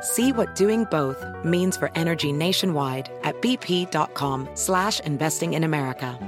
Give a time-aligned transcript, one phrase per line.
[0.00, 6.18] See what doing both means for energy nationwide at bp.com slash investing in America.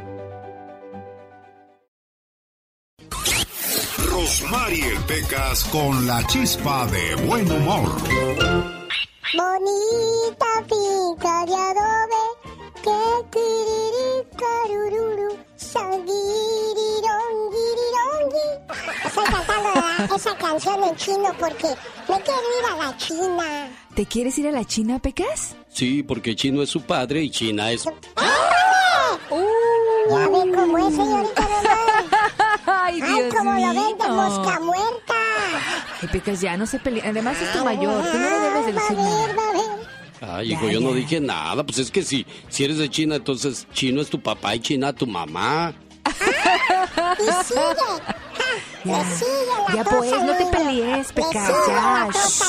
[4.10, 7.88] Rosmarie Pecas con la chispa de buen humor.
[9.32, 12.24] Bonita finca de adobe,
[12.82, 15.38] que tiriri carururu,
[19.10, 21.66] Estoy cantando esa canción en chino porque
[22.08, 23.68] me quiero ir a la China.
[23.94, 25.56] ¿Te quieres ir a la China, Pecas?
[25.68, 27.84] Sí, porque chino es su padre y China es...
[28.16, 29.18] ¡Ah!
[29.30, 31.48] Uh, ya ve cómo es, señorita
[32.66, 33.72] Ay, Dios Ay, como mío.
[33.72, 35.14] lo ven de mosca muerta.
[36.02, 37.04] Ay, Pecas, ya no se pelea.
[37.08, 38.02] Además es tu mayor.
[38.10, 39.34] Tú no le debes de Va a decir ver, nada.
[39.36, 40.40] va a ver.
[40.40, 41.64] Ay, hijo, yo no dije nada.
[41.64, 44.92] Pues es que si, si eres de China, entonces chino es tu papá y China
[44.92, 45.74] tu mamá.
[47.18, 47.90] Y sigue.
[48.84, 52.44] Le sigue Ya pues, no te pelees, sigue Ya, cosa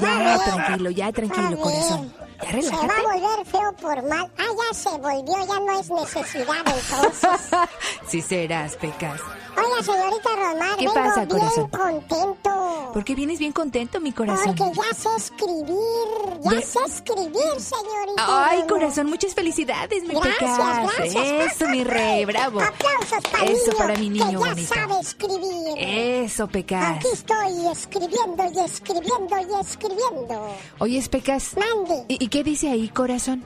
[0.00, 2.12] ya, tranquilo, ya, tranquilo, corazón.
[2.42, 3.02] Ya Se va a relájate.
[3.02, 4.30] volver feo por mal.
[4.38, 7.50] Ah, ya se volvió, ya no es necesidad entonces.
[8.08, 9.20] Sí serás, Pecas.
[9.56, 11.68] Oiga, señorita Romar, ¿Qué vengo pasa, bien corazón?
[11.70, 12.90] contento.
[12.92, 14.54] ¿Por qué vienes bien contento, mi corazón?
[14.56, 18.24] Porque ya sé escribir, ya Ya- sé escribir, señorita.
[18.48, 18.66] Ay, Romar.
[18.68, 20.58] corazón, muchas felicidades, mi Gracias,
[20.98, 21.52] gracias.
[21.54, 22.60] Eso, mi rey, bravo.
[22.60, 24.74] Aplausos para Eso niño, para mi niño que ya bonito.
[24.74, 25.74] sabe escribir.
[25.78, 26.96] Eso, Pecas.
[26.96, 30.48] Aquí estoy escribiendo y escribiendo y escribiendo.
[30.78, 31.56] Oye, Pecas.
[31.56, 32.04] Mande.
[32.08, 33.44] ¿Y, y qué dice ahí, corazón?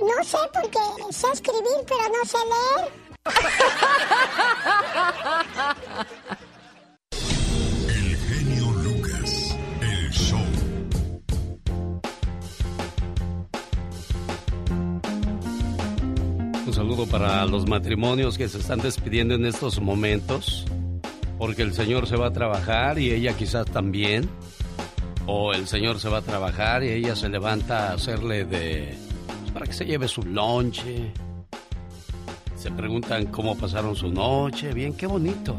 [0.00, 0.78] No sé porque
[1.12, 3.03] sé escribir, pero no sé leer.
[7.88, 10.38] El genio Lucas, el show.
[16.66, 20.66] Un saludo para los matrimonios que se están despidiendo en estos momentos.
[21.38, 24.28] Porque el señor se va a trabajar y ella quizás también.
[25.26, 28.98] O el señor se va a trabajar y ella se levanta a hacerle de...
[29.40, 31.10] pues, para que se lleve su lonche.
[32.64, 34.72] Se preguntan cómo pasaron su noche.
[34.72, 35.54] Bien, qué bonito.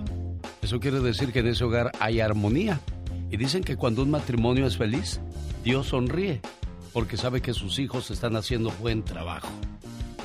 [0.63, 2.79] Eso quiere decir que en ese hogar hay armonía.
[3.29, 5.19] Y dicen que cuando un matrimonio es feliz,
[5.63, 6.41] Dios sonríe.
[6.93, 9.49] Porque sabe que sus hijos están haciendo buen trabajo.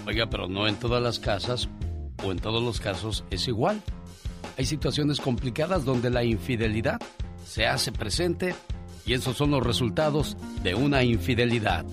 [0.06, 1.68] Oiga, pero no en todas las casas
[2.24, 3.82] o en todos los casos es igual.
[4.56, 6.98] Hay situaciones complicadas donde la infidelidad
[7.44, 8.54] se hace presente
[9.04, 11.84] y esos son los resultados de una infidelidad.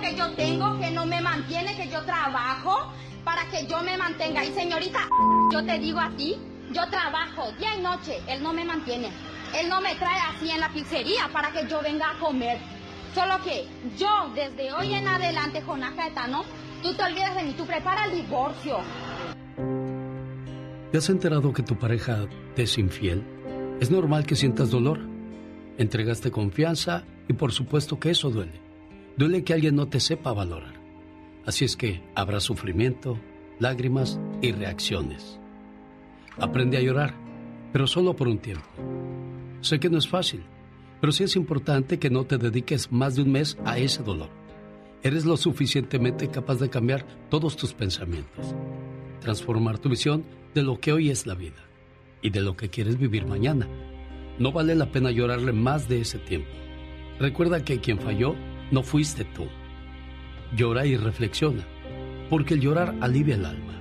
[0.00, 2.92] Que yo tengo, que no me mantiene, que yo trabajo
[3.24, 4.44] para que yo me mantenga.
[4.44, 5.08] Y señorita,
[5.52, 6.36] yo te digo a ti,
[6.72, 9.10] yo trabajo día y noche, él no me mantiene.
[9.58, 12.58] Él no me trae así en la pizzería para que yo venga a comer.
[13.14, 13.66] Solo que
[13.98, 16.44] yo, desde hoy en adelante, Jonafeta, ¿no?
[16.82, 18.78] Tú te olvidas de mí, tú prepara el divorcio.
[20.90, 23.22] ¿Te has enterado que tu pareja te es infiel?
[23.80, 25.00] Es normal que sientas dolor.
[25.76, 28.71] Entregaste confianza y por supuesto que eso duele.
[29.16, 30.74] Duele que alguien no te sepa valorar.
[31.44, 33.18] Así es que habrá sufrimiento,
[33.58, 35.38] lágrimas y reacciones.
[36.38, 37.14] Aprende a llorar,
[37.72, 38.66] pero solo por un tiempo.
[39.60, 40.42] Sé que no es fácil,
[41.00, 44.30] pero sí es importante que no te dediques más de un mes a ese dolor.
[45.02, 48.54] Eres lo suficientemente capaz de cambiar todos tus pensamientos,
[49.20, 50.24] transformar tu visión
[50.54, 51.64] de lo que hoy es la vida
[52.22, 53.68] y de lo que quieres vivir mañana.
[54.38, 56.50] No vale la pena llorarle más de ese tiempo.
[57.18, 58.34] Recuerda que quien falló
[58.72, 59.46] no fuiste tú.
[60.56, 61.64] Llora y reflexiona,
[62.28, 63.74] porque el llorar alivia el alma,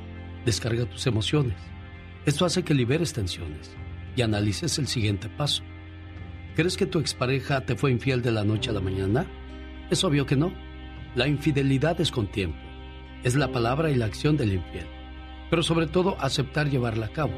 [0.45, 1.57] descarga tus emociones.
[2.25, 3.75] Esto hace que liberes tensiones
[4.15, 5.63] y analices el siguiente paso.
[6.55, 9.25] ¿Crees que tu expareja te fue infiel de la noche a la mañana?
[9.89, 10.53] Es obvio que no.
[11.15, 12.59] La infidelidad es con tiempo.
[13.23, 14.87] Es la palabra y la acción del infiel.
[15.49, 17.33] Pero sobre todo aceptar llevarla a cabo.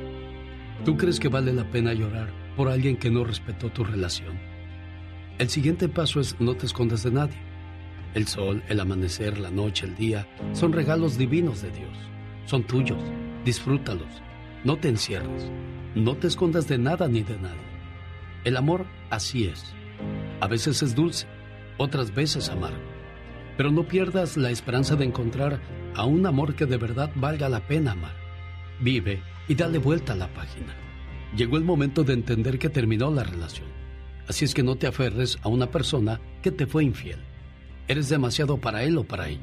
[0.85, 4.52] ¿Tú crees que vale la pena llorar por alguien que no respetó tu relación?
[5.39, 7.37] El siguiente paso es no te escondas de nadie.
[8.13, 11.97] El sol, el amanecer, la noche, el día son regalos divinos de Dios.
[12.45, 13.01] Son tuyos.
[13.43, 14.21] Disfrútalos.
[14.63, 15.49] No te encierres.
[15.95, 17.73] No te escondas de nada ni de nadie.
[18.43, 19.73] El amor así es.
[20.39, 21.25] A veces es dulce,
[21.77, 22.83] otras veces amargo.
[23.57, 25.59] Pero no pierdas la esperanza de encontrar
[25.95, 28.15] a un amor que de verdad valga la pena amar.
[28.79, 30.75] Vive y dale vuelta a la página.
[31.35, 33.82] Llegó el momento de entender que terminó la relación.
[34.27, 37.19] Así es que no te aferres a una persona que te fue infiel.
[37.87, 39.41] Eres demasiado para él o para ella.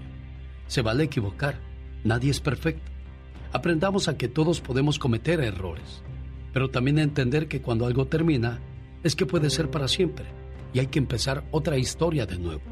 [0.67, 1.61] Se vale equivocar.
[2.05, 2.91] Nadie es perfecto.
[3.53, 6.03] Aprendamos a que todos podemos cometer errores,
[6.53, 8.61] pero también a entender que cuando algo termina
[9.03, 10.27] es que puede ser para siempre
[10.73, 12.63] y hay que empezar otra historia de nuevo.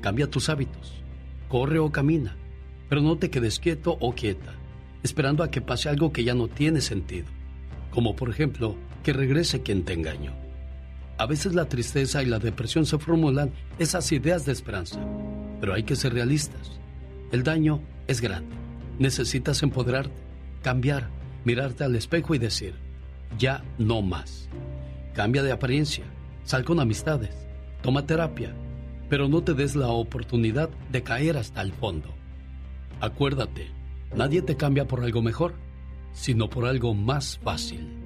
[0.00, 1.02] Cambia tus hábitos,
[1.48, 2.36] corre o camina,
[2.88, 4.54] pero no te quedes quieto o quieta,
[5.02, 7.28] esperando a que pase algo que ya no tiene sentido,
[7.90, 10.45] como por ejemplo que regrese quien te engañó.
[11.18, 15.00] A veces la tristeza y la depresión se formulan esas ideas de esperanza,
[15.60, 16.72] pero hay que ser realistas.
[17.32, 18.66] El daño es grande
[18.98, 20.22] Necesitas empoderarte,
[20.62, 21.10] cambiar,
[21.44, 22.74] mirarte al espejo y decir,
[23.38, 24.48] ya no más.
[25.12, 26.04] Cambia de apariencia,
[26.44, 27.34] sal con amistades,
[27.82, 28.54] toma terapia,
[29.10, 32.14] pero no te des la oportunidad de caer hasta el fondo.
[33.00, 33.70] Acuérdate,
[34.14, 35.54] nadie te cambia por algo mejor,
[36.14, 38.05] sino por algo más fácil.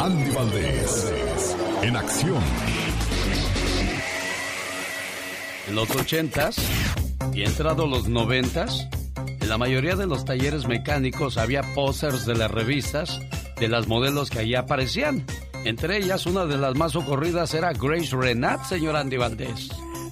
[0.00, 2.42] Andy Valdés, en acción.
[5.66, 6.56] En los ochentas
[7.34, 8.88] y entrado los noventas,
[9.40, 13.20] en la mayoría de los talleres mecánicos había pósters de las revistas
[13.58, 15.24] de las modelos que allí aparecían.
[15.64, 19.68] Entre ellas, una de las más ocurridas era Grace Renat, señor Andy Valdés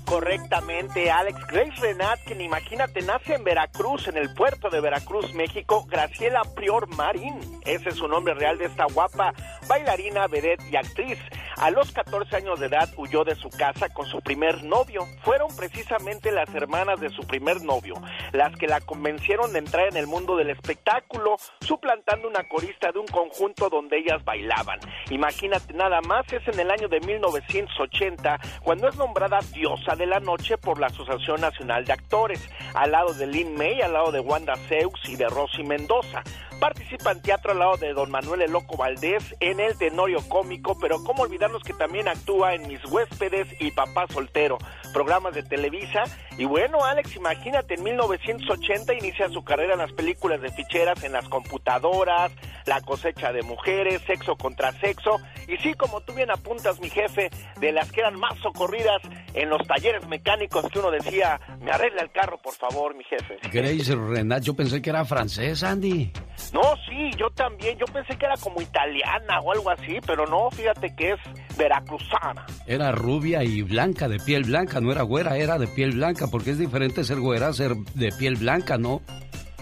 [0.06, 5.84] correctamente Alex Grace Renat, quien imagínate nace en Veracruz, en el puerto de Veracruz, México,
[5.86, 7.38] Graciela Prior Marín.
[7.66, 9.34] Ese es su nombre real de esta guapa
[9.68, 11.18] bailarina, vedette y actriz.
[11.58, 15.06] A los 14 años de edad huyó de su casa con su primer novio.
[15.22, 17.94] Fueron precisamente las hermanas de su primer novio
[18.32, 22.98] las que la convencieron de entrar en el mundo del espectáculo, suplantando una corista de
[22.98, 24.78] un conjunto donde ellas bailaban.
[25.10, 30.20] Imagínate nada más, es en el año de 1980 cuando es nombrada diosa de la
[30.20, 34.20] noche por la Asociación Nacional de Actores, al lado de Lynn May, al lado de
[34.20, 36.22] Wanda Seux y de Rosy Mendoza.
[36.60, 40.78] Participa en teatro al lado de don Manuel El Loco Valdés en el tenorio cómico,
[40.78, 44.56] pero cómo olvidarnos que también actúa en Mis Huéspedes y Papá Soltero,
[44.92, 46.04] programas de Televisa.
[46.38, 51.12] Y bueno, Alex, imagínate, en 1980 inicia su carrera en las películas de ficheras, en
[51.12, 52.32] las computadoras,
[52.64, 55.20] La cosecha de mujeres, Sexo contra sexo.
[55.48, 57.30] Y sí, como tú bien apuntas, mi jefe,
[57.60, 59.02] de las que eran más socorridas
[59.34, 63.38] en los talleres mecánicos que uno decía, me arregla el carro, por favor, mi jefe.
[63.52, 66.10] Grace Renat, yo pensé que era francés, Andy.
[66.52, 67.78] No, sí, yo también.
[67.78, 72.46] Yo pensé que era como italiana o algo así, pero no, fíjate que es veracruzana.
[72.66, 76.50] Era rubia y blanca, de piel blanca, no era güera, era de piel blanca, porque
[76.50, 79.02] es diferente ser güera ser de piel blanca, ¿no?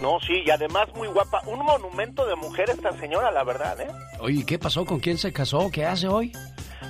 [0.01, 1.41] No, sí, y además muy guapa.
[1.45, 3.87] Un monumento de mujer esta señora, la verdad, ¿eh?
[4.19, 4.85] Oye, ¿qué pasó?
[4.85, 5.69] ¿Con quién se casó?
[5.71, 6.31] ¿Qué hace hoy?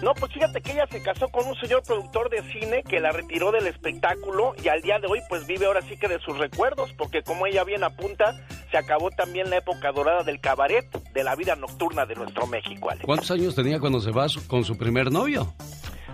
[0.01, 3.11] No, pues fíjate que ella se casó con un señor productor de cine que la
[3.11, 6.37] retiró del espectáculo y al día de hoy pues vive ahora sí que de sus
[6.37, 8.35] recuerdos, porque como ella bien apunta,
[8.71, 12.89] se acabó también la época dorada del cabaret, de la vida nocturna de nuestro México.
[13.03, 15.53] ¿Cuántos años tenía cuando se va con su primer novio?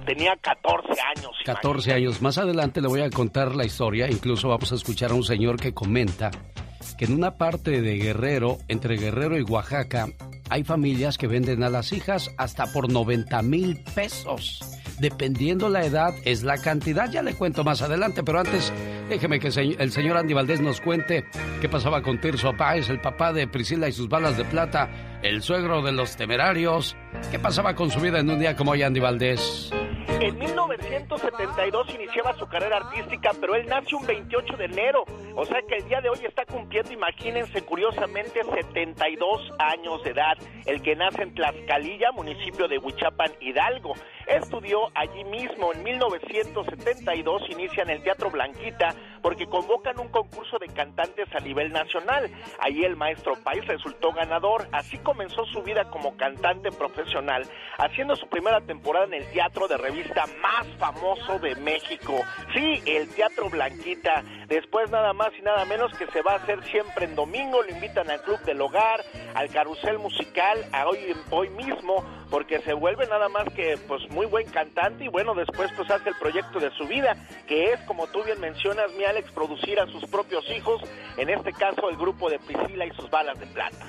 [0.05, 1.31] Tenía 14 años.
[1.45, 2.21] 14 años.
[2.21, 5.59] Más adelante le voy a contar la historia, incluso vamos a escuchar a un señor
[5.59, 6.31] que comenta
[6.97, 10.07] que en una parte de Guerrero, entre Guerrero y Oaxaca,
[10.49, 14.59] hay familias que venden a las hijas hasta por 90 mil pesos.
[14.99, 17.09] Dependiendo la edad, es la cantidad.
[17.09, 18.71] Ya le cuento más adelante, pero antes
[19.09, 21.25] déjeme que el señor Andy Valdés nos cuente
[21.59, 25.41] qué pasaba con Tirso Páez, el papá de Priscila y sus balas de plata, el
[25.41, 26.95] suegro de los temerarios.
[27.31, 29.71] ¿Qué pasaba con su vida en un día como hoy, Andy Valdés?
[30.21, 35.03] En 1972 iniciaba su carrera artística, pero él nace un 28 de enero.
[35.35, 40.37] O sea que el día de hoy está cumpliendo, imagínense, curiosamente, 72 años de edad.
[40.67, 43.95] El que nace en Tlaxcalilla, municipio de Huichapan, Hidalgo.
[44.31, 45.73] Estudió allí mismo.
[45.73, 51.73] En 1972 inicia en el Teatro Blanquita porque convocan un concurso de cantantes a nivel
[51.73, 52.31] nacional.
[52.59, 54.69] Ahí el maestro Pais resultó ganador.
[54.71, 57.43] Así comenzó su vida como cantante profesional,
[57.77, 62.13] haciendo su primera temporada en el teatro de revista más famoso de México.
[62.53, 64.23] Sí, el Teatro Blanquita.
[64.47, 67.61] Después nada más y nada menos que se va a hacer siempre en domingo.
[67.61, 69.01] Lo invitan al Club del Hogar,
[69.33, 74.25] al Carrusel Musical, a hoy, hoy mismo, porque se vuelve nada más que pues muy
[74.25, 78.07] buen cantante y bueno, después pues hace el proyecto de su vida, que es como
[78.07, 80.81] tú bien mencionas, mi Alex, producir a sus propios hijos,
[81.17, 83.85] en este caso el grupo de Priscila y sus balas de plata.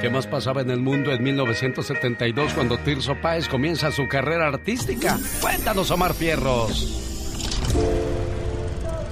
[0.00, 5.16] ¿Qué más pasaba en el mundo en 1972 cuando Tirso Páez comienza su carrera artística?
[5.40, 8.23] Cuéntanos, Omar Fierros.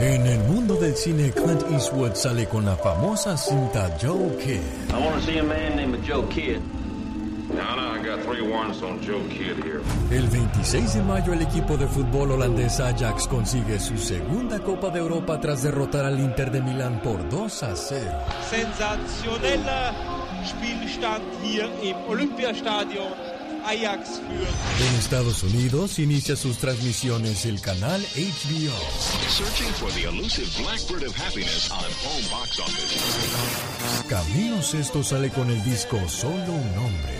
[0.02, 4.60] En el mundo del cine, Clint Eastwood sale con la famosa cinta Joe Kidd.
[4.90, 6.60] I want to see a man named Joe Kidd.
[10.10, 14.98] El 26 de mayo el equipo de fútbol holandés Ajax consigue su segunda Copa de
[14.98, 18.00] Europa tras derrotar al Inter de Milán por 2 a 0.
[18.50, 19.92] Sensationeller
[20.44, 23.31] Spielstand hier im Olympiastadion.
[23.64, 24.20] Ajax.
[24.20, 28.76] En Estados Unidos inicia sus transmisiones el canal HBO.
[29.28, 34.08] Searching for the elusive blackbird of happiness on home box office.
[34.08, 37.18] Camilo Sesto sale con el disco Solo un hombre.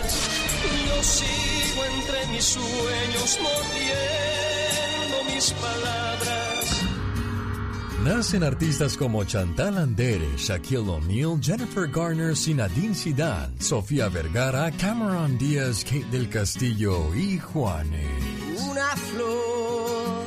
[0.87, 6.82] Yo sigo entre mis sueños mordiendo mis palabras.
[8.05, 15.85] Nacen artistas como Chantal Andere, Shaquille O'Neal, Jennifer Garner, Sinadine Zidane, Sofía Vergara, Cameron Díaz,
[15.85, 18.61] Kate del Castillo y Juanes.
[18.69, 20.25] Una flor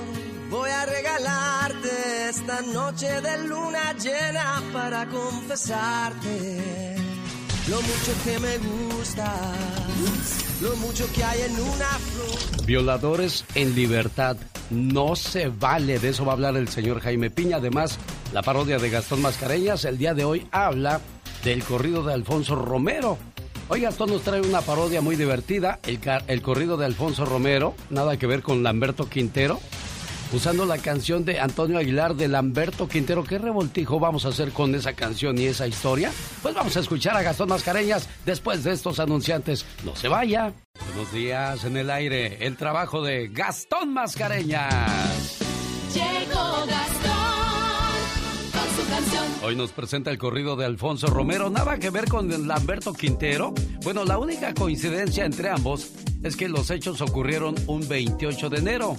[0.50, 6.96] voy a regalarte esta noche de luna llena para confesarte
[7.70, 9.34] lo mucho que me gusta,
[10.62, 12.66] lo mucho que hay en una flor.
[12.66, 14.38] Violadores en libertad.
[14.70, 17.58] No se vale, de eso va a hablar el señor Jaime Piña.
[17.58, 17.98] Además,
[18.34, 21.02] la parodia de Gastón Mascareñas el día de hoy habla
[21.44, 23.18] del corrido de Alfonso Romero.
[23.68, 28.18] Hoy Gastón nos trae una parodia muy divertida, el, el corrido de Alfonso Romero, nada
[28.18, 29.60] que ver con Lamberto Quintero
[30.32, 33.24] usando la canción de Antonio Aguilar de Lamberto Quintero.
[33.24, 36.12] ¿Qué revoltijo vamos a hacer con esa canción y esa historia?
[36.42, 39.66] Pues vamos a escuchar a Gastón Mascareñas después de estos anunciantes.
[39.84, 40.54] No se vaya.
[40.88, 42.46] Buenos días en el aire.
[42.46, 45.40] El trabajo de Gastón Mascareñas.
[45.94, 47.16] Llegó Gastón
[48.52, 49.26] con su canción.
[49.44, 51.50] Hoy nos presenta el corrido de Alfonso Romero.
[51.50, 53.54] Nada que ver con Lamberto Quintero.
[53.84, 55.92] Bueno, la única coincidencia entre ambos
[56.24, 58.98] es que los hechos ocurrieron un 28 de enero.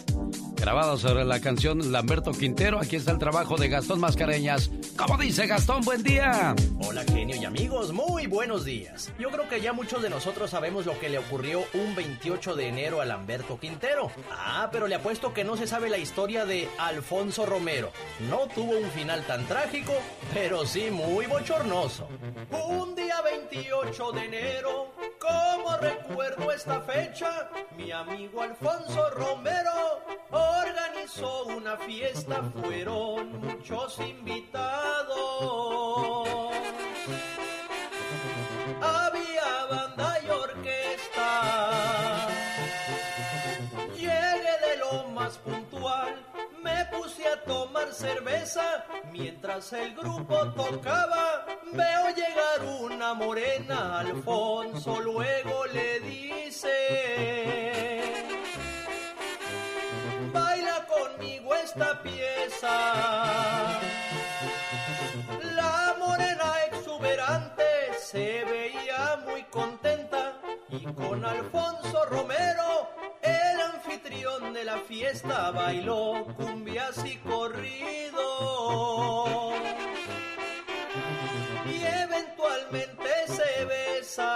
[0.56, 4.70] Grabado sobre la canción Lamberto Quintero, aquí está el trabajo de Gastón Mascareñas.
[4.96, 5.82] ¿Cómo dice Gastón?
[5.82, 6.54] Buen día.
[6.80, 9.12] Hola genio y amigos, muy buenos días.
[9.18, 12.68] Yo creo que ya muchos de nosotros sabemos lo que le ocurrió un 28 de
[12.68, 14.10] enero a Lamberto Quintero.
[14.30, 17.90] Ah, pero le apuesto que no se sabe la historia de Alfonso Romero.
[18.30, 19.85] No tuvo un final tan trágico,
[20.32, 22.08] pero sí muy bochornoso.
[22.50, 30.00] Un día 28 de enero, como recuerdo esta fecha, mi amigo Alfonso Romero
[30.30, 35.16] organizó una fiesta, fueron muchos invitados.
[38.80, 42.28] Había banda y orquesta.
[43.96, 46.14] Llegué de lo más puntual,
[46.66, 51.46] me puse a tomar cerveza mientras el grupo tocaba.
[51.72, 56.76] Veo llegar una morena, Alfonso luego le dice
[60.32, 62.74] baila conmigo esta pieza.
[65.60, 67.68] La morena exuberante
[68.10, 72.90] se veía muy contenta y con Alfonso Romero,
[74.26, 78.24] de la fiesta, bailó cumbias y corrido.
[81.64, 84.26] Y eventualmente se besan.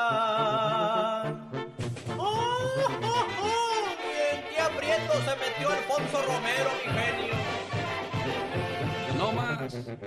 [2.17, 2.23] ¡Oh,
[3.03, 3.85] oh, oh!
[4.33, 7.30] ¿En qué aprieto se metió Alfonso Romero, mi genio?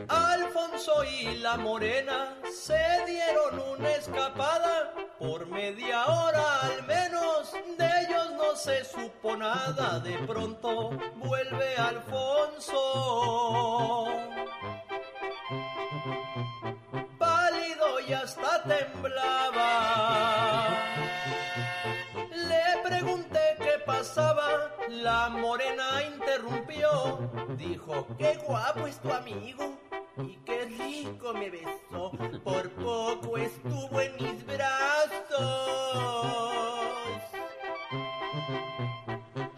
[0.07, 4.93] Alfonso y la morena se dieron una escapada.
[5.19, 9.99] Por media hora al menos de ellos no se supo nada.
[9.99, 12.77] De pronto vuelve Alfonso.
[17.19, 19.82] Pálido y hasta temblaba.
[24.89, 27.29] la morena interrumpió.
[27.57, 29.77] Dijo, qué guapo es tu amigo
[30.17, 32.11] y qué rico me besó.
[32.43, 35.29] Por poco estuvo en mis brazos.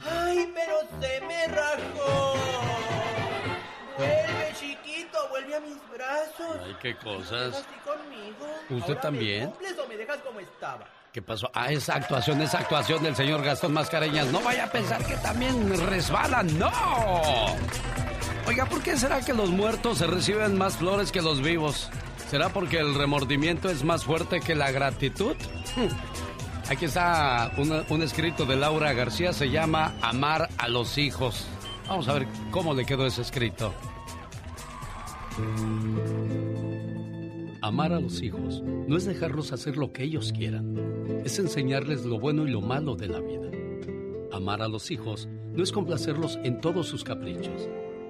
[0.08, 2.36] Ay, pero se me rajó.
[3.98, 6.58] Vuelve, chiquito, vuelve a mis brazos.
[6.64, 7.66] Ay, qué cosas.
[8.70, 9.46] ¿Usted también?
[9.46, 10.86] ¿Me cumples o me dejas como estaba?
[11.16, 11.50] ¿Qué pasó?
[11.54, 14.28] Ah, esa actuación, esa actuación del señor Gastón Mascareñas.
[14.34, 16.60] No vaya a pensar que también resbalan.
[16.60, 16.70] ¡No!
[18.46, 21.90] Oiga, ¿por qué será que los muertos se reciben más flores que los vivos?
[22.30, 25.38] ¿Será porque el remordimiento es más fuerte que la gratitud?
[26.70, 31.48] Aquí está una- un escrito de Laura García, se llama Amar a los hijos.
[31.88, 33.74] Vamos a ver cómo le quedó ese escrito.
[37.66, 40.78] Amar a los hijos no es dejarlos hacer lo que ellos quieran,
[41.26, 43.50] es enseñarles lo bueno y lo malo de la vida.
[44.32, 47.68] Amar a los hijos no es complacerlos en todos sus caprichos,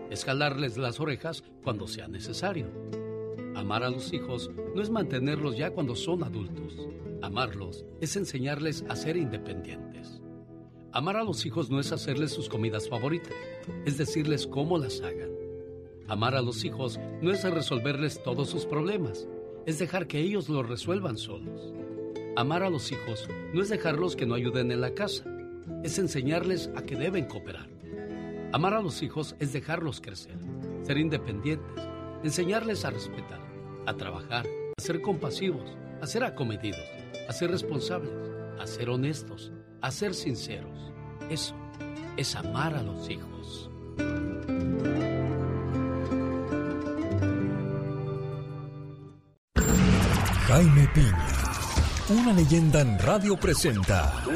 [0.09, 2.67] es jalarles las orejas cuando sea necesario.
[3.55, 6.77] Amar a los hijos no es mantenerlos ya cuando son adultos.
[7.21, 10.21] Amarlos es enseñarles a ser independientes.
[10.91, 13.31] Amar a los hijos no es hacerles sus comidas favoritas,
[13.85, 15.29] es decirles cómo las hagan.
[16.09, 19.27] Amar a los hijos no es resolverles todos sus problemas,
[19.65, 21.73] es dejar que ellos lo resuelvan solos.
[22.35, 25.23] Amar a los hijos no es dejarlos que no ayuden en la casa,
[25.83, 27.67] es enseñarles a que deben cooperar.
[28.51, 30.37] Amar a los hijos es dejarlos crecer,
[30.83, 31.83] ser independientes,
[32.23, 33.39] enseñarles a respetar,
[33.85, 34.45] a trabajar,
[34.77, 36.85] a ser compasivos, a ser acomedidos,
[37.27, 38.11] a ser responsables,
[38.59, 40.93] a ser honestos, a ser sinceros.
[41.29, 41.55] Eso
[42.17, 43.69] es amar a los hijos.
[50.47, 51.27] Jaime Piña,
[52.09, 54.35] una leyenda en radio presenta ¡No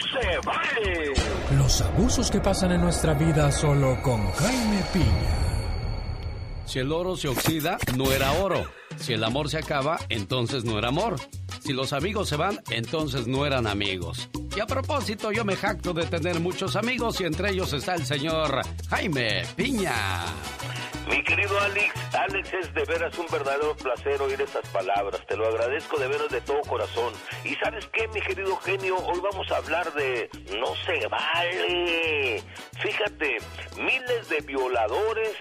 [0.00, 1.12] se vale!
[1.58, 5.36] los abusos que pasan en nuestra vida solo con Jaime Piña.
[6.64, 8.64] Si el oro se oxida, no era oro.
[8.96, 11.16] Si el amor se acaba, entonces no era amor.
[11.58, 14.30] Si los amigos se van, entonces no eran amigos.
[14.56, 18.06] Y a propósito, yo me jacto de tener muchos amigos y entre ellos está el
[18.06, 20.24] señor Jaime Piña.
[21.10, 25.20] Mi querido Alex, Alex es de veras un verdadero placer oír estas palabras.
[25.26, 27.12] Te lo agradezco de veras de todo corazón.
[27.44, 32.44] Y sabes qué, mi querido genio, hoy vamos a hablar de no se vale.
[32.80, 33.38] Fíjate,
[33.76, 35.36] miles de violadores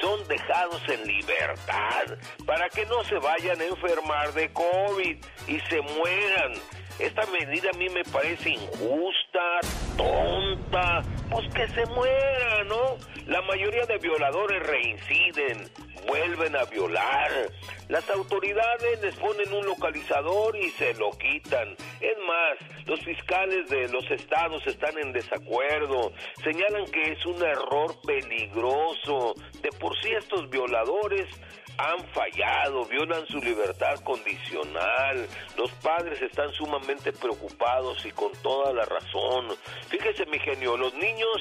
[0.00, 5.80] son dejados en libertad para que no se vayan a enfermar de COVID y se
[5.82, 6.52] mueran.
[6.98, 9.60] Esta medida a mí me parece injusta,
[9.96, 12.96] tonta, pues que se muera, ¿no?
[13.26, 15.68] La mayoría de violadores reinciden,
[16.06, 17.50] vuelven a violar.
[17.88, 21.74] Las autoridades les ponen un localizador y se lo quitan.
[22.00, 26.12] Es más, los fiscales de los estados están en desacuerdo.
[26.44, 29.34] Señalan que es un error peligroso.
[29.60, 31.26] De por sí estos violadores
[31.78, 35.26] han fallado, violan su libertad condicional.
[35.58, 39.48] Los padres están sumamente preocupados y con toda la razón.
[39.88, 41.36] Fíjese, mi genio, los niños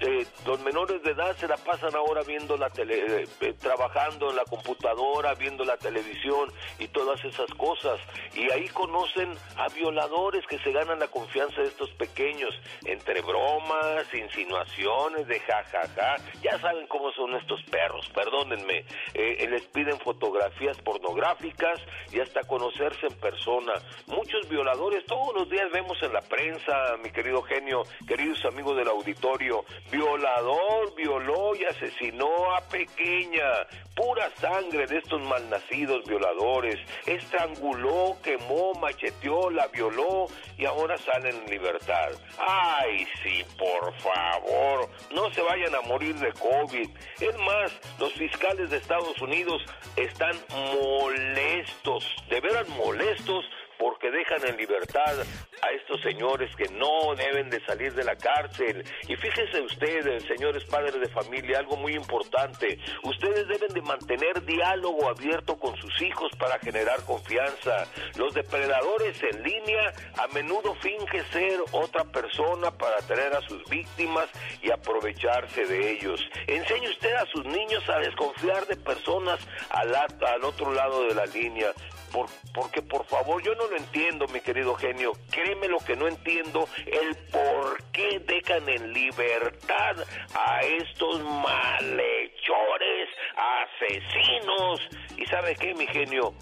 [0.00, 4.30] eh, los menores de edad se la pasan ahora viendo la tele, eh, eh, trabajando
[4.30, 8.00] en la computadora, viendo la televisión y todas esas cosas.
[8.34, 14.12] Y ahí conocen a violadores que se ganan la confianza de estos pequeños, entre bromas,
[14.14, 16.16] insinuaciones de jajaja.
[16.42, 18.84] Ya saben cómo son estos perros, perdónenme.
[19.14, 21.80] Eh, les piden fotografías pornográficas
[22.12, 23.74] y hasta conocerse en persona.
[24.06, 28.88] Muchos violadores todos los días vemos en la prensa, mi querido genio, queridos amigos del
[28.88, 38.72] auditorio, violador violó y asesinó a pequeña, pura sangre de estos malnacidos violadores, estranguló, quemó,
[38.74, 40.26] macheteó, la violó
[40.56, 42.10] y ahora salen en libertad.
[42.38, 46.88] Ay, sí, por favor, no se vayan a morir de COVID.
[47.20, 49.62] Es más, los fiscales de Estados Unidos
[49.96, 53.44] están molestos, de veras molestos
[53.80, 55.18] porque dejan en libertad
[55.62, 58.84] a estos señores que no deben de salir de la cárcel.
[59.08, 62.78] Y fíjense ustedes, señores padres de familia, algo muy importante.
[63.04, 67.86] Ustedes deben de mantener diálogo abierto con sus hijos para generar confianza.
[68.16, 74.28] Los depredadores en línea a menudo fingen ser otra persona para atraer a sus víctimas
[74.62, 76.20] y aprovecharse de ellos.
[76.46, 79.40] Enseñe usted a sus niños a desconfiar de personas
[79.70, 81.72] al otro lado de la línea.
[82.12, 85.12] Por, porque por favor yo no lo entiendo, mi querido genio.
[85.30, 89.96] Créeme lo que no entiendo, el por qué dejan en libertad
[90.34, 94.80] a estos malhechores, asesinos.
[95.16, 96.34] Y sabe qué, mi genio,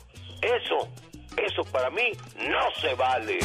[0.43, 0.89] eso,
[1.37, 2.13] eso para mí
[2.49, 3.39] no se vale.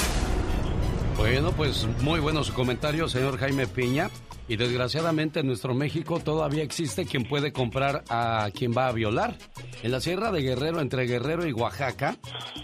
[1.18, 4.10] Bueno, pues muy bueno su comentario, señor Jaime Piña.
[4.48, 9.38] Y desgraciadamente en nuestro México todavía existe quien puede comprar a quien va a violar.
[9.84, 12.18] En la Sierra de Guerrero, entre Guerrero y Oaxaca,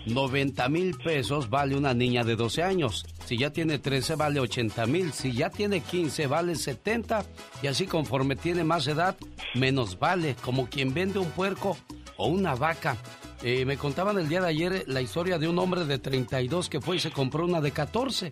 [0.05, 3.05] 90 mil pesos vale una niña de 12 años.
[3.25, 5.13] Si ya tiene 13 vale 80 mil.
[5.13, 7.23] Si ya tiene 15 vale 70.
[7.61, 9.15] Y así conforme tiene más edad,
[9.55, 10.35] menos vale.
[10.41, 11.77] Como quien vende un puerco
[12.17, 12.97] o una vaca.
[13.41, 16.81] Eh, me contaban el día de ayer la historia de un hombre de 32 que
[16.81, 18.31] fue y se compró una de 14.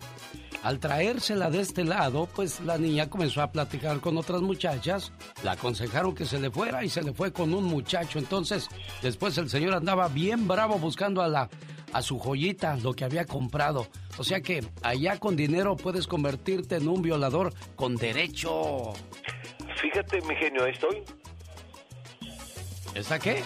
[0.62, 5.52] Al traérsela de este lado, pues la niña comenzó a platicar con otras muchachas, la
[5.52, 8.18] aconsejaron que se le fuera y se le fue con un muchacho.
[8.18, 8.68] Entonces,
[9.00, 11.48] después el señor andaba bien bravo buscando a la
[11.92, 13.86] a su joyita, lo que había comprado.
[14.18, 18.92] O sea que allá con dinero puedes convertirte en un violador con derecho.
[19.76, 21.02] Fíjate, mi genio, ahí estoy.
[22.94, 23.42] ¿Esa qué?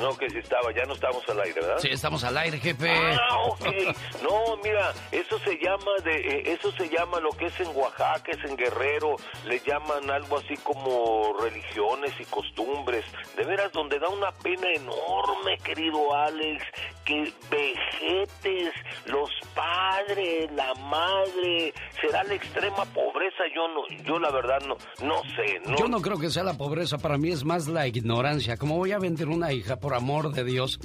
[0.00, 1.78] No, que si estaba, ya no estamos al aire, ¿verdad?
[1.78, 2.90] Sí, estamos al aire, jefe.
[2.90, 3.66] Ah, ok.
[4.22, 8.32] No, mira, eso se llama de, eh, eso se llama lo que es en Oaxaca,
[8.32, 13.04] es en Guerrero, le llaman algo así como religiones y costumbres.
[13.36, 16.64] De veras, donde da una pena enorme, querido Alex,
[17.04, 18.72] que vejetes,
[19.06, 23.44] los padres, la madre, será la extrema pobreza.
[23.54, 24.76] Yo no, yo la verdad no,
[25.06, 25.60] no sé.
[25.64, 25.76] No.
[25.76, 28.56] Yo no creo que sea la pobreza, para mí es más la ignorancia.
[28.56, 30.78] Como voy a vender una hija, por amor de Dios.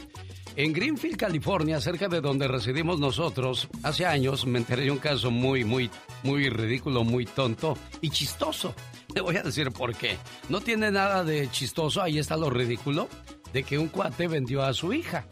[0.55, 5.31] En Greenfield, California, cerca de donde residimos nosotros, hace años me enteré de un caso
[5.31, 5.89] muy, muy,
[6.23, 8.75] muy ridículo, muy tonto y chistoso.
[9.15, 10.17] Le voy a decir por qué.
[10.49, 13.07] No tiene nada de chistoso, ahí está lo ridículo,
[13.53, 15.25] de que un cuate vendió a su hija.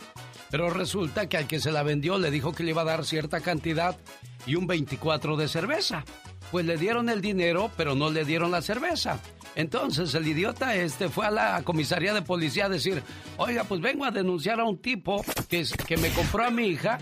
[0.49, 3.05] Pero resulta que al que se la vendió le dijo que le iba a dar
[3.05, 3.97] cierta cantidad
[4.45, 6.05] y un 24 de cerveza.
[6.51, 9.19] Pues le dieron el dinero, pero no le dieron la cerveza.
[9.55, 13.03] Entonces el idiota este fue a la comisaría de policía a decir,
[13.37, 16.99] oiga, pues vengo a denunciar a un tipo que, que me compró a mi hija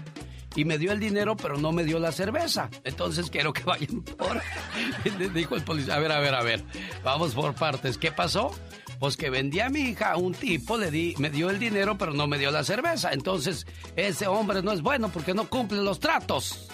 [0.58, 2.70] y me dio el dinero, pero no me dio la cerveza.
[2.84, 4.42] Entonces quiero que vayan por...
[5.34, 6.64] Dijo el policía, a ver, a ver, a ver,
[7.04, 7.98] vamos por partes.
[8.00, 8.52] ¿Qué pasó?
[9.00, 11.96] Pues que vendí a mi hija a un tipo, le di, me dio el dinero,
[11.96, 13.12] pero no me dio la cerveza.
[13.14, 16.68] Entonces, ese hombre no es bueno porque no cumple los tratos.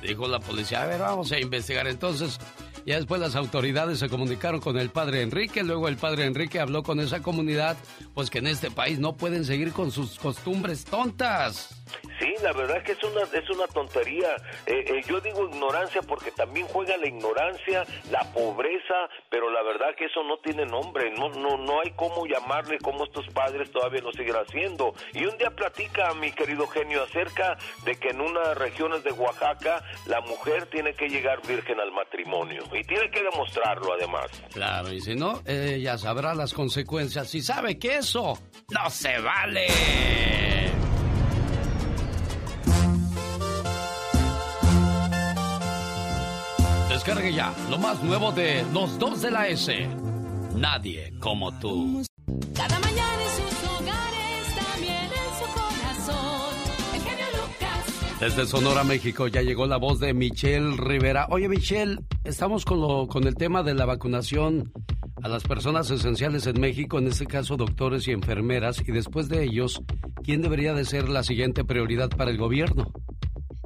[0.00, 1.86] Dijo la policía, a ver, vamos a investigar.
[1.86, 2.38] Entonces,
[2.88, 6.82] ya después las autoridades se comunicaron con el padre Enrique, luego el padre Enrique habló
[6.82, 7.76] con esa comunidad,
[8.14, 11.77] pues que en este país no pueden seguir con sus costumbres tontas.
[12.18, 14.34] Sí, la verdad es que es una, es una tontería.
[14.66, 19.94] Eh, eh, yo digo ignorancia porque también juega la ignorancia, la pobreza, pero la verdad
[19.96, 21.10] que eso no tiene nombre.
[21.12, 24.94] No, no, no hay cómo llamarle como estos padres todavía lo siguen haciendo.
[25.12, 29.82] Y un día platica, mi querido genio, acerca de que en unas regiones de Oaxaca
[30.06, 32.62] la mujer tiene que llegar virgen al matrimonio.
[32.72, 34.26] Y tiene que demostrarlo además.
[34.52, 37.34] Claro, y si no, ella sabrá las consecuencias.
[37.34, 38.38] Y sabe que eso
[38.70, 40.47] no se vale.
[47.08, 49.88] Descargue ya lo más nuevo de Los Dos de la S.
[50.54, 52.02] Nadie como tú.
[52.54, 56.54] Cada mañana en sus hogares, también en su corazón.
[56.92, 58.20] El genio Lucas.
[58.20, 61.28] Desde Sonora, México, ya llegó la voz de Michelle Rivera.
[61.30, 64.70] Oye, Michelle, estamos con, lo, con el tema de la vacunación
[65.22, 69.44] a las personas esenciales en México, en este caso doctores y enfermeras, y después de
[69.44, 69.80] ellos,
[70.24, 72.92] ¿quién debería de ser la siguiente prioridad para el gobierno?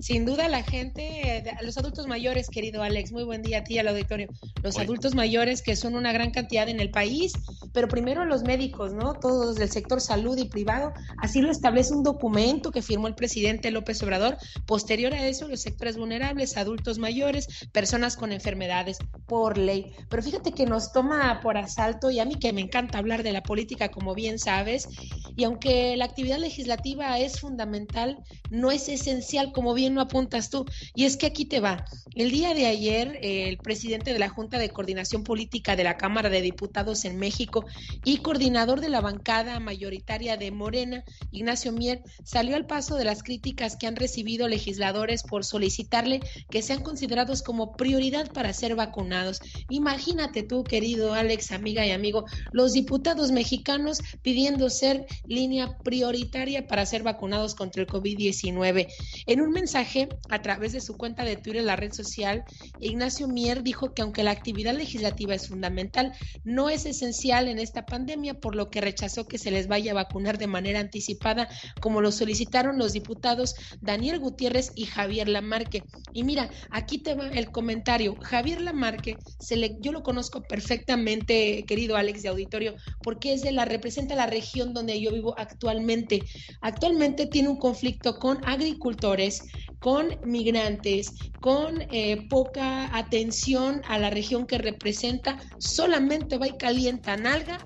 [0.03, 3.87] Sin duda la gente, los adultos mayores, querido Alex, muy buen día a ti al
[3.87, 4.27] auditorio.
[4.61, 7.33] Los adultos mayores que son una gran cantidad en el país,
[7.73, 9.15] pero primero los médicos, ¿no?
[9.15, 10.93] Todos del sector salud y privado.
[11.19, 14.37] Así lo establece un documento que firmó el presidente López Obrador.
[14.67, 19.93] Posterior a eso, los sectores vulnerables, adultos mayores, personas con enfermedades por ley.
[20.09, 23.33] Pero fíjate que nos toma por asalto y a mí que me encanta hablar de
[23.33, 24.89] la política, como bien sabes,
[25.37, 28.19] y aunque la actividad legislativa es fundamental,
[28.51, 30.67] no es esencial, como bien no apuntas tú.
[30.95, 31.85] Y es que aquí te va.
[32.15, 36.29] El día de ayer, el presidente de la Junta de Coordinación Política de la Cámara
[36.29, 37.62] de Diputados en México
[38.05, 43.23] y coordinador de la bancada mayoritaria de Morena, Ignacio Mier, salió al paso de las
[43.23, 46.21] críticas que han recibido legisladores por solicitarle
[46.51, 49.41] que sean considerados como prioridad para ser vacunados.
[49.69, 56.87] Imagínate tú, querido Alex, amiga y amigo, los diputados mexicanos pidiendo ser línea prioritaria para
[56.87, 58.89] ser vacunados contra el COVID-19.
[59.27, 62.45] En un mensaje a través de su cuenta de Twitter, la red social,
[62.81, 66.13] Ignacio Mier dijo que aunque la actividad legislativa es fundamental,
[66.45, 69.95] no es esencial en esta pandemia, por lo que rechazó que se les vaya a
[69.95, 71.49] vacunar de manera anticipada,
[71.81, 75.85] como lo solicitaron los diputados Daniel Gutiérrez y Javier Lamarque.
[76.13, 78.17] Y mira, aquí te va el comentario.
[78.21, 83.53] Javier Lamarque, se le, yo lo conozco perfectamente, querido Alex de Auditorio, porque es de
[83.53, 86.23] la, representa la región donde yo vivo actualmente.
[86.61, 89.43] Actualmente tiene un conflicto con agricultores,
[89.79, 97.17] con migrantes, con eh, poca atención a la región que representa, solamente va y calienta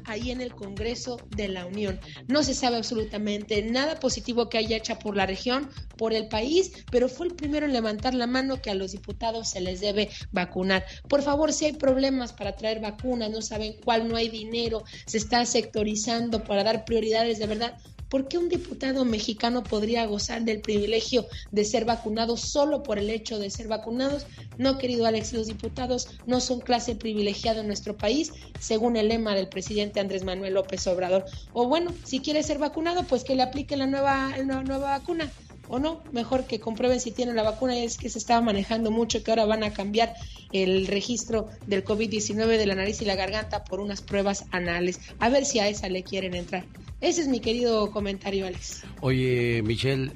[0.05, 2.01] ahí en el Congreso de la Unión.
[2.29, 6.73] No se sabe absolutamente nada positivo que haya hecho por la región, por el país,
[6.91, 10.09] pero fue el primero en levantar la mano que a los diputados se les debe
[10.33, 10.85] vacunar.
[11.09, 15.19] Por favor, si hay problemas para traer vacunas, no saben cuál, no hay dinero, se
[15.19, 17.77] está sectorizando para dar prioridades de verdad,
[18.09, 23.11] ¿Por qué un diputado mexicano podría gozar del privilegio de ser vacunado solo por el
[23.11, 24.27] hecho de ser vacunados?
[24.59, 29.35] No, querido Alex, los diputados no son clase privilegiada en nuestro país, según el lema
[29.35, 31.25] del presidente Andrés Manuel López Obrador.
[31.53, 35.31] O bueno, si quiere ser vacunado, pues que le aplique la nueva, la nueva vacuna
[35.69, 37.77] o no, mejor que comprueben si tienen la vacuna.
[37.77, 40.15] Es que se estaba manejando mucho que ahora van a cambiar
[40.53, 45.01] el registro del COVID-19 de la nariz y la garganta por unas pruebas anales.
[45.19, 46.65] A ver si a esa le quieren entrar.
[47.01, 48.85] Ese es mi querido comentario, Alex.
[49.01, 50.13] Oye, Michelle,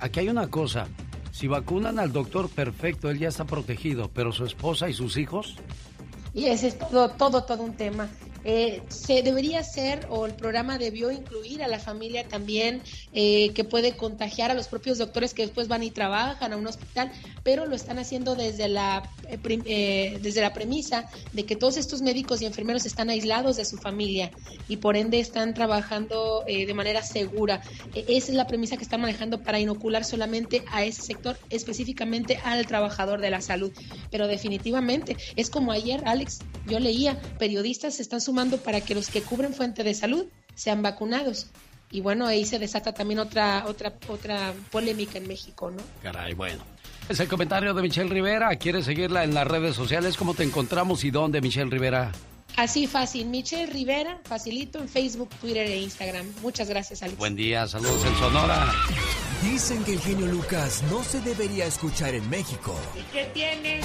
[0.00, 0.88] aquí hay una cosa.
[1.30, 5.56] Si vacunan al doctor, perfecto, él ya está protegido, pero su esposa y sus hijos.
[6.32, 8.08] Y ese es todo, todo, todo un tema.
[8.44, 12.82] Eh, se debería ser o el programa debió incluir a la familia también
[13.14, 16.66] eh, que puede contagiar a los propios doctores que después van y trabajan a un
[16.66, 17.10] hospital,
[17.42, 22.42] pero lo están haciendo desde la eh, desde la premisa de que todos estos médicos
[22.42, 24.30] y enfermeros están aislados de su familia
[24.68, 27.62] y por ende están trabajando de manera segura.
[27.94, 32.38] E, esa es la premisa que están manejando para inocular solamente a ese sector, específicamente
[32.44, 33.72] al trabajador de la salud.
[34.10, 38.33] Pero definitivamente es como ayer, Alex, yo leía, periodistas están sumando
[38.64, 41.46] para que los que cubren fuente de salud sean vacunados.
[41.90, 45.82] Y bueno, ahí se desata también otra, otra, otra polémica en México, ¿no?
[46.02, 46.64] Caray, bueno.
[47.08, 48.56] Es el comentario de Michelle Rivera.
[48.56, 50.16] ¿Quieres seguirla en las redes sociales?
[50.16, 52.10] ¿Cómo te encontramos y dónde, Michelle Rivera?
[52.56, 56.26] Así fácil, Michelle Rivera, facilito en Facebook, Twitter e Instagram.
[56.40, 57.18] Muchas gracias, Alex.
[57.18, 58.72] Buen día, saludos en Sonora.
[59.42, 62.76] Dicen que el genio Lucas no se debería escuchar en México.
[62.98, 63.84] ¿Y qué tienes?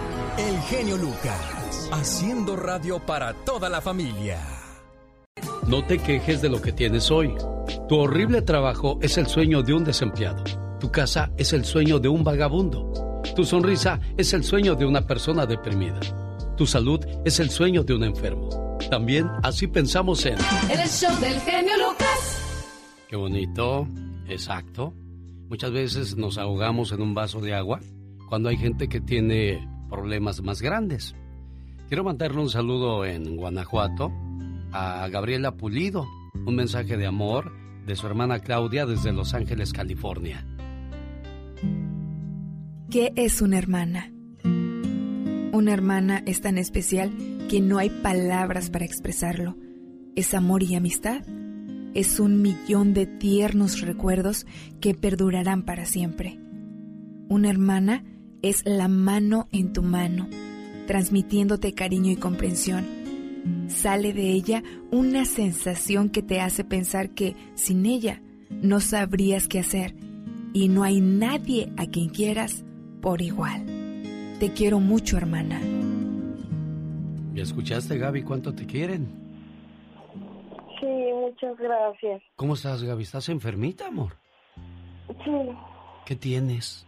[0.37, 4.39] El genio Lucas, haciendo radio para toda la familia.
[5.67, 7.35] No te quejes de lo que tienes hoy.
[7.89, 10.43] Tu horrible trabajo es el sueño de un desempleado.
[10.79, 13.21] Tu casa es el sueño de un vagabundo.
[13.35, 15.99] Tu sonrisa es el sueño de una persona deprimida.
[16.55, 18.77] Tu salud es el sueño de un enfermo.
[18.89, 20.37] También así pensamos en...
[20.69, 22.41] El show del genio Lucas.
[23.09, 23.85] Qué bonito.
[24.27, 24.93] Exacto.
[25.49, 27.81] Muchas veces nos ahogamos en un vaso de agua
[28.29, 31.15] cuando hay gente que tiene problemas más grandes.
[31.87, 34.11] Quiero mandarle un saludo en Guanajuato
[34.71, 36.07] a Gabriela Pulido,
[36.45, 37.51] un mensaje de amor
[37.85, 40.47] de su hermana Claudia desde Los Ángeles, California.
[42.89, 44.11] ¿Qué es una hermana?
[44.43, 47.11] Una hermana es tan especial
[47.49, 49.57] que no hay palabras para expresarlo.
[50.15, 51.21] Es amor y amistad
[51.93, 54.45] es un millón de tiernos recuerdos
[54.79, 56.39] que perdurarán para siempre.
[57.27, 58.05] Una hermana
[58.41, 60.27] es la mano en tu mano,
[60.87, 62.85] transmitiéndote cariño y comprensión.
[63.67, 69.59] Sale de ella una sensación que te hace pensar que sin ella no sabrías qué
[69.59, 69.95] hacer
[70.53, 72.63] y no hay nadie a quien quieras
[73.01, 73.65] por igual.
[74.39, 75.61] Te quiero mucho, hermana.
[77.33, 79.07] ¿Ya escuchaste, Gaby, cuánto te quieren?
[80.79, 82.21] Sí, muchas gracias.
[82.35, 83.03] ¿Cómo estás, Gaby?
[83.03, 84.17] ¿Estás enfermita, amor?
[85.07, 85.31] Sí.
[86.05, 86.85] ¿Qué tienes?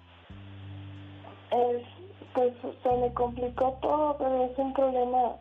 [2.33, 5.35] Pues se me complicó todo, pero es un problema,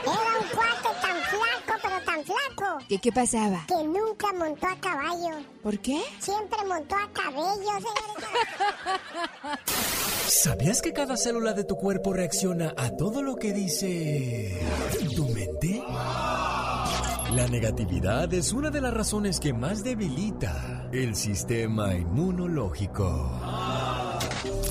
[0.03, 1.14] Era un cuate tan
[2.25, 2.79] flaco.
[2.89, 3.65] ¿Qué, qué pasaba?
[3.67, 5.37] Que nunca montó a caballo.
[5.61, 6.01] ¿Por qué?
[6.19, 8.29] Siempre montó a cabello, señorita.
[10.27, 14.59] ¿Sabías que cada célula de tu cuerpo reacciona a todo lo que dice
[15.15, 15.83] tu mente?
[17.33, 23.41] La negatividad es una de las razones que más debilita el sistema inmunológico.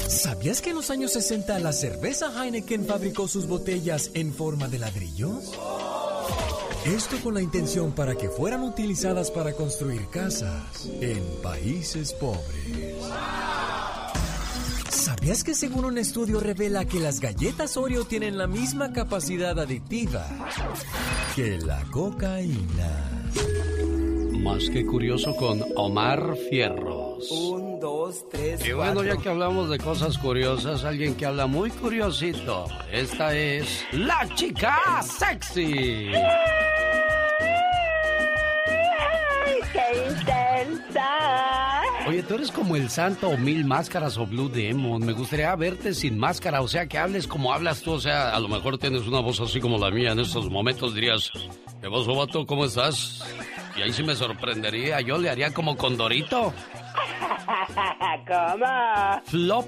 [0.08, 4.78] ¿Sabías que en los años 60 la cerveza Heineken fabricó sus botellas en forma de
[4.78, 5.52] ladrillos?
[6.84, 12.96] Esto con la intención para que fueran utilizadas para construir casas en países pobres.
[14.90, 20.26] ¿Sabías que según un estudio revela que las galletas Oreo tienen la misma capacidad adictiva
[21.34, 23.22] que la cocaína?
[24.42, 27.30] Más que curioso con Omar Fierros.
[27.30, 29.14] Un, dos, tres, Y bueno, cuatro.
[29.14, 32.66] ya que hablamos de cosas curiosas, alguien que habla muy curiosito.
[32.92, 36.10] Esta es la chica sexy.
[36.10, 36.12] ¡Qué
[42.06, 45.04] Oye, tú eres como el santo o mil máscaras o Blue Demon.
[45.04, 47.92] Me gustaría verte sin máscara, o sea, que hables como hablas tú.
[47.92, 50.94] O sea, a lo mejor tienes una voz así como la mía en estos momentos.
[50.94, 51.30] Dirías,
[51.80, 52.44] ¿qué vos, vato?
[52.44, 53.24] ¿Cómo estás?
[53.76, 55.00] Y ahí sí me sorprendería.
[55.00, 56.52] Yo le haría como Condorito.
[58.26, 59.22] ¿Cómo?
[59.24, 59.66] Flop.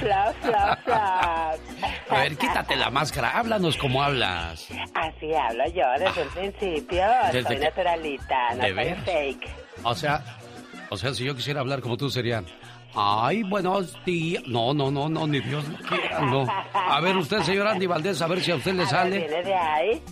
[0.00, 1.60] Flop, flop, flop.
[2.10, 3.38] A ver, quítate la máscara.
[3.38, 4.68] Háblanos como hablas.
[4.94, 7.04] Así hablo yo desde el principio.
[7.32, 9.48] ¿Desde Soy naturalita, no ¿De soy fake.
[9.82, 10.22] O sea,
[10.94, 12.46] o sea, si yo quisiera hablar como tú serían.
[12.94, 14.42] Ay, buenos días.
[14.46, 16.46] No, no, no, no, ni Dios lo quiera, no.
[16.72, 19.18] A ver, usted, señor Andy Valdés, a ver si a usted le sale.
[19.18, 20.02] ¿Viene de ahí?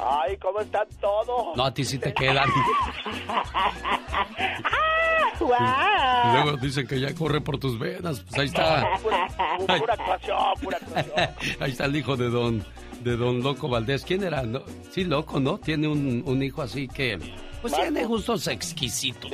[0.00, 1.56] Ay, ¿cómo están todos?
[1.56, 2.48] No, a ti sí te quedan.
[5.38, 5.58] ¡Guau!
[5.58, 8.20] Y luego dicen que ya corre por tus venas.
[8.20, 8.84] Pues ahí está.
[9.02, 9.26] Pura,
[9.78, 11.30] pura actuación, pura actuación.
[11.60, 12.64] Ahí está el hijo de don,
[13.02, 14.04] de don Loco Valdés.
[14.04, 14.42] ¿Quién era?
[14.42, 15.58] No, sí, Loco, ¿no?
[15.58, 17.18] Tiene un, un hijo así que,
[17.62, 17.86] pues Marco.
[17.92, 19.30] tiene gustos exquisitos.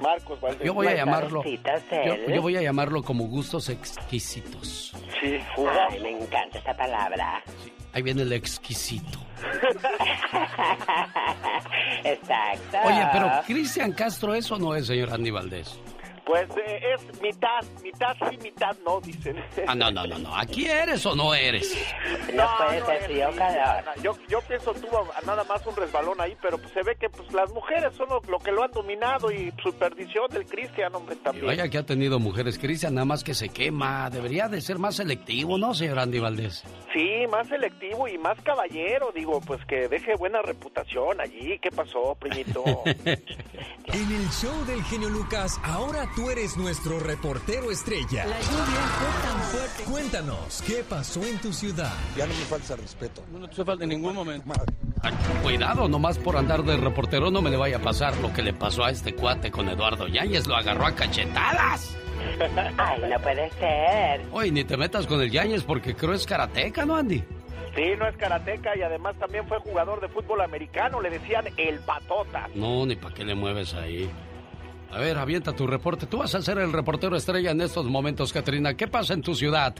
[0.00, 0.66] Marcos Valdés.
[0.66, 1.42] Yo voy a llamarlo.
[1.44, 4.92] yo voy a llamarlo como gustos exquisitos.
[5.20, 5.38] Sí,
[5.90, 7.42] Ay, me encanta esa palabra.
[7.92, 9.18] Ahí viene el exquisito.
[12.04, 12.78] Exacto.
[12.84, 15.78] Oye, pero Cristian Castro, ¿eso no es, señor Andy Valdés?
[16.26, 19.36] Pues eh, es mitad, mitad sí, mitad no, dicen.
[19.68, 20.36] Ah, no, no, no, no.
[20.36, 21.72] ¿Aquí eres o no eres?
[22.34, 23.84] No puede ser frío o calor.
[24.02, 27.32] Yo, yo pienso tuvo nada más un resbalón ahí, pero pues se ve que pues
[27.32, 31.14] las mujeres son lo, lo que lo han dominado y su perdición del Cristian, hombre,
[31.14, 31.46] Y también.
[31.46, 34.10] vaya que ha tenido mujeres, Cristian, nada más que se quema.
[34.10, 36.64] Debería de ser más selectivo, ¿no, señor Andy Valdés?
[36.92, 41.56] Sí, más selectivo y más caballero, digo, pues que deje buena reputación allí.
[41.60, 42.64] ¿Qué pasó, primito?
[43.86, 48.24] En el show del genio Lucas, ahora tú eres nuestro reportero estrella.
[48.24, 49.84] La lluvia fue tan fuerte.
[49.84, 51.92] Cuéntanos, ¿qué pasó en tu ciudad?
[52.16, 53.22] Ya no me falta respeto.
[53.30, 54.50] No te falta en ningún momento.
[55.02, 58.42] Ay, Cuidado, nomás por andar de reportero no me le vaya a pasar lo que
[58.42, 60.46] le pasó a este cuate con Eduardo Yáñez.
[60.46, 61.94] Lo agarró a cachetadas.
[62.78, 64.22] Ay, no puede ser.
[64.32, 67.22] Oye, ni te metas con el Yáñez porque creo es karateca, ¿no, Andy?
[67.74, 71.78] Sí, no es karateca y además también fue jugador de fútbol americano, le decían el
[71.80, 72.48] patota.
[72.54, 74.10] No, ni para qué le mueves ahí.
[74.92, 76.06] A ver, avienta tu reporte.
[76.06, 78.74] Tú vas a ser el reportero estrella en estos momentos, Katrina.
[78.74, 79.74] ¿Qué pasa en tu ciudad?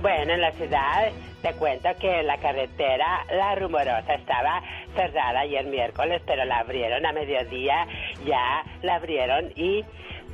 [0.00, 1.08] Bueno, en la ciudad
[1.42, 4.62] te cuento que la carretera La Rumorosa estaba
[4.96, 7.86] cerrada ayer miércoles, pero la abrieron a mediodía,
[8.26, 9.84] ya la abrieron y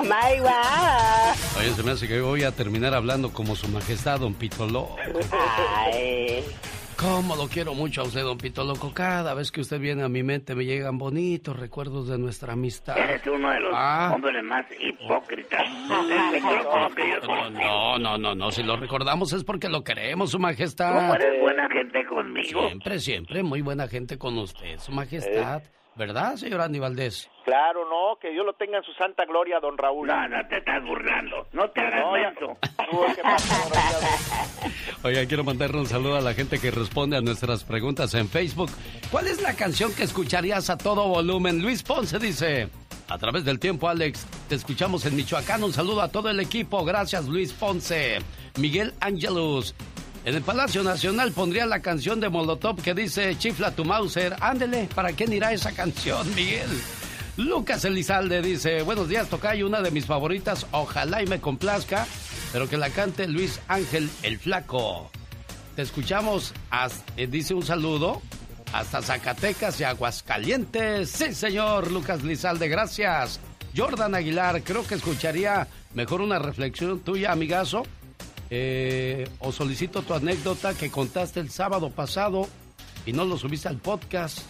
[0.00, 0.48] ¡My wow!
[1.58, 4.96] Oye, se me hace que voy a terminar hablando como su majestad, don Pito Loco.
[5.84, 6.44] Ay.
[6.98, 8.92] ¿Cómo lo quiero mucho a usted, don Pito Loco?
[8.92, 12.98] Cada vez que usted viene a mi mente me llegan bonitos recuerdos de nuestra amistad.
[12.98, 14.10] Eres uno de los Ah.
[14.14, 15.62] hombres más hipócritas.
[17.52, 18.50] No, no, no, no.
[18.50, 20.92] Si lo recordamos es porque lo queremos, su majestad.
[20.94, 22.66] ¿Cómo eres buena gente conmigo?
[22.66, 23.42] Siempre, siempre.
[23.44, 25.62] Muy buena gente con usted, su majestad.
[25.94, 27.28] ¿Verdad, señor Andy Valdés?
[27.48, 30.06] Claro, no, que Dios lo tenga en su santa gloria, don Raúl.
[30.06, 31.46] No, no te estás burlando.
[31.54, 32.58] No te hagas No, ya- menso.
[33.16, 34.70] ¿qué pasó, don
[35.04, 38.70] Oiga, quiero mandarle un saludo a la gente que responde a nuestras preguntas en Facebook.
[39.10, 41.62] ¿Cuál es la canción que escucharías a todo volumen?
[41.62, 42.68] Luis Ponce dice,
[43.08, 45.64] a través del tiempo, Alex, te escuchamos en Michoacán.
[45.64, 46.84] Un saludo a todo el equipo.
[46.84, 48.18] Gracias, Luis Ponce.
[48.58, 49.74] Miguel Angelus.
[50.26, 54.36] En el Palacio Nacional pondría la canción de Molotov que dice Chifla tu Mauser.
[54.42, 56.68] Ándele, ¿para quién irá esa canción, Miguel?
[57.38, 62.04] Lucas Elizalde dice, buenos días, Tocayo, una de mis favoritas, ojalá y me complazca,
[62.50, 65.08] pero que la cante Luis Ángel el Flaco.
[65.76, 66.52] Te escuchamos,
[67.16, 68.20] eh, dice un saludo,
[68.72, 71.10] hasta Zacatecas y Aguascalientes.
[71.10, 73.38] Sí, señor, Lucas Lizalde, gracias.
[73.76, 77.84] Jordan Aguilar, creo que escucharía mejor una reflexión tuya, amigazo.
[78.50, 82.48] Eh, o solicito tu anécdota que contaste el sábado pasado
[83.06, 84.40] y no lo subiste al podcast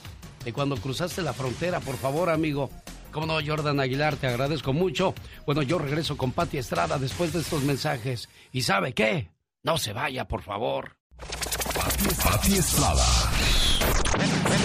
[0.49, 2.71] de cuando cruzaste la frontera, por favor, amigo.
[3.13, 5.15] Como no, Jordan Aguilar, te agradezco mucho.
[5.45, 8.31] Bueno, yo regreso con Pati Estrada después de estos mensajes.
[8.51, 9.31] ¿Y sabe qué?
[9.63, 10.97] No se vaya, por favor.
[12.25, 13.05] Pati Estrada.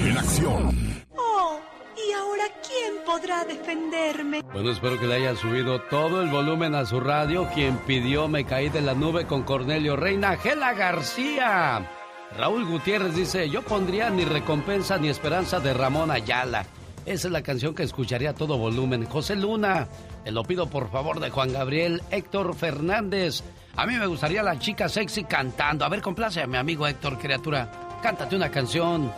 [0.01, 1.05] En acción.
[1.17, 1.59] Oh,
[1.97, 4.41] ¿y ahora quién podrá defenderme?
[4.53, 7.49] Bueno, espero que le haya subido todo el volumen a su radio.
[7.53, 11.89] Quien pidió Me caí de la nube con Cornelio Reina, Gela García.
[12.37, 16.65] Raúl Gutiérrez dice, yo pondría ni recompensa ni esperanza de Ramón Ayala.
[17.05, 19.05] Esa es la canción que escucharía a todo volumen.
[19.05, 19.87] José Luna,
[20.23, 22.01] te lo pido por favor de Juan Gabriel.
[22.09, 23.43] Héctor Fernández,
[23.75, 25.85] a mí me gustaría la chica sexy cantando.
[25.85, 27.69] A ver, complace a mi amigo Héctor, criatura.
[28.01, 29.11] Cántate una canción.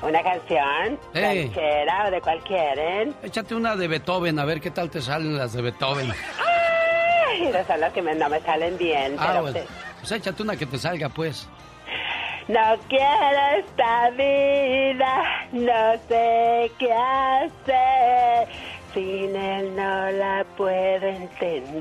[0.00, 0.98] ¿Una canción?
[1.14, 1.50] Eh.
[1.52, 3.14] ¿Cualquiera o de cuál quieren?
[3.24, 6.12] Échate una de Beethoven, a ver qué tal te salen las de Beethoven.
[6.12, 9.58] Ay, son las que me- no me salen bien, Ah, pero bueno.
[10.00, 11.48] Pues échate una que te salga, pues.
[12.48, 15.22] No quiero esta vida,
[15.52, 18.48] no sé qué hacer.
[18.94, 21.76] Sin él no la puedo entender.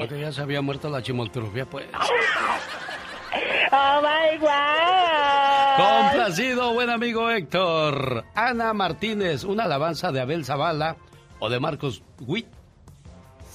[0.00, 1.86] Porque ya se había muerto la chimoltrufia, pues.
[3.74, 5.76] Oh my God.
[5.78, 8.22] Complacido, buen amigo Héctor.
[8.34, 10.96] Ana Martínez, una alabanza de Abel Zavala
[11.38, 12.48] o de Marcos Witt.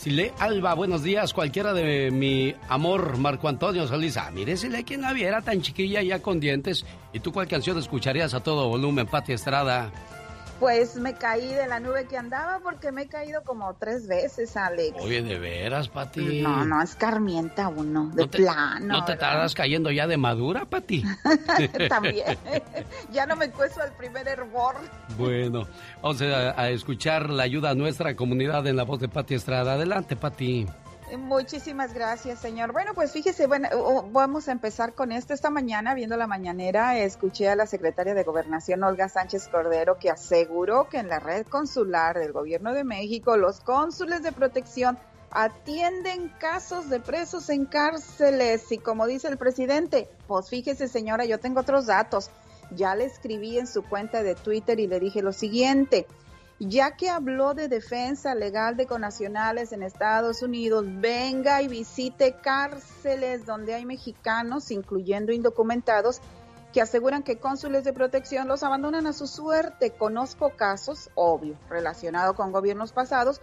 [0.07, 1.33] Sile Alba, buenos días.
[1.33, 4.15] Cualquiera de mi amor, Marco Antonio Solís.
[4.15, 6.85] Ah, mire, Sile, quien la viera tan chiquilla ya con dientes.
[7.11, 9.91] ¿Y tú cuál canción escucharías a todo volumen, Pati Estrada?
[10.59, 14.57] Pues me caí de la nube que andaba porque me he caído como tres veces,
[14.57, 14.97] Alex.
[14.99, 16.41] Oye, de veras, Pati.
[16.41, 18.85] No, no, escarmienta uno, de plano.
[18.85, 19.29] ¿No te ¿verdad?
[19.29, 21.03] tardas cayendo ya de madura, Pati?
[21.89, 22.37] También.
[23.11, 24.75] ya no me cueso al primer hervor.
[25.17, 25.67] Bueno,
[26.01, 29.73] vamos a, a escuchar la ayuda a nuestra comunidad en la voz de Pati Estrada.
[29.73, 30.65] Adelante, Pati.
[31.15, 32.73] Muchísimas gracias, señor.
[32.73, 33.69] Bueno, pues fíjese, bueno,
[34.11, 35.33] vamos a empezar con esto.
[35.33, 40.09] Esta mañana, viendo la mañanera, escuché a la secretaria de Gobernación, Olga Sánchez Cordero, que
[40.09, 44.97] aseguró que en la red consular del Gobierno de México, los cónsules de protección
[45.31, 48.69] atienden casos de presos en cárceles.
[48.73, 52.31] Y como dice el presidente, pues fíjese, señora, yo tengo otros datos.
[52.71, 56.05] Ya le escribí en su cuenta de Twitter y le dije lo siguiente
[56.59, 63.45] ya que habló de defensa legal de conacionales en Estados Unidos, venga y visite cárceles
[63.45, 66.21] donde hay mexicanos, incluyendo indocumentados,
[66.73, 69.91] que aseguran que cónsules de protección los abandonan a su suerte.
[69.91, 73.41] Conozco casos, obvio, relacionados con gobiernos pasados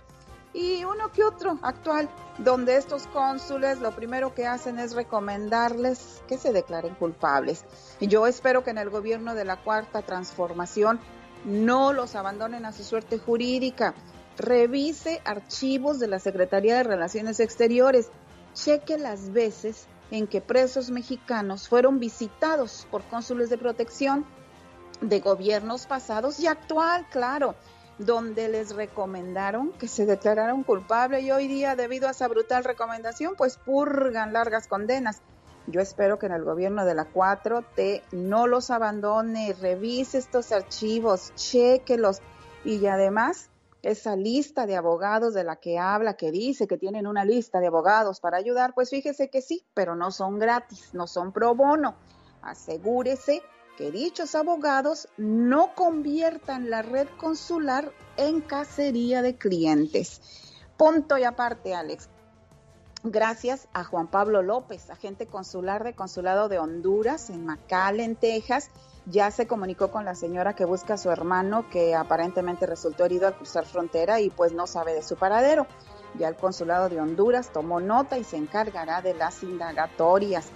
[0.53, 2.09] y uno que otro actual,
[2.39, 7.65] donde estos cónsules lo primero que hacen es recomendarles que se declaren culpables.
[8.01, 11.01] Yo espero que en el gobierno de la Cuarta Transformación
[11.45, 13.95] no los abandonen a su suerte jurídica.
[14.37, 18.11] Revise archivos de la Secretaría de Relaciones Exteriores.
[18.55, 24.25] Cheque las veces en que presos mexicanos fueron visitados por cónsules de protección
[25.01, 27.55] de gobiernos pasados y actual, claro,
[27.99, 33.35] donde les recomendaron que se declararon culpables y hoy día, debido a esa brutal recomendación,
[33.37, 35.21] pues purgan largas condenas.
[35.67, 41.33] Yo espero que en el gobierno de la 4T no los abandone, revise estos archivos,
[41.37, 42.21] chequelos
[42.65, 43.51] y además
[43.83, 47.67] esa lista de abogados de la que habla, que dice que tienen una lista de
[47.67, 51.95] abogados para ayudar, pues fíjese que sí, pero no son gratis, no son pro bono.
[52.43, 53.43] Asegúrese
[53.77, 60.21] que dichos abogados no conviertan la red consular en cacería de clientes.
[60.77, 62.09] Punto y aparte, Alex.
[63.07, 68.71] Gracias a Juan Pablo López, agente consular de Consulado de Honduras en McAllen, Texas,
[69.05, 73.27] ya se comunicó con la señora que busca a su hermano que aparentemente resultó herido
[73.27, 75.67] al cruzar frontera y pues no sabe de su paradero.
[76.19, 80.47] Ya el consulado de Honduras tomó nota y se encargará de las indagatorias.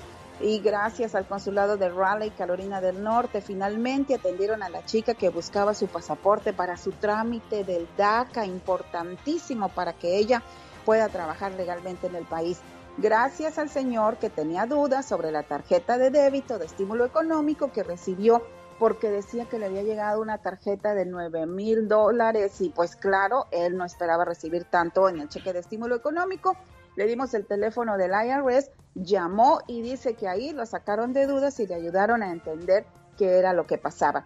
[0.40, 5.28] Y gracias al consulado de Raleigh, Carolina del Norte, finalmente atendieron a la chica que
[5.28, 10.42] buscaba su pasaporte para su trámite del DACA, importantísimo para que ella
[10.89, 12.61] pueda trabajar legalmente en el país.
[12.97, 17.82] Gracias al señor que tenía dudas sobre la tarjeta de débito de estímulo económico que
[17.82, 18.43] recibió
[18.78, 23.49] porque decía que le había llegado una tarjeta de 9 mil dólares y pues claro,
[23.51, 26.57] él no esperaba recibir tanto en el cheque de estímulo económico.
[26.97, 31.61] Le dimos el teléfono del IRS, llamó y dice que ahí lo sacaron de dudas
[31.61, 32.86] y le ayudaron a entender
[33.18, 34.24] qué era lo que pasaba.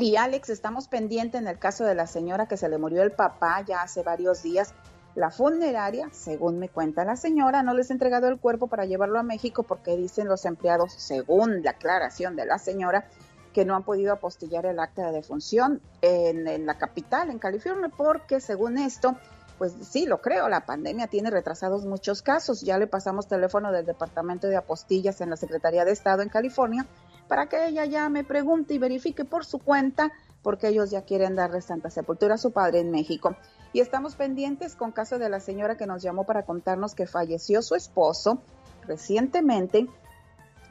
[0.00, 3.12] Y Alex, estamos pendientes en el caso de la señora que se le murió el
[3.12, 4.74] papá ya hace varios días.
[5.16, 9.18] La funeraria, según me cuenta la señora, no les ha entregado el cuerpo para llevarlo
[9.18, 13.08] a México porque dicen los empleados, según la aclaración de la señora,
[13.52, 18.40] que no han podido apostillar el acta de defunción en, la capital, en California, porque
[18.40, 19.16] según esto,
[19.58, 22.60] pues sí, lo creo, la pandemia tiene retrasados muchos casos.
[22.60, 26.86] Ya le pasamos teléfono del Departamento de Apostillas en la Secretaría de Estado en California
[27.26, 31.34] para que ella ya me pregunte y verifique por su cuenta, porque ellos ya quieren
[31.34, 33.36] darle Santa Sepultura a su padre en México.
[33.72, 37.62] Y estamos pendientes con caso de la señora que nos llamó para contarnos que falleció
[37.62, 38.42] su esposo
[38.86, 39.86] recientemente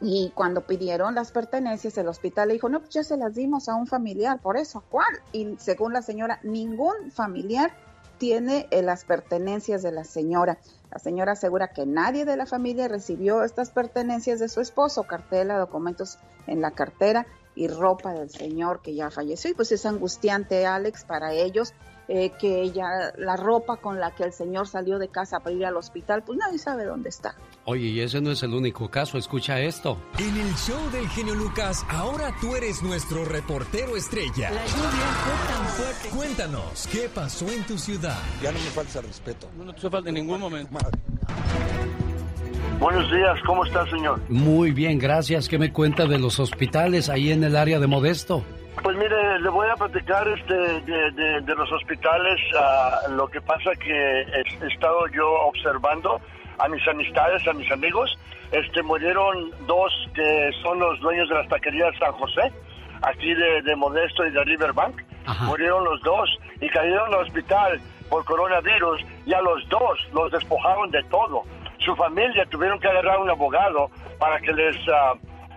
[0.02, 3.68] y cuando pidieron las pertenencias, el hospital le dijo, no, pues ya se las dimos
[3.68, 5.14] a un familiar, por eso, ¿cuál?
[5.34, 7.74] Y según la señora, ningún familiar
[8.18, 10.58] tiene eh, las pertenencias de la señora.
[10.92, 15.58] La señora asegura que nadie de la familia recibió estas pertenencias de su esposo, cartela,
[15.58, 19.52] documentos en la cartera y ropa del señor que ya falleció.
[19.52, 21.74] Y pues es angustiante, Alex, para ellos
[22.12, 25.64] eh, que ella, la ropa con la que el señor salió de casa para ir
[25.64, 27.36] al hospital, pues nadie sabe dónde está.
[27.66, 29.96] Oye, y ese no es el único caso, escucha esto.
[30.18, 34.50] En el show del genio Lucas, ahora tú eres nuestro reportero estrella.
[34.50, 36.10] La lluvia fue tan fuerte.
[36.10, 38.18] Cuéntanos, ¿qué pasó en tu ciudad?
[38.42, 39.48] Ya no me falta respeto.
[39.56, 40.80] No te falta en ningún momento.
[42.80, 44.20] Buenos días, ¿cómo está, señor?
[44.30, 45.48] Muy bien, gracias.
[45.48, 48.44] ¿Qué me cuenta de los hospitales ahí en el área de Modesto?
[48.84, 52.40] Pues mire, le voy a platicar este, de, los hospitales.
[52.58, 56.20] Ah, lo que pasa que he, estado yo observando
[56.58, 58.18] a mis amistades, a mis amigos.
[58.52, 62.52] Este, murieron dos que son los dueños de las taquerías San José,
[63.02, 65.02] aquí de, Modesto y de Riverbank.
[65.42, 70.90] Murieron los dos y cayeron al hospital por coronavirus y a los dos los despojaron
[70.90, 71.44] de todo.
[71.80, 74.78] Su familia tuvieron que agarrar un abogado para que les...
[74.88, 75.14] Ah,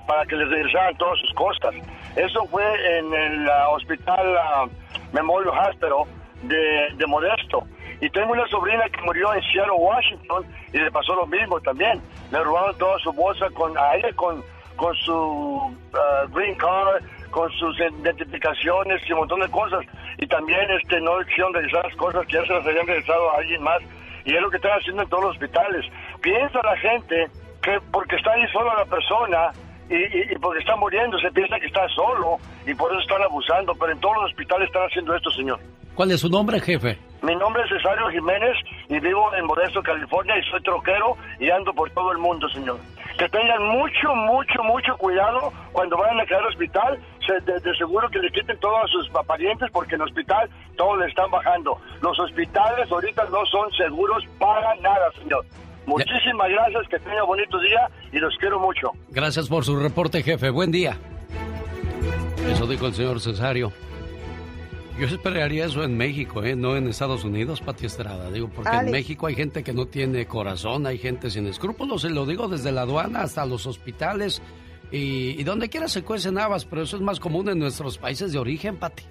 [0.07, 1.75] para que les regresaran todas sus cosas.
[2.17, 4.71] Eso fue en el ah, hospital uh,
[5.13, 6.07] Memorial Hospital
[6.43, 7.65] de, Modesto.
[8.01, 12.01] Y tengo una sobrina que murió en Seattle, Washington, y le pasó lo mismo también.
[12.31, 14.43] Le robaron toda su bolsa con, a con,
[14.77, 19.85] con su ah, green card, con sus identificaciones y un montón de cosas.
[20.19, 23.39] Y también este, no hicieron regresar las cosas que ya se las habían regresado a
[23.39, 23.81] alguien más.
[24.25, 25.85] Y es lo que están haciendo en todos los hospitales.
[26.21, 27.29] Piensa la gente
[27.63, 29.53] que porque está ahí sola la persona,
[29.93, 33.93] y, porque está muriendo, se piensa que está solo y por eso están abusando, pero
[33.93, 35.61] en todos los hospitales están haciendo esto, señor.
[35.95, 36.99] ¿Cuál es su nombre, jefe?
[37.23, 38.57] Mi nombre es Cesario Jiménez
[38.89, 42.79] y vivo en Modesto, California y soy troquero y ando por todo el mundo, señor.
[43.19, 46.99] Que tengan mucho, mucho, mucho cuidado cuando vayan a quedar al hospital.
[47.45, 51.31] de, seguro que le quiten todos sus parientes porque en el hospital todo le están
[51.31, 51.79] bajando.
[52.01, 55.45] Los hospitales ahorita no son seguros para nada, señor.
[55.87, 58.93] Muchísimas gracias, que tenga bonito día y los quiero mucho.
[59.11, 60.51] Gracias por su reporte, jefe.
[60.51, 60.97] Buen día.
[62.51, 63.73] Eso dijo el señor Cesario.
[64.99, 66.55] Yo esperaría eso en México, ¿eh?
[66.55, 68.31] no en Estados Unidos, Pati Estrada.
[68.31, 72.11] Digo, porque en México hay gente que no tiene corazón, hay gente sin escrúpulos, se
[72.11, 74.43] lo digo desde la aduana hasta los hospitales
[74.91, 78.33] y, y donde quiera se cuecen habas, pero eso es más común en nuestros países
[78.33, 79.05] de origen, Pati.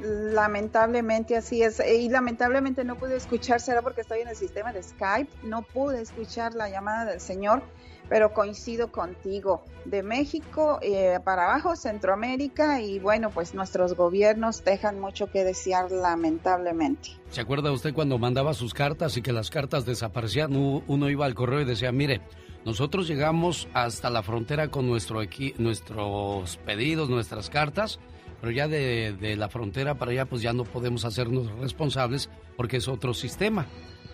[0.00, 1.80] Lamentablemente así es.
[1.80, 6.00] Y lamentablemente no pude escuchar, será porque estoy en el sistema de Skype, no pude
[6.00, 7.62] escuchar la llamada del señor,
[8.08, 9.64] pero coincido contigo.
[9.84, 15.90] De México eh, para abajo, Centroamérica, y bueno, pues nuestros gobiernos dejan mucho que desear,
[15.90, 17.10] lamentablemente.
[17.30, 20.54] ¿Se acuerda usted cuando mandaba sus cartas y que las cartas desaparecían?
[20.54, 22.20] Uno iba al correo y decía, mire,
[22.64, 25.20] nosotros llegamos hasta la frontera con nuestro
[25.58, 27.98] nuestros pedidos, nuestras cartas,
[28.42, 32.88] pero ya de, la frontera para allá pues ya no podemos hacernos responsables porque es
[32.88, 33.66] otro sistema.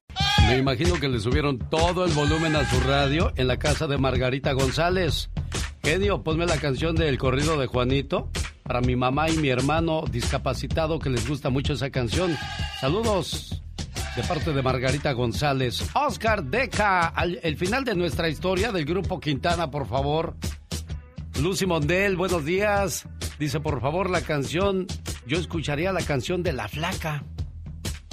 [0.47, 3.97] Me imagino que le subieron todo el volumen a su radio en la casa de
[3.97, 5.29] Margarita González.
[5.83, 8.29] Genio, ponme la canción del corrido de Juanito
[8.63, 12.37] para mi mamá y mi hermano discapacitado que les gusta mucho esa canción.
[12.79, 13.61] Saludos
[14.15, 15.89] de parte de Margarita González.
[15.93, 20.35] Oscar Deca, el final de nuestra historia del grupo Quintana, por favor.
[21.39, 23.07] Lucy Mondel, buenos días.
[23.39, 24.85] Dice, por favor, la canción,
[25.25, 27.23] yo escucharía la canción de La Flaca.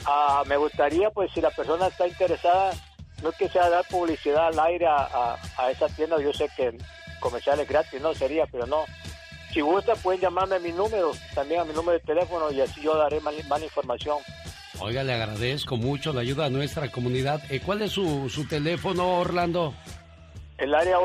[0.05, 2.71] ah, me gustaría, pues, si la persona está interesada,
[3.21, 6.49] no es que sea dar publicidad al aire a, a- a esa tienda, yo sé
[6.55, 6.77] que
[7.19, 8.85] comerciales gratis no sería, pero no.
[9.55, 12.81] Si gusta, pueden llamarme a mi número, también a mi número de teléfono, y así
[12.81, 14.17] yo daré más, más información.
[14.79, 17.41] Oiga, le agradezco mucho la ayuda a nuestra comunidad.
[17.49, 19.73] Eh, ¿Cuál es su, su teléfono, Orlando?
[20.57, 20.97] el área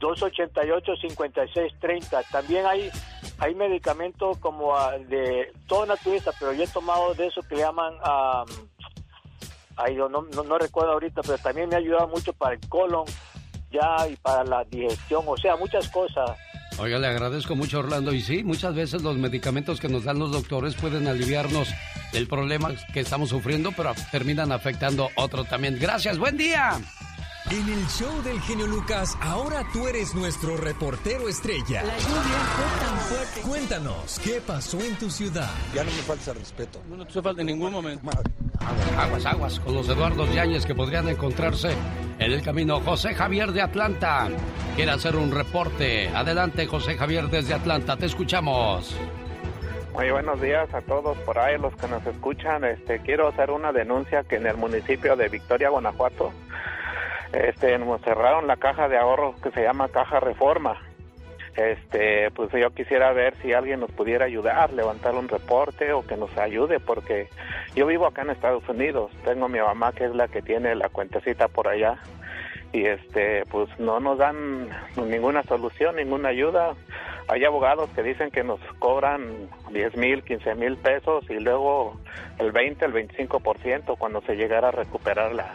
[0.00, 2.24] 818-288-5630.
[2.30, 2.90] También hay,
[3.38, 7.94] hay medicamentos como ah, de todo naturista, pero yo he tomado de eso que llaman,
[8.02, 8.44] ah,
[9.76, 13.04] ay, no, no, no recuerdo ahorita, pero también me ha ayudado mucho para el colon
[13.70, 16.38] ya y para la digestión, o sea, muchas cosas.
[16.78, 18.12] Oiga, le agradezco mucho, Orlando.
[18.12, 21.68] Y sí, muchas veces los medicamentos que nos dan los doctores pueden aliviarnos
[22.12, 25.78] del problema que estamos sufriendo, pero terminan afectando otro también.
[25.80, 26.78] Gracias, buen día.
[27.48, 31.84] En el show del genio Lucas, ahora tú eres nuestro reportero estrella.
[31.84, 33.40] La lluvia fue tan fuerte.
[33.42, 35.48] Cuéntanos, ¿qué pasó en tu ciudad?
[35.72, 36.82] Ya no me falta respeto.
[36.88, 38.10] No, no te falta en ningún momento.
[38.98, 41.70] Aguas, aguas, con los Eduardo Yáñez que podrían encontrarse
[42.18, 42.80] en el camino.
[42.80, 44.28] José Javier de Atlanta
[44.74, 46.08] quiere hacer un reporte.
[46.08, 48.92] Adelante, José Javier desde Atlanta, te escuchamos.
[49.92, 52.64] Muy buenos días a todos por ahí, los que nos escuchan.
[52.64, 56.32] Este, quiero hacer una denuncia que en el municipio de Victoria, Guanajuato,
[57.32, 60.80] este, nos cerraron la caja de ahorros que se llama Caja Reforma.
[61.56, 66.16] Este, pues yo quisiera ver si alguien nos pudiera ayudar, levantar un reporte o que
[66.16, 67.28] nos ayude, porque
[67.74, 69.10] yo vivo acá en Estados Unidos.
[69.24, 71.98] Tengo a mi mamá que es la que tiene la cuentecita por allá
[72.72, 76.74] y este, pues no nos dan ninguna solución, ninguna ayuda.
[77.28, 81.98] Hay abogados que dicen que nos cobran 10 mil, 15 mil pesos y luego
[82.38, 85.54] el 20, el 25% cuando se llegara a recuperar la,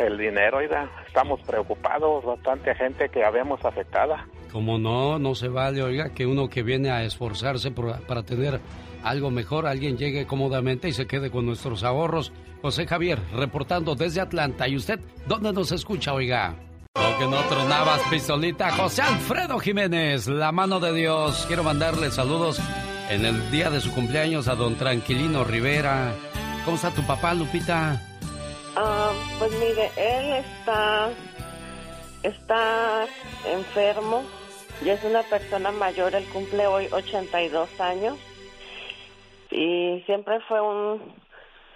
[0.00, 0.58] el dinero.
[0.58, 4.26] Oiga, estamos preocupados, bastante gente que habemos afectada.
[4.52, 8.60] Como no, no se vale, oiga, que uno que viene a esforzarse por- para tener
[9.04, 12.32] algo mejor, alguien llegue cómodamente y se quede con nuestros ahorros.
[12.62, 14.68] José Javier, reportando desde Atlanta.
[14.68, 16.54] ¿Y usted dónde nos escucha, oiga?
[16.96, 18.72] Lo que no tronabas, pistolita.
[18.72, 21.44] José Alfredo Jiménez, la mano de Dios.
[21.46, 22.60] Quiero mandarle saludos
[23.08, 26.12] en el día de su cumpleaños a don Tranquilino Rivera.
[26.64, 28.02] ¿Cómo está tu papá, Lupita?
[29.40, 31.10] Pues mire, él está,
[32.22, 33.06] está
[33.46, 34.22] enfermo
[34.84, 38.18] y es una persona mayor, él cumple hoy 82 años
[39.50, 41.00] y siempre fue un,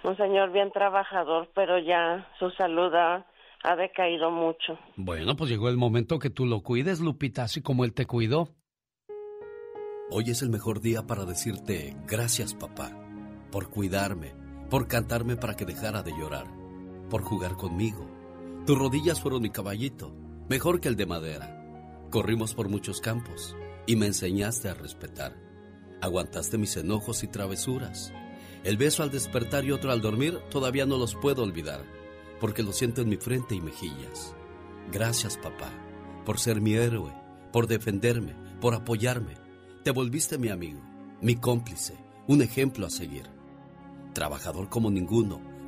[0.03, 3.25] un señor bien trabajador, pero ya su salud ha,
[3.63, 4.77] ha decaído mucho.
[4.95, 8.49] Bueno, pues llegó el momento que tú lo cuides, Lupita, así como él te cuidó.
[10.11, 12.91] Hoy es el mejor día para decirte gracias papá,
[13.51, 14.33] por cuidarme,
[14.69, 16.45] por cantarme para que dejara de llorar,
[17.09, 18.07] por jugar conmigo.
[18.65, 20.15] Tus rodillas fueron mi caballito,
[20.49, 21.61] mejor que el de madera.
[22.09, 25.35] Corrimos por muchos campos y me enseñaste a respetar.
[26.01, 28.13] Aguantaste mis enojos y travesuras.
[28.63, 31.83] El beso al despertar y otro al dormir todavía no los puedo olvidar,
[32.39, 34.35] porque lo siento en mi frente y mejillas.
[34.91, 35.69] Gracias, papá,
[36.25, 37.13] por ser mi héroe,
[37.51, 39.35] por defenderme, por apoyarme.
[39.83, 40.81] Te volviste mi amigo,
[41.21, 41.95] mi cómplice,
[42.27, 43.29] un ejemplo a seguir.
[44.13, 45.41] Trabajador como ninguno,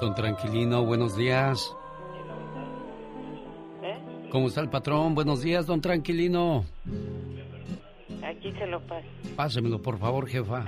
[0.00, 1.74] Don Tranquilino, buenos días.
[3.82, 3.98] ¿Eh?
[4.30, 5.14] ¿Cómo está el patrón?
[5.14, 6.64] Buenos días, don Tranquilino.
[8.22, 9.06] Aquí se lo paso.
[9.36, 10.64] Pásemelo, por favor, jefa.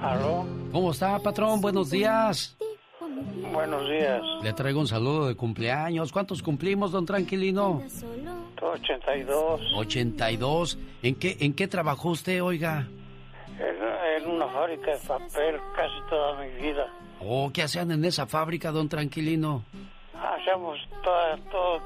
[0.00, 0.46] ¿Aló?
[0.70, 1.60] ¿Cómo está, patrón?
[1.60, 2.56] Buenos días.
[3.52, 4.22] Buenos días.
[4.42, 6.12] Le traigo un saludo de cumpleaños.
[6.12, 7.82] ¿Cuántos cumplimos, don Tranquilino?
[8.60, 9.72] 82.
[9.74, 10.78] 82.
[11.02, 12.86] ¿En qué, en qué trabajó usted, oiga?
[13.58, 13.76] En,
[14.16, 16.86] en una fábrica de papel casi toda mi vida.
[17.20, 19.64] Oh, ¿qué hacían en esa fábrica, don Tranquilino?
[20.14, 21.80] Hacemos toda, toda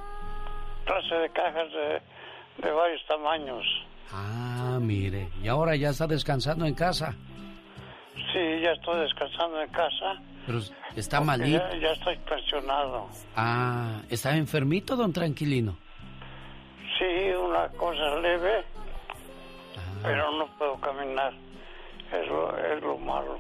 [0.85, 2.03] clase de cajas de,
[2.67, 3.65] de varios tamaños.
[4.13, 5.29] Ah, mire.
[5.43, 7.15] Y ahora ya está descansando en casa.
[8.33, 10.21] Sí, ya estoy descansando en casa.
[10.47, 10.59] Pero
[10.97, 11.59] está malito.
[11.73, 13.09] Ya, ya estoy pensionado.
[13.37, 15.77] Ah, ¿está enfermito, don Tranquilino?
[16.99, 18.65] Sí, una cosa leve,
[19.77, 20.01] Ah.
[20.03, 21.33] pero no puedo caminar.
[22.13, 23.39] Es lo, es lo malo.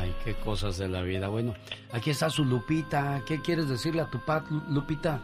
[0.00, 1.28] Ay, qué cosas de la vida.
[1.28, 1.54] Bueno,
[1.92, 3.22] aquí está su Lupita.
[3.26, 5.20] ¿Qué quieres decirle a tu pat, Lupita?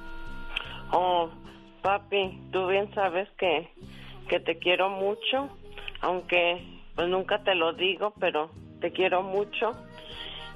[0.92, 1.30] Oh,
[1.82, 3.72] papi, tú bien sabes que,
[4.28, 5.48] que te quiero mucho,
[6.00, 8.50] aunque pues nunca te lo digo, pero
[8.80, 9.74] te quiero mucho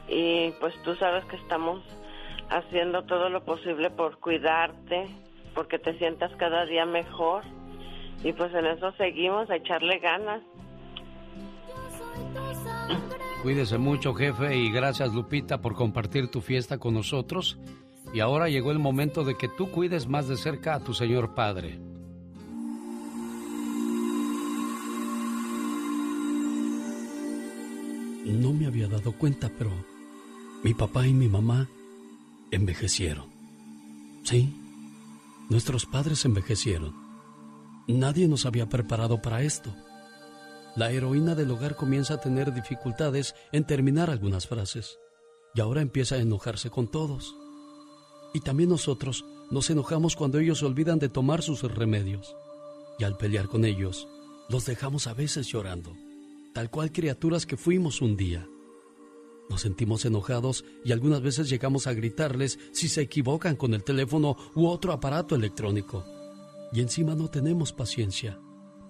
[0.09, 1.83] y pues tú sabes que estamos
[2.51, 5.07] haciendo todo lo posible por cuidarte,
[5.55, 7.45] porque te sientas cada día mejor
[8.23, 10.43] y pues en eso seguimos a echarle ganas.
[13.43, 17.59] Cuídese mucho, jefe, y gracias, Lupita, por compartir tu fiesta con nosotros.
[18.15, 21.35] Y ahora llegó el momento de que tú cuides más de cerca a tu señor
[21.35, 21.79] padre.
[28.25, 29.71] No me había dado cuenta, pero
[30.63, 31.69] mi papá y mi mamá
[32.51, 33.27] envejecieron.
[34.23, 34.55] Sí,
[35.51, 36.95] nuestros padres envejecieron.
[37.87, 39.75] Nadie nos había preparado para esto.
[40.77, 44.99] La heroína del hogar comienza a tener dificultades en terminar algunas frases
[45.55, 47.37] y ahora empieza a enojarse con todos.
[48.33, 52.35] Y también nosotros nos enojamos cuando ellos olvidan de tomar sus remedios.
[52.99, 54.09] Y al pelear con ellos,
[54.49, 55.97] los dejamos a veces llorando,
[56.55, 58.45] tal cual criaturas que fuimos un día.
[59.49, 64.37] Nos sentimos enojados y algunas veces llegamos a gritarles si se equivocan con el teléfono
[64.57, 66.05] u otro aparato electrónico.
[66.73, 68.41] Y encima no tenemos paciencia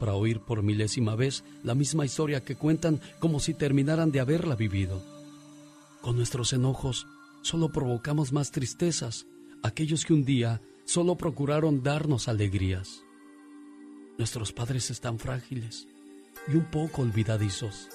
[0.05, 4.55] para oír por milésima vez la misma historia que cuentan como si terminaran de haberla
[4.55, 5.03] vivido.
[6.03, 7.07] Con nuestros enojos
[7.41, 9.25] solo provocamos más tristezas,
[9.63, 13.03] aquellos que un día solo procuraron darnos alegrías.
[14.19, 15.89] Nuestros padres están frágiles
[16.49, 17.89] y un poco olvidadizos,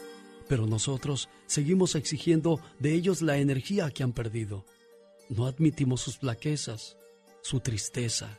[0.47, 4.66] pero nosotros seguimos exigiendo de ellos la energía que han perdido.
[5.30, 6.97] No admitimos sus flaquezas,
[7.43, 8.36] su tristeza.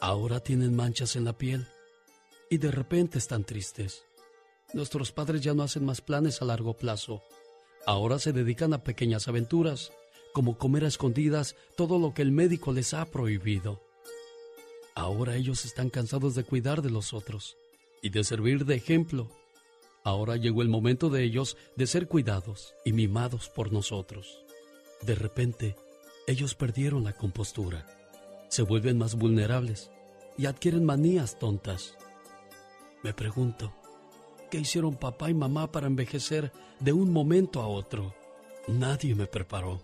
[0.00, 1.68] Ahora tienen manchas en la piel
[2.50, 4.04] y de repente están tristes.
[4.72, 7.22] Nuestros padres ya no hacen más planes a largo plazo.
[7.86, 9.92] Ahora se dedican a pequeñas aventuras,
[10.32, 13.80] como comer a escondidas todo lo que el médico les ha prohibido.
[14.96, 17.56] Ahora ellos están cansados de cuidar de los otros
[18.02, 19.30] y de servir de ejemplo.
[20.02, 24.44] Ahora llegó el momento de ellos de ser cuidados y mimados por nosotros.
[25.02, 25.76] De repente,
[26.26, 27.86] ellos perdieron la compostura,
[28.48, 29.90] se vuelven más vulnerables
[30.36, 31.96] y adquieren manías tontas.
[33.04, 33.74] Me pregunto,
[34.50, 36.50] ¿qué hicieron papá y mamá para envejecer
[36.80, 38.14] de un momento a otro?
[38.66, 39.82] Nadie me preparó.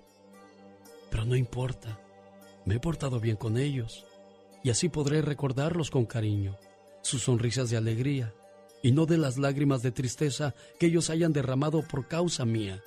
[1.11, 2.01] Pero no importa,
[2.65, 4.07] me he portado bien con ellos
[4.65, 6.57] y así podré recordarlos con cariño,
[7.03, 8.33] sus sonrisas de alegría
[8.83, 12.83] y no de las lágrimas de tristeza que ellos hayan derramado por causa mía.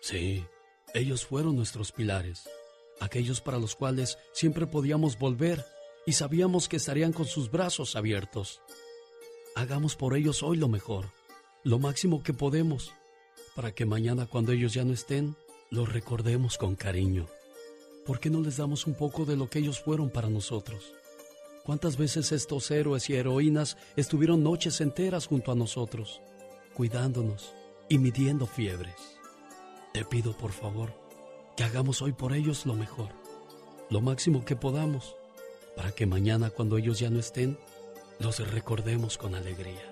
[0.00, 0.44] Sí,
[0.92, 2.48] ellos fueron nuestros pilares,
[2.98, 5.64] aquellos para los cuales siempre podíamos volver
[6.04, 8.60] y sabíamos que estarían con sus brazos abiertos.
[9.56, 11.06] Hagamos por ellos hoy lo mejor,
[11.62, 12.92] lo máximo que podemos,
[13.54, 15.36] para que mañana cuando ellos ya no estén,
[15.70, 17.28] los recordemos con cariño.
[18.04, 20.92] ¿Por qué no les damos un poco de lo que ellos fueron para nosotros?
[21.64, 26.20] ¿Cuántas veces estos héroes y heroínas estuvieron noches enteras junto a nosotros,
[26.74, 27.54] cuidándonos
[27.88, 28.96] y midiendo fiebres?
[29.92, 30.92] Te pido por favor
[31.56, 33.10] que hagamos hoy por ellos lo mejor,
[33.88, 35.14] lo máximo que podamos,
[35.76, 37.56] para que mañana cuando ellos ya no estén,
[38.18, 39.82] los recordemos con alegría.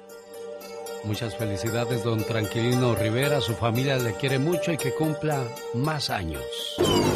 [1.05, 3.41] Muchas felicidades, don Tranquilino Rivera.
[3.41, 5.45] Su familia le quiere mucho y que cumpla
[5.75, 6.43] más años.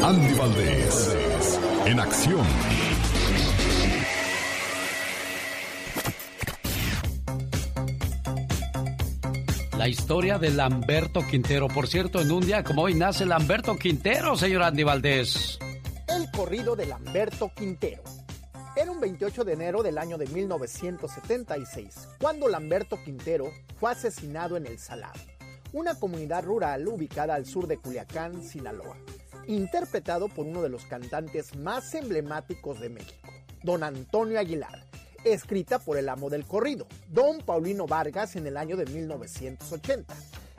[0.03, 2.45] Andy Valdés, en acción.
[9.77, 11.69] La historia de Lamberto Quintero.
[11.69, 15.59] Por cierto, en un día como hoy nace Lamberto Quintero, señor Andy Valdés.
[16.09, 18.03] El corrido de Lamberto Quintero.
[18.77, 24.67] Era un 28 de enero del año de 1976, cuando Lamberto Quintero fue asesinado en
[24.67, 25.19] El Salado,
[25.73, 28.95] una comunidad rural ubicada al sur de Culiacán, Sinaloa,
[29.47, 33.31] interpretado por uno de los cantantes más emblemáticos de México,
[33.63, 34.83] don Antonio Aguilar,
[35.23, 40.13] escrita por el amo del corrido, don Paulino Vargas, en el año de 1980.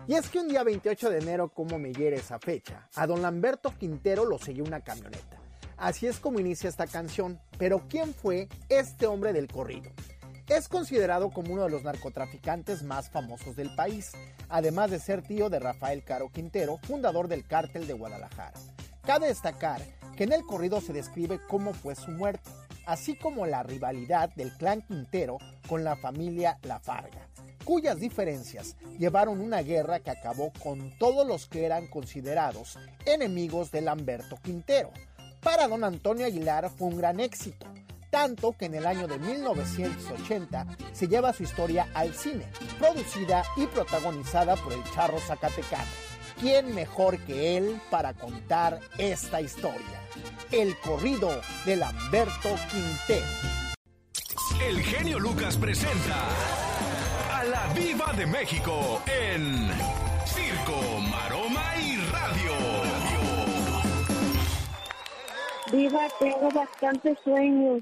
[0.09, 3.23] Y es que un día 28 de enero, como me hiere esa fecha, a don
[3.23, 5.48] Lamberto Quintero lo siguió una camioneta.
[5.79, 9.93] Así es como inicia esta canción, pero ¿quién fue este hombre del corrido?
[10.49, 14.11] Es considerado como uno de los narcotraficantes más famosos del país,
[14.49, 18.59] además de ser tío de Rafael Caro Quintero, fundador del cártel de Guadalajara.
[19.03, 19.81] Cabe destacar
[20.17, 22.51] que en el corrido se describe cómo fue su muerte,
[22.85, 27.29] así como la rivalidad del clan Quintero con la familia La Farga,
[27.65, 33.83] cuyas diferencias llevaron una guerra que acabó con todos los que eran considerados enemigos de
[33.83, 34.91] Lamberto Quintero.
[35.43, 37.67] Para don Antonio Aguilar fue un gran éxito,
[38.11, 42.47] tanto que en el año de 1980 se lleva su historia al cine,
[42.79, 45.91] producida y protagonizada por el Charro Zacatecano.
[46.41, 50.01] ¿Quién mejor que él para contar esta historia?
[50.53, 53.27] El corrido de Lamberto Quintero.
[54.61, 56.17] El genio Lucas presenta
[57.33, 59.71] a la Viva de México en
[60.27, 60.81] Circo,
[65.73, 67.79] Viva, tengo bastante sueño.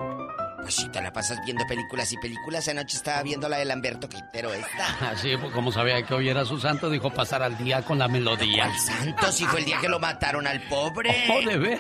[0.61, 4.09] Pues si te la pasas viendo películas y películas, anoche estaba viendo la de Lamberto
[4.09, 5.11] Quintero esta.
[5.11, 8.09] Así, pues como sabía que hoy era su santo, dijo pasar al día con la
[8.09, 8.65] melodía.
[8.67, 9.33] ¿Cuál santo?
[9.33, 11.25] Si fue el día que lo mataron al pobre.
[11.37, 11.79] Oh, de ver.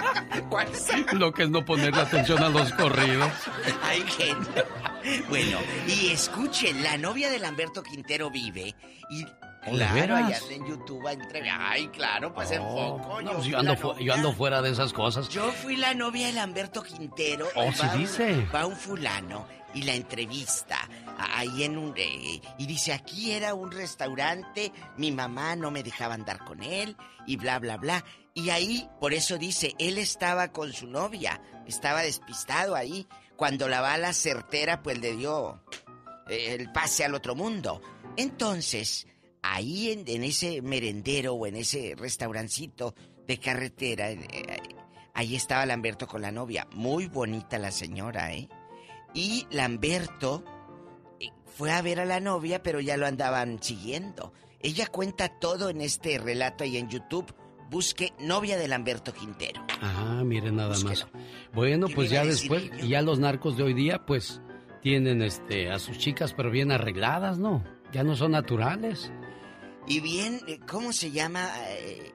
[0.50, 1.16] ¿Cuál santo?
[1.16, 3.30] Lo que es no ponerle atención a los corridos.
[3.82, 5.26] Ay, genio.
[5.28, 8.74] Bueno, y escuchen, la novia de Lamberto Quintero vive
[9.10, 11.48] y Oh, ¿de Claro, allá en YouTube entre...
[11.50, 13.22] Ay, claro, pues en Oh, foco.
[13.22, 14.06] no, yo, ando la fu- novia.
[14.06, 15.28] yo ando fuera de esas cosas.
[15.28, 17.46] Yo fui la novia de Lamberto Quintero.
[17.54, 18.46] Oh, y sí dice.
[18.54, 20.78] Va un fulano y la entrevista
[21.18, 21.92] a- ahí en un...
[21.96, 26.96] eh, y dice, aquí era un restaurante, mi mamá no me dejaba andar con él
[27.26, 28.04] y bla, bla, bla.
[28.34, 33.06] Y ahí, por eso dice, él estaba con su novia, estaba despistado ahí.
[33.36, 35.60] Cuando la bala certera, pues le dio
[36.28, 37.80] eh, el pase al otro mundo.
[38.16, 39.06] Entonces,
[39.42, 42.94] ahí en, en ese merendero o en ese restaurancito
[43.26, 44.56] de carretera, eh, eh,
[45.14, 46.66] ahí estaba Lamberto con la novia.
[46.72, 48.48] Muy bonita la señora, ¿eh?
[49.14, 50.44] Y Lamberto
[51.20, 54.32] eh, fue a ver a la novia, pero ya lo andaban siguiendo.
[54.60, 57.34] Ella cuenta todo en este relato ahí en YouTube.
[57.70, 59.62] Busque novia de Lamberto Quintero.
[59.82, 61.06] Ah, miren nada más.
[61.52, 64.40] Bueno, ¿Qué pues ya después, ya los narcos de hoy día, pues
[64.80, 67.62] tienen este a sus chicas, pero bien arregladas, ¿no?
[67.92, 69.12] Ya no son naturales.
[69.88, 71.50] Y bien, eh, ¿cómo se llama?
[71.68, 72.12] Eh,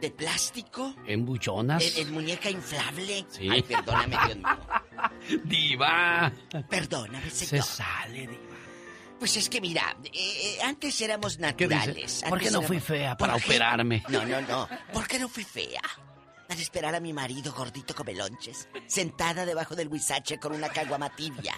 [0.00, 0.94] ¿De plástico?
[1.06, 1.82] Embuchonas.
[1.96, 3.26] ¿El, el muñeca inflable?
[3.30, 3.48] Sí.
[3.50, 5.40] Ay, perdóname, Dios mío.
[5.44, 6.32] Diva.
[6.68, 7.64] Perdóname, Se señor.
[7.64, 8.42] sale, Diva.
[9.18, 12.22] Pues es que mira, eh, antes éramos naturales.
[12.28, 14.04] ¿Por qué no fui fea para operarme?
[14.08, 14.68] No, no, no.
[14.92, 15.80] ¿Por qué no fui fea?
[16.48, 21.10] Al esperar a mi marido gordito come lonches, sentada debajo del huizache con una caguama
[21.14, 21.54] tibia.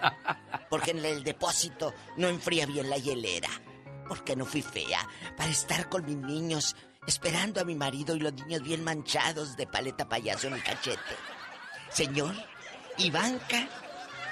[0.70, 3.50] Porque en el depósito no enfría bien la hielera.
[4.10, 5.08] ¿Por qué no fui fea?
[5.36, 6.74] Para estar con mis niños,
[7.06, 10.98] esperando a mi marido y los niños bien manchados de paleta payaso en el cachete.
[11.90, 12.34] Señor,
[12.98, 13.68] Ivanka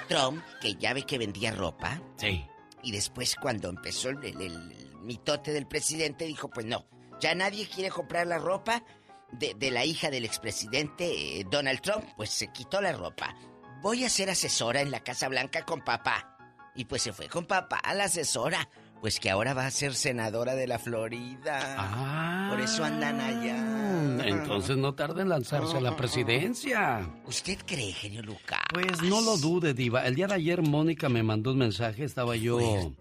[0.07, 2.01] Trump, que ya ve que vendía ropa.
[2.17, 2.45] Sí.
[2.83, 6.85] Y después cuando empezó el, el- el mitote del presidente, dijo, pues no,
[7.21, 8.83] ya nadie quiere comprar la ropa
[9.31, 13.33] de, de la hija del expresidente eh, Donald Trump, pues se quitó la ropa.
[13.81, 16.35] Voy a ser asesora en la Casa Blanca con papá.
[16.75, 18.69] Y pues se fue con papá a la asesora.
[19.01, 21.75] Pues que ahora va a ser senadora de la Florida.
[21.77, 22.47] Ah.
[22.49, 24.27] Por eso andan allá.
[24.27, 27.07] Entonces no tarda en lanzarse a la presidencia.
[27.25, 28.59] ¿Usted cree, genio Lucas?
[28.73, 30.05] Pues no lo dude, Diva.
[30.05, 32.03] El día de ayer Mónica me mandó un mensaje.
[32.03, 32.91] Estaba yo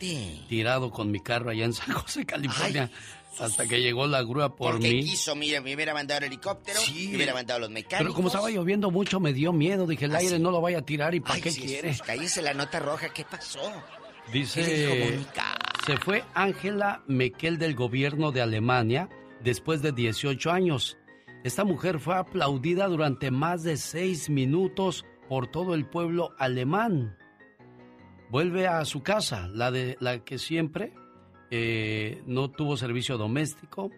[0.48, 2.88] tirado con mi carro allá en San José, California.
[3.40, 5.04] hasta que llegó la grúa por Porque mí.
[5.04, 7.98] quiso, mire, me hubiera mandado el helicóptero, me hubiera mandado los mecánicos.
[7.98, 9.84] Pero como estaba lloviendo mucho, me dio miedo.
[9.86, 10.42] Dije, el ¿Ah, aire sí?
[10.42, 11.12] no lo vaya a tirar.
[11.14, 11.96] ¿Y para qué Jesús, quiere?
[12.06, 13.60] Cállese la nota roja, ¿qué pasó?
[14.30, 15.56] ¿Qué le dijo Dice, Mónica?
[15.88, 19.08] Se fue Angela Merkel del gobierno de Alemania
[19.42, 20.98] después de 18 años.
[21.44, 27.16] Esta mujer fue aplaudida durante más de seis minutos por todo el pueblo alemán.
[28.28, 30.92] Vuelve a su casa, la de la que siempre
[31.50, 33.90] eh, no tuvo servicio doméstico.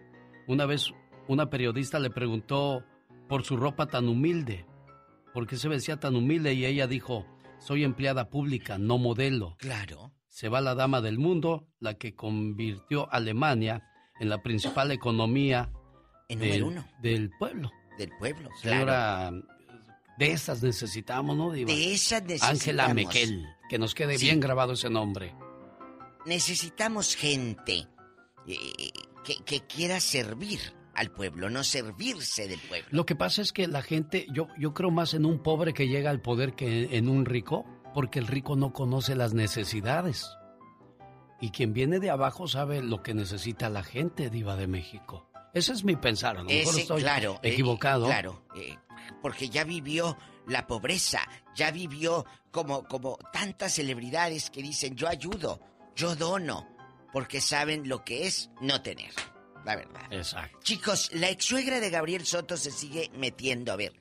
[0.47, 0.93] Una vez
[1.27, 2.85] una periodista le preguntó
[3.27, 4.65] por su ropa tan humilde,
[5.33, 7.25] por qué se vestía tan humilde y ella dijo,
[7.59, 9.57] soy empleada pública, no modelo.
[9.59, 10.13] Claro.
[10.31, 13.83] Se va la dama del mundo, la que convirtió a Alemania
[14.19, 15.69] en la principal economía
[16.29, 16.87] En del, número uno.
[17.01, 17.69] del pueblo.
[17.97, 19.31] Del pueblo, Señora,
[20.17, 21.69] de esas necesitamos, ¿no, Diva?
[21.71, 22.95] De esas Ángela necesitamos.
[22.95, 24.25] Mequel, que nos quede Sí.
[24.25, 25.35] bien grabado ese nombre.
[26.25, 27.87] Necesitamos gente
[28.47, 28.55] eh,
[29.25, 30.59] que, que quiera servir
[30.95, 32.87] al pueblo, no servirse del pueblo.
[32.91, 35.87] Lo que pasa es que la gente, yo, yo creo más en un pobre que
[35.87, 40.37] llega al poder que en un rico, porque el rico no conoce las necesidades.
[41.39, 45.27] Y quien viene de abajo sabe lo que necesita la gente, Diva de México.
[45.53, 48.05] Ese es mi pensar, a lo mejor Ese, estoy claro, eh, equivocado.
[48.05, 48.77] claro, eh,
[49.21, 50.17] porque ya vivió
[50.47, 51.19] la pobreza,
[51.55, 55.59] ya vivió como, como tantas celebridades que dicen yo ayudo,
[55.95, 56.67] yo dono,
[57.11, 59.11] porque saben lo que es no tener,
[59.65, 60.03] la verdad.
[60.11, 60.57] Exacto.
[60.63, 63.73] Chicos, la ex suegra de Gabriel Soto se sigue metiendo.
[63.73, 63.93] A ver,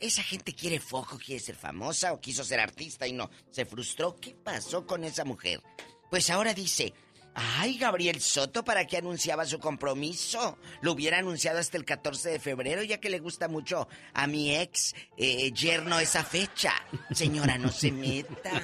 [0.00, 3.30] ¿esa gente quiere foco, quiere ser famosa o quiso ser artista y no?
[3.50, 4.16] ¿Se frustró?
[4.16, 5.60] ¿Qué pasó con esa mujer?
[6.10, 6.92] Pues ahora dice,
[7.34, 10.58] ay, Gabriel Soto, ¿para qué anunciaba su compromiso?
[10.80, 14.54] Lo hubiera anunciado hasta el 14 de febrero, ya que le gusta mucho a mi
[14.54, 16.72] ex eh, yerno esa fecha.
[17.12, 18.62] Señora, no se meta.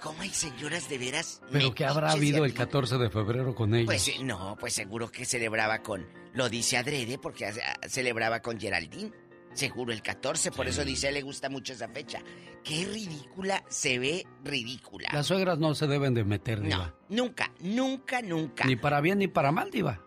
[0.00, 1.40] ¿Cómo hay señoras de veras?
[1.52, 2.58] Pero ¿qué habrá habido el aquí?
[2.58, 3.86] 14 de febrero con ellos?
[3.86, 6.08] Pues no, pues seguro que celebraba con.
[6.34, 7.52] Lo dice adrede porque ah,
[7.88, 9.12] celebraba con Geraldine.
[9.54, 12.20] Seguro el 14, por eso dice le gusta mucho esa fecha.
[12.64, 15.08] Qué ridícula se ve ridícula.
[15.12, 16.94] Las suegras no se deben de meter, Diva.
[17.08, 18.64] Nunca, nunca, nunca.
[18.64, 20.00] Ni para bien ni para mal, Diva.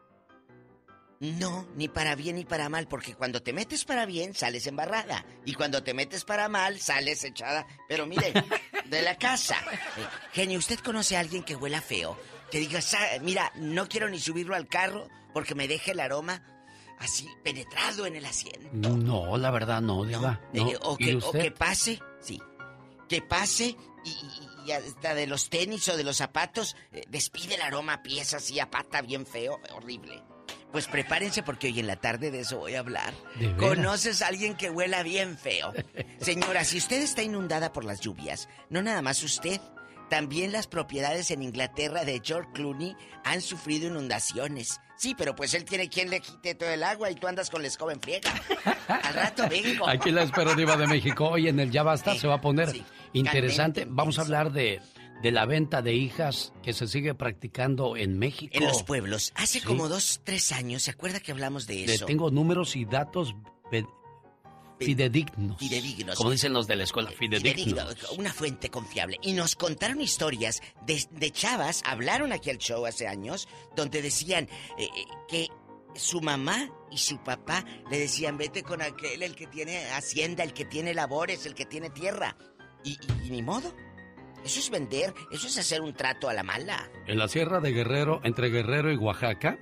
[1.19, 5.25] No, ni para bien ni para mal, porque cuando te metes para bien sales embarrada
[5.45, 7.65] y cuando te metes para mal sales echada.
[7.87, 8.33] Pero mire,
[8.89, 9.55] de la casa.
[10.33, 12.17] Genio, ¿usted conoce a alguien que huela feo?
[12.51, 16.41] Que diga, "Sa- mira, no quiero ni subirlo al carro porque me deje el aroma
[16.99, 18.89] así penetrado en el asiento.
[18.89, 20.41] No, la verdad no, Diva.
[20.53, 20.69] No.
[20.69, 21.41] Eh, o, ¿Y que, o usted?
[21.41, 22.41] que pase, sí.
[23.07, 27.93] Que pase y, hasta de los tenis o de los zapatos eh, despide el aroma
[27.93, 30.23] a pies así a pata bien feo, horrible.
[30.71, 33.13] Pues prepárense porque hoy en la tarde de eso voy a hablar.
[33.57, 35.71] ¿Conoces a alguien que huela bien feo?
[36.19, 39.61] Señora, si usted está inundada por las lluvias, no nada más usted.
[40.09, 44.81] También las propiedades en Inglaterra de George Clooney han sufrido inundaciones.
[44.97, 47.61] Sí, pero pues él tiene quien le quite todo el agua y tú andas con
[47.61, 48.31] la escoba en friega.
[48.87, 49.87] Al rato vengo.
[49.87, 51.27] Aquí la espero, Diva de México.
[51.29, 52.69] Hoy en el Ya Basta se va a poner
[53.13, 53.85] interesante.
[53.89, 54.79] Vamos a hablar de,
[55.21, 58.53] de la venta de hijas que se sigue practicando en México.
[58.55, 59.31] En los pueblos.
[59.35, 59.65] Hace Sí.
[59.65, 62.05] como dos, tres años, ¿se acuerda que hablamos de Le eso?
[62.05, 63.35] tengo números y datos
[64.79, 65.57] fidedignos.
[65.59, 66.15] Fidedignos.
[66.17, 67.53] Como dicen los de la escuela, fidedignos.
[67.93, 69.17] Fidedigno, una fuente confiable.
[69.21, 74.49] Y nos contaron historias de, de chavas, hablaron aquí al show hace años, donde decían
[74.77, 75.47] eh, eh, que
[75.95, 80.53] su mamá y su papá le decían, vete con aquel, el que tiene hacienda, el
[80.53, 82.35] que tiene labores, el que tiene tierra.
[82.83, 83.73] Y, y- y ni modo.
[84.43, 86.91] Eso es vender, eso es hacer un trato a la mala.
[87.07, 89.57] En la Sierra de Guerrero, entre Guerrero y Oaxaca,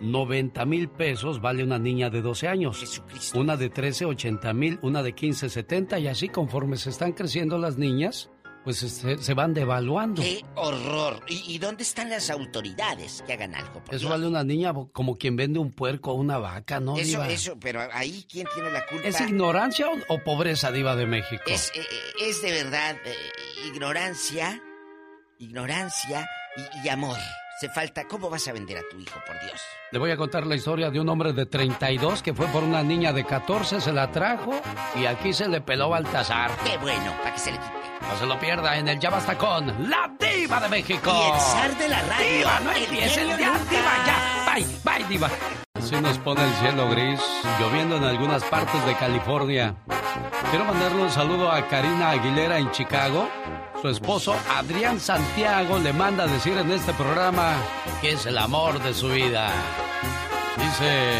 [0.00, 3.02] 90 mil pesos vale una niña de 12 años.
[3.34, 7.58] Una de 13, 80 mil, una de 15, 70 y así conforme se están creciendo
[7.58, 8.30] las niñas,
[8.64, 10.22] pues se, se van devaluando.
[10.22, 11.20] ¡Qué horror!
[11.28, 13.82] ¿Y, y dónde están las autoridades que hagan algo?
[13.82, 14.10] por Eso Dios?
[14.10, 17.28] vale una niña como quien vende un puerco o una vaca, ¿no, Eso, Diva?
[17.28, 19.08] eso, pero ahí, ¿quién tiene la culpa?
[19.08, 21.42] ¿Es ignorancia o, o pobreza, Diva de México?
[21.46, 23.14] Es, eh, eh, es de verdad eh,
[23.66, 24.62] ignorancia,
[25.38, 27.18] ignorancia y, y amor.
[27.62, 29.62] Se falta, ¿cómo vas a vender a tu hijo, por Dios?
[29.92, 32.82] Le voy a contar la historia de un hombre de 32 que fue por una
[32.82, 34.60] niña de 14, se la trajo
[34.96, 36.50] y aquí se le peló Baltasar.
[36.64, 38.08] Qué bueno, para que se le quite.
[38.08, 41.12] No se lo pierda en el Ya Basta con La Diva de México.
[41.14, 43.70] Y el zar de la radio, Diva, no el ya, Lucas.
[43.70, 44.52] Diva, ya.
[44.52, 45.30] Bye, bye, Diva.
[45.82, 47.20] Así nos pone el cielo gris,
[47.58, 49.74] lloviendo en algunas partes de California.
[50.50, 53.28] Quiero mandarle un saludo a Karina Aguilera en Chicago.
[53.80, 57.56] Su esposo Adrián Santiago le manda a decir en este programa
[58.00, 59.50] que es el amor de su vida.
[60.56, 61.18] Dice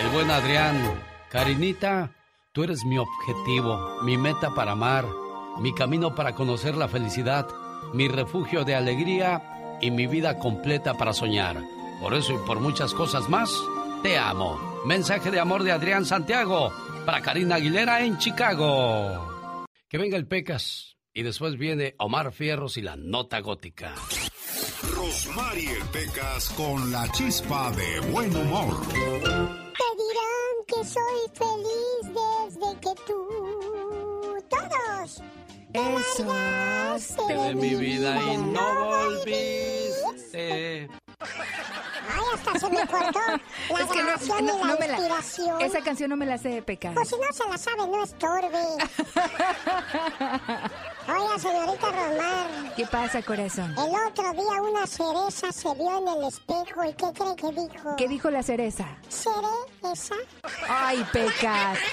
[0.00, 0.80] el buen Adrián,
[1.28, 2.12] Karinita,
[2.52, 5.04] tú eres mi objetivo, mi meta para amar,
[5.60, 7.46] mi camino para conocer la felicidad,
[7.92, 11.71] mi refugio de alegría y mi vida completa para soñar.
[12.02, 13.62] Por eso y por muchas cosas más,
[14.02, 14.82] te amo.
[14.84, 16.72] Mensaje de amor de Adrián Santiago
[17.06, 19.64] para Karina Aguilera en Chicago.
[19.88, 23.94] Que venga el Pecas y después viene Omar Fierros y la nota gótica.
[24.96, 28.84] Rosmarie Pecas con la chispa de buen humor.
[28.90, 32.10] Te dirán que soy feliz
[32.48, 33.28] desde que tú,
[34.50, 35.22] todos,
[35.72, 35.78] te
[36.24, 40.88] largaste de mi vida y no volviste.
[42.10, 43.34] Ay, hasta se me cortó la
[43.80, 45.60] Es que no- grabación no- y la no me la- inspiración.
[45.62, 46.94] Esa canción no me la sé de pecado.
[46.94, 48.58] Pues si no se la sabe, no estorbe.
[51.08, 52.74] Oiga, señorita Romar.
[52.76, 53.72] ¿Qué pasa, corazón?
[53.78, 57.96] El otro día una cereza se vio en el espejo y ¿qué cree que dijo?
[57.96, 58.86] ¿Qué dijo la cereza?
[59.08, 60.14] ¿Seré esa?
[60.68, 61.78] Ay, pecas.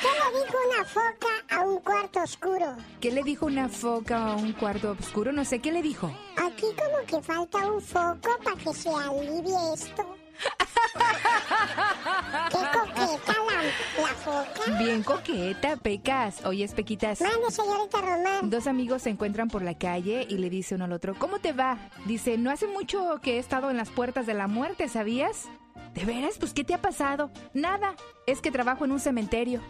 [0.00, 2.76] ¿Qué le dijo una foca a un cuarto oscuro?
[3.00, 5.32] ¿Qué le dijo una foca a un cuarto oscuro?
[5.32, 6.10] No sé, ¿qué le dijo?
[6.36, 10.16] Aquí como que falta un foco para que se alivie esto.
[12.50, 13.62] ¡Qué coqueta la,
[14.02, 14.78] la foca!
[14.78, 16.44] Bien coqueta, pecas.
[16.44, 17.20] Oye, Pequitas.
[17.20, 18.50] Mande, señorita Román.
[18.50, 21.52] Dos amigos se encuentran por la calle y le dice uno al otro, ¿cómo te
[21.52, 21.78] va?
[22.04, 25.48] Dice, no hace mucho que he estado en las puertas de la muerte, ¿sabías?
[25.94, 26.36] ¿De veras?
[26.38, 27.30] Pues, ¿qué te ha pasado?
[27.54, 27.94] Nada,
[28.26, 29.60] es que trabajo en un cementerio.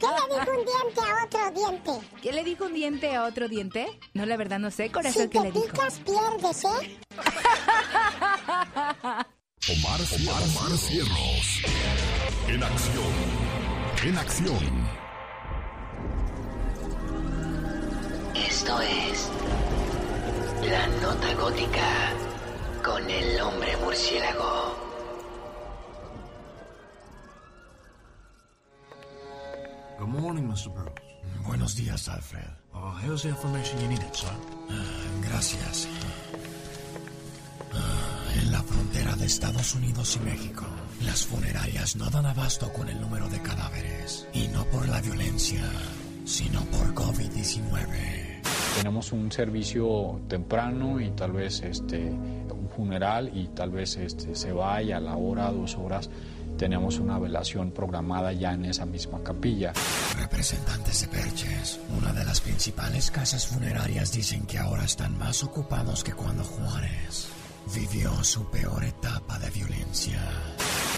[0.00, 2.08] ¿Qué le dijo un diente a otro diente?
[2.22, 3.86] ¿Qué le dijo un diente a otro diente?
[4.14, 5.66] No, la verdad no sé, corazón, Si ¿qué te le dijo?
[5.66, 6.98] picas, pierdes, ¿eh?
[9.70, 11.62] Omar, Omar, Omar Cierros.
[12.48, 13.12] En acción.
[14.04, 14.88] En acción.
[18.34, 19.28] Esto es
[20.68, 22.12] La Nota Gótica
[22.88, 24.74] con el hombre murciélago.
[29.98, 30.70] Good morning, Mr.
[30.70, 31.02] Burroughs.
[31.46, 32.48] Buenos días, Alfred.
[32.72, 34.30] Oh, here's the information you needed, sir.
[35.22, 35.86] Gracias.
[37.74, 40.64] Ah, En la frontera de Estados Unidos y México,
[41.04, 44.26] las funerarias no dan abasto con el número de cadáveres.
[44.32, 45.64] Y no por la violencia,
[46.24, 48.28] sino por COVID-19.
[48.76, 52.12] Tenemos un servicio temprano y tal vez este,
[52.78, 56.08] funeral y tal vez este, se vaya a la hora, dos horas.
[56.56, 59.72] Tenemos una velación programada ya en esa misma capilla.
[60.16, 66.04] Representantes de Perches, una de las principales casas funerarias dicen que ahora están más ocupados
[66.04, 67.28] que cuando Juárez
[67.74, 70.20] vivió su peor etapa de violencia.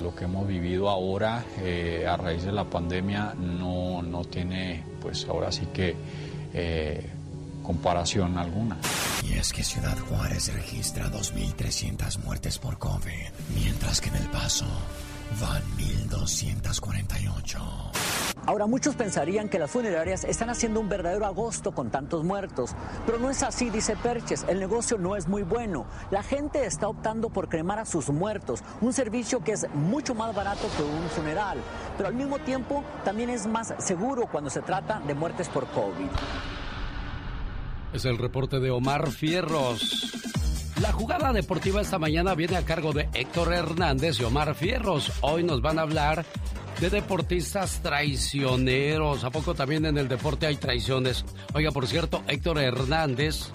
[0.03, 5.27] Lo que hemos vivido ahora eh, a raíz de la pandemia no, no tiene, pues
[5.27, 5.97] ahora sí que,
[6.53, 7.11] eh,
[7.63, 8.77] comparación alguna.
[9.31, 14.67] Y es que Ciudad Juárez registra 2.300 muertes por COVID, mientras que en El Paso
[15.41, 17.61] van 1.248.
[18.47, 22.75] Ahora muchos pensarían que las funerarias están haciendo un verdadero agosto con tantos muertos,
[23.07, 25.87] pero no es así, dice Perches, el negocio no es muy bueno.
[26.11, 30.35] La gente está optando por cremar a sus muertos, un servicio que es mucho más
[30.35, 31.59] barato que un funeral,
[31.97, 36.09] pero al mismo tiempo también es más seguro cuando se trata de muertes por COVID.
[37.93, 40.13] Es el reporte de Omar Fierros.
[40.81, 45.13] La jugada deportiva esta mañana viene a cargo de Héctor Hernández y Omar Fierros.
[45.21, 46.25] Hoy nos van a hablar
[46.81, 49.25] de deportistas traicioneros.
[49.25, 51.25] ¿A poco también en el deporte hay traiciones?
[51.53, 53.51] Oiga, por cierto, Héctor Hernández,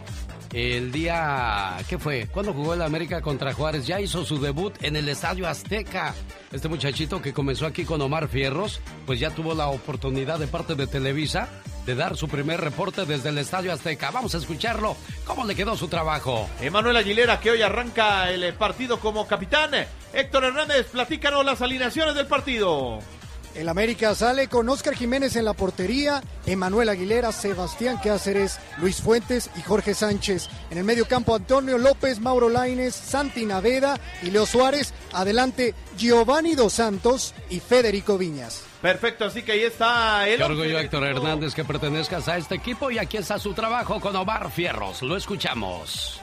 [0.56, 1.76] el día...
[1.90, 2.28] ¿Qué fue?
[2.32, 3.86] ¿Cuándo jugó el América contra Juárez?
[3.86, 6.16] Ya hizo su debut en el Estadio Azteca.
[6.54, 10.76] Este muchachito que comenzó aquí con Omar Fierros, pues ya tuvo la oportunidad de parte
[10.76, 11.50] de Televisa
[11.86, 14.12] de dar su primer reporte desde el Estadio Azteca.
[14.12, 14.96] Vamos a escucharlo.
[15.26, 16.50] ¿Cómo le quedó su trabajo?
[16.62, 19.72] Emanuel Aguilera, que hoy arranca el partido como capitán.
[20.14, 23.00] Héctor Hernández, platícanos las alineaciones del partido.
[23.56, 29.50] El América sale con Oscar Jiménez en la portería, Emanuel Aguilera, Sebastián Cáceres, Luis Fuentes
[29.56, 30.50] y Jorge Sánchez.
[30.70, 34.94] En el medio campo Antonio López, Mauro Laines, Santi Naveda y Leo Suárez.
[35.14, 38.64] Adelante Giovanni Dos Santos y Federico Viñas.
[38.82, 40.38] Perfecto, así que ahí está el...
[40.38, 44.16] Qué orgullo, Héctor Hernández, que pertenezcas a este equipo y aquí está su trabajo con
[44.18, 45.02] Omar Fierros.
[45.02, 46.22] Lo escuchamos.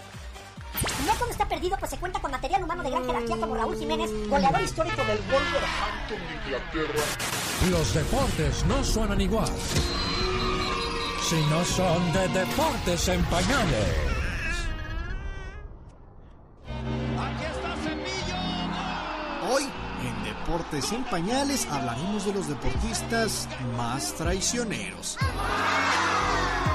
[1.07, 3.79] No todo está perdido, pues se cuenta con material humano de gran jerarquía como Raúl
[3.79, 7.05] Jiménez, goleador histórico del Wolverhampton de Inglaterra.
[7.71, 9.51] Los deportes no suenan igual
[11.33, 14.13] si no son de deportes en pañales.
[19.51, 19.63] Hoy,
[20.03, 25.17] en Deportes en Pañales hablaremos de los deportistas más traicioneros.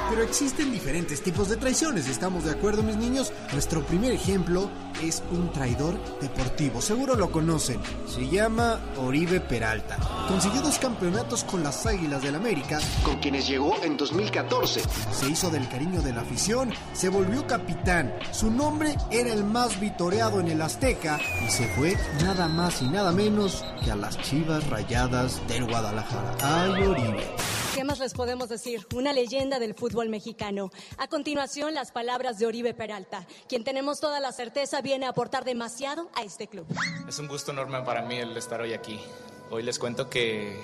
[0.09, 3.33] Pero existen diferentes tipos de traiciones, ¿estamos de acuerdo mis niños?
[3.51, 4.69] Nuestro primer ejemplo
[5.03, 7.81] es un traidor deportivo, seguro lo conocen.
[8.07, 9.97] Se llama Oribe Peralta.
[10.29, 14.81] Consiguió dos campeonatos con las Águilas del América, con quienes llegó en 2014.
[15.11, 18.13] Se hizo del cariño de la afición, se volvió capitán.
[18.31, 22.85] Su nombre era el más vitoreado en el Azteca y se fue nada más y
[22.87, 26.35] nada menos que a las Chivas Rayadas del Guadalajara.
[26.41, 27.35] ¡Ay, Oribe!
[27.77, 28.87] ¿Qué más les podemos decir?
[28.95, 30.71] Una leyenda del fútbol mexicano.
[30.97, 35.45] A continuación, las palabras de Oribe Peralta, quien tenemos toda la certeza viene a aportar
[35.45, 36.65] demasiado a este club.
[37.07, 38.99] Es un gusto enorme para mí el estar hoy aquí.
[39.51, 40.59] Hoy les cuento que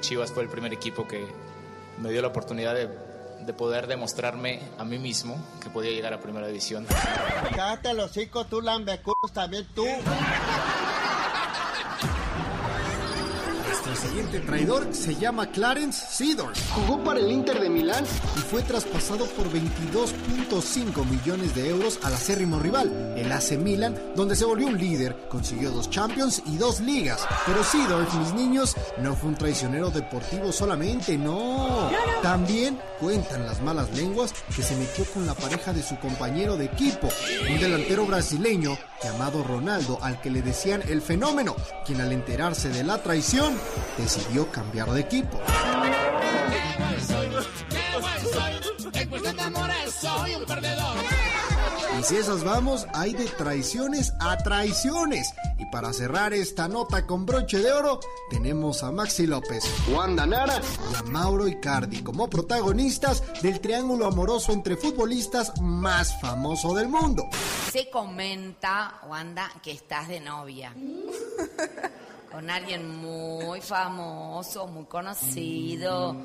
[0.00, 1.26] Chivas fue el primer equipo que
[1.98, 2.86] me dio la oportunidad de,
[3.46, 6.86] de poder demostrarme a mí mismo que podía llegar a primera división.
[7.56, 9.86] Cállate los hocico, tú lambeculos, también tú.
[14.02, 16.58] Siguiente traidor se llama Clarence Seedorf.
[16.72, 18.04] Jugó para el Inter de Milán
[18.36, 24.34] y fue traspasado por 22.5 millones de euros al acérrimo rival, el AC Milan, donde
[24.34, 27.24] se volvió un líder, consiguió dos Champions y dos ligas.
[27.46, 31.88] Pero Seedorf, mis niños, no fue un traicionero deportivo solamente, no.
[32.22, 36.64] También cuentan las malas lenguas que se metió con la pareja de su compañero de
[36.64, 37.08] equipo,
[37.48, 42.84] un delantero brasileño llamado Ronaldo, al que le decían el fenómeno, quien al enterarse de
[42.84, 43.54] la traición
[43.98, 45.40] decidió cambiar de equipo.
[51.98, 55.32] Y si esas vamos, hay de traiciones a traiciones.
[55.58, 58.00] Y para cerrar esta nota con broche de oro,
[58.30, 60.60] tenemos a Maxi López, Wanda Nara
[60.90, 67.24] y a Mauro Icardi como protagonistas del triángulo amoroso entre futbolistas más famoso del mundo.
[67.70, 70.74] Se comenta, Wanda, que estás de novia.
[72.32, 76.16] Con alguien muy famoso, muy conocido.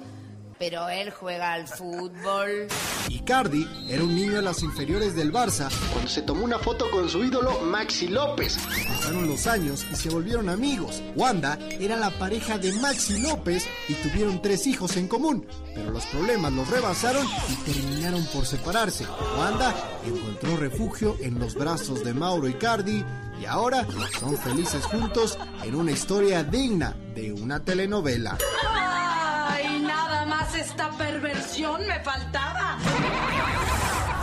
[0.57, 2.67] Pero él juega al fútbol.
[3.09, 7.07] Icardi era un niño de las inferiores del Barça cuando se tomó una foto con
[7.09, 8.57] su ídolo Maxi López.
[8.87, 11.03] Pasaron los años y se volvieron amigos.
[11.15, 16.05] Wanda era la pareja de Maxi López y tuvieron tres hijos en común, pero los
[16.07, 19.05] problemas los rebasaron y terminaron por separarse.
[19.37, 19.75] Wanda
[20.05, 23.05] encontró refugio en los brazos de Mauro Icardi
[23.39, 23.85] y ahora
[24.19, 28.37] son felices juntos en una historia digna de una telenovela.
[28.67, 32.77] ¡Ay, nada más esta perversión me faltaba!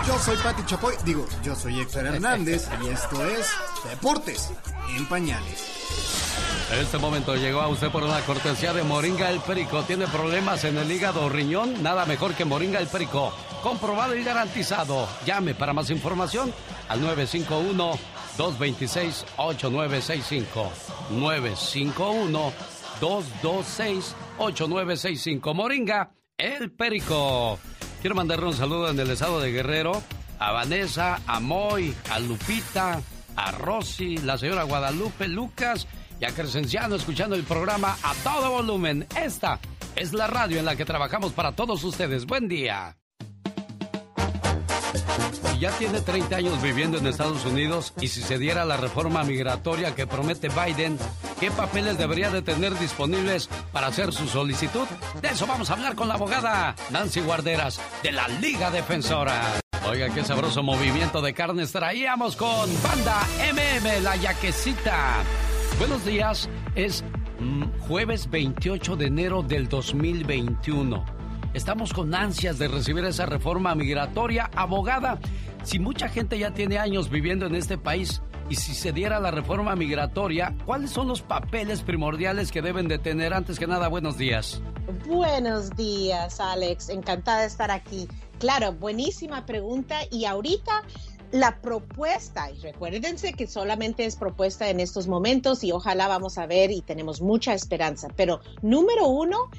[0.07, 3.51] Yo soy Pati Chapoy, digo, yo soy Héctor Hernández y esto es
[3.89, 4.51] Deportes
[4.97, 5.85] en Pañales.
[6.73, 9.82] Este momento llegó a usted por una cortesía de Moringa el Perico.
[9.85, 11.82] ¿Tiene problemas en el hígado o riñón?
[11.82, 13.32] Nada mejor que Moringa el Perico.
[13.62, 15.07] Comprobado y garantizado.
[15.24, 16.53] Llame para más información
[16.89, 17.01] al
[18.36, 20.70] 951-226-8965.
[23.01, 25.55] 951-226-8965.
[25.55, 27.59] Moringa el Perico.
[28.01, 30.02] Quiero mandarle un saludo en el estado de Guerrero
[30.39, 33.01] a Vanessa, a Moy, a Lupita,
[33.36, 35.86] a Rosy, la señora Guadalupe, Lucas
[36.20, 39.06] y a Crescenciano escuchando el programa a todo volumen.
[39.16, 39.61] Esta
[39.97, 42.27] es la radio en la que trabajamos para todos ustedes.
[42.27, 42.97] Buen día.
[45.65, 49.95] Ya tiene 30 años viviendo en Estados Unidos y si se diera la reforma migratoria
[49.95, 50.99] que promete Biden,
[51.41, 54.86] ¿qué papeles debería de tener disponibles para hacer su solicitud?
[55.23, 59.41] De eso vamos a hablar con la abogada Nancy Guarderas de la Liga Defensora.
[59.89, 63.23] Oiga, qué sabroso movimiento de carnes traíamos con Banda
[63.55, 65.23] MM, la yaquecita.
[65.78, 67.03] Buenos días, es
[67.41, 71.24] mm, jueves 28 de enero del 2021.
[71.55, 74.51] Estamos con ansias de recibir esa reforma migratoria.
[74.57, 75.20] Abogada,
[75.65, 79.31] si mucha gente ya tiene años viviendo en este país y si se diera la
[79.31, 83.32] reforma migratoria, ¿cuáles son los papeles primordiales que deben de tener?
[83.32, 84.61] Antes que nada, buenos días.
[85.07, 86.91] Buenos días, Alex.
[86.91, 88.07] Encantada de estar aquí.
[88.39, 89.97] Claro, buenísima pregunta.
[90.11, 90.82] Y ahorita
[91.35, 96.47] la propuesta, y recuérdense que solamente es propuesta en estos momentos y ojalá vamos a
[96.47, 99.51] ver y tenemos mucha esperanza, pero número uno,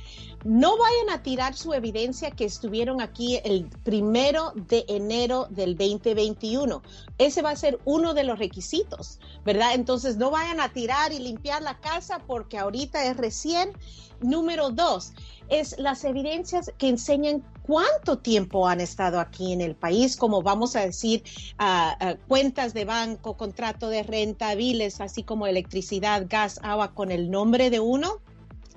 [0.46, 6.82] no vayan a tirar su evidencia que estuvieron aquí el primero de enero del 2021.
[7.18, 9.74] Ese va a ser uno de los requisitos, ¿verdad?
[9.74, 13.74] Entonces no vayan a tirar y limpiar la casa porque ahorita es recién.
[14.22, 15.14] Número dos,
[15.50, 20.76] es las evidencias que enseñan cuánto tiempo han estado aquí en el país, como vamos
[20.76, 21.24] a decir,
[21.60, 27.30] uh, cuentas de banco, contrato de renta, biles, así como electricidad, gas, agua, con el
[27.30, 28.20] nombre de uno,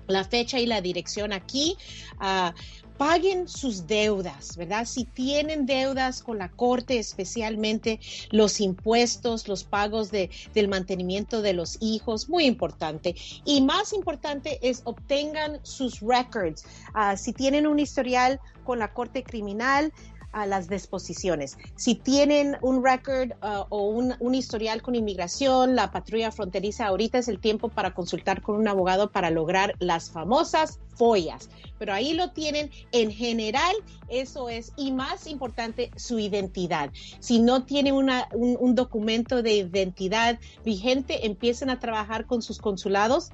[0.06, 1.76] la fecha y la dirección aquí.
[2.20, 2.52] Uh,
[2.98, 4.84] paguen sus deudas, ¿verdad?
[4.84, 8.00] Si tienen deudas con la corte, especialmente
[8.30, 13.14] los impuestos, los pagos de, del mantenimiento de los hijos, muy importante.
[13.44, 16.64] Y más importante es obtengan sus records.
[16.92, 19.92] Ah, si tienen un historial con la corte criminal,
[20.42, 21.58] a las disposiciones.
[21.76, 27.18] Si tienen un record uh, o un, un, historial con inmigración, la patrulla fronteriza, ahorita
[27.18, 31.48] es el tiempo para consultar con un abogado para lograr las famosas follas.
[31.78, 32.70] Pero ahí lo tienen.
[32.92, 33.74] En general,
[34.08, 34.72] eso es.
[34.76, 36.90] Y más importante, su identidad.
[37.20, 42.58] Si no tienen una, un, un documento de identidad vigente, empiecen a trabajar con sus
[42.58, 43.30] consulados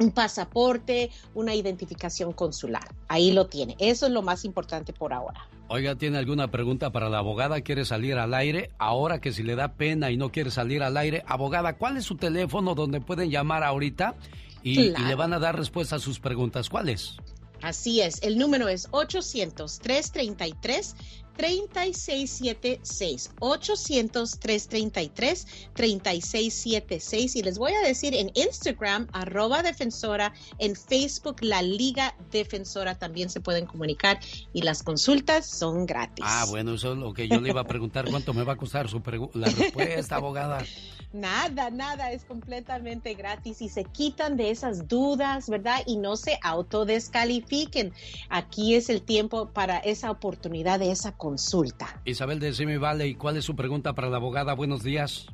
[0.00, 2.88] un pasaporte, una identificación consular.
[3.08, 3.76] Ahí lo tiene.
[3.78, 5.46] Eso es lo más importante por ahora.
[5.72, 7.60] Oiga, ¿tiene alguna pregunta para la abogada?
[7.60, 8.72] ¿Quiere salir al aire?
[8.76, 12.04] Ahora que si le da pena y no quiere salir al aire, abogada, ¿cuál es
[12.04, 14.16] su teléfono donde pueden llamar ahorita
[14.64, 16.68] y, y le van a dar respuesta a sus preguntas?
[16.68, 17.18] ¿Cuál es?
[17.62, 20.96] Así es, el número es 800-333
[21.36, 31.62] 3676 800-333 3676 y les voy a decir en Instagram arroba defensora en Facebook la
[31.62, 34.20] Liga Defensora también se pueden comunicar
[34.52, 36.24] y las consultas son gratis.
[36.26, 38.56] Ah bueno eso es lo que yo le iba a preguntar cuánto me va a
[38.56, 39.00] costar su
[39.34, 40.64] la respuesta abogada
[41.12, 46.38] nada nada es completamente gratis y se quitan de esas dudas verdad y no se
[46.42, 47.92] autodescalifiquen
[48.28, 51.86] aquí es el tiempo para esa oportunidad de esa consulta.
[52.04, 54.54] Isabel de Simi Valley, ¿cuál es su pregunta para la abogada?
[54.54, 55.26] Buenos días.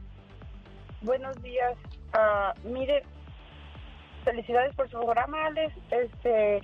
[1.03, 1.75] Buenos días.
[2.15, 3.03] Uh, mire,
[4.25, 5.75] felicidades por su programa, Alex.
[5.91, 6.61] Este,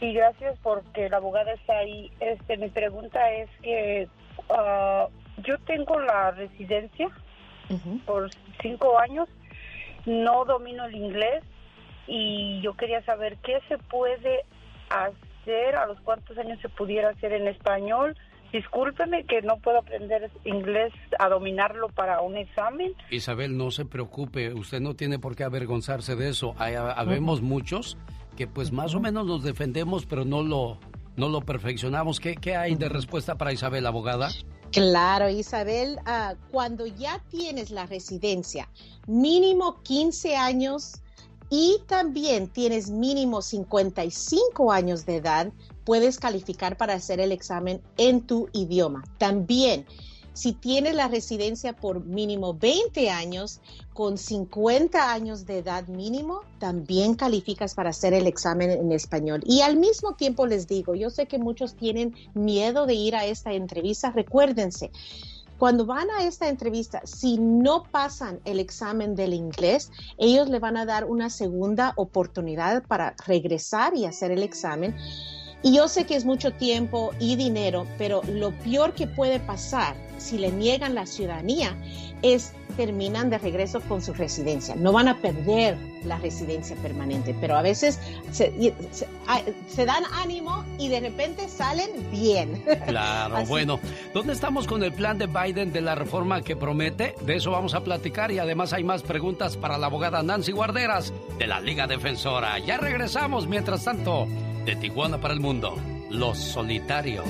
[0.00, 2.10] y gracias porque la abogada está ahí.
[2.20, 4.08] Este, mi pregunta es que
[4.48, 5.10] uh,
[5.42, 7.10] yo tengo la residencia
[8.04, 8.30] por
[8.60, 9.28] cinco años,
[10.06, 11.44] no domino el inglés
[12.06, 14.44] y yo quería saber qué se puede
[14.90, 18.16] hacer, a los cuántos años se pudiera hacer en español
[18.52, 22.92] Discúlpeme que no puedo aprender inglés a dominarlo para un examen.
[23.10, 26.54] Isabel, no se preocupe, usted no tiene por qué avergonzarse de eso.
[26.58, 27.96] Hay, habemos muchos
[28.36, 30.78] que pues más o menos nos defendemos, pero no lo,
[31.16, 32.20] no lo perfeccionamos.
[32.20, 34.28] ¿Qué, ¿Qué hay de respuesta para Isabel, abogada?
[34.72, 38.70] Claro, Isabel, uh, cuando ya tienes la residencia,
[39.06, 40.94] mínimo 15 años
[41.50, 45.52] y también tienes mínimo 55 años de edad,
[45.84, 49.04] puedes calificar para hacer el examen en tu idioma.
[49.18, 49.84] También,
[50.34, 53.60] si tienes la residencia por mínimo 20 años,
[53.92, 59.42] con 50 años de edad mínimo, también calificas para hacer el examen en español.
[59.44, 63.26] Y al mismo tiempo les digo, yo sé que muchos tienen miedo de ir a
[63.26, 64.90] esta entrevista, recuérdense.
[65.58, 70.76] Cuando van a esta entrevista, si no pasan el examen del inglés, ellos le van
[70.76, 74.96] a dar una segunda oportunidad para regresar y hacer el examen
[75.62, 79.94] y yo sé que es mucho tiempo y dinero, pero lo peor que puede pasar
[80.18, 81.76] si le niegan la ciudadanía
[82.22, 84.74] es terminan de regreso con su residencia.
[84.74, 88.74] No van a perder la residencia permanente, pero a veces se,
[89.68, 92.64] se, dan ánimo y de repente salen bien.
[92.86, 93.78] Claro, bueno,
[94.12, 97.14] ¿dónde estamos con el plan de Biden de la reforma que promete?
[97.22, 101.12] De eso vamos a platicar y además hay más preguntas para la abogada Nancy Guarderas
[101.38, 102.58] de la Liga Defensora.
[102.58, 104.26] Ya regresamos, mientras tanto.
[104.64, 105.76] De Tijuana para el mundo,
[106.08, 107.24] Los Solitarios.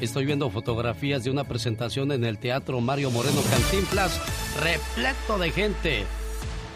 [0.00, 4.20] Estoy viendo fotografías de una presentación en el Teatro Mario Moreno Cantinflas,
[4.60, 6.04] repleto de gente.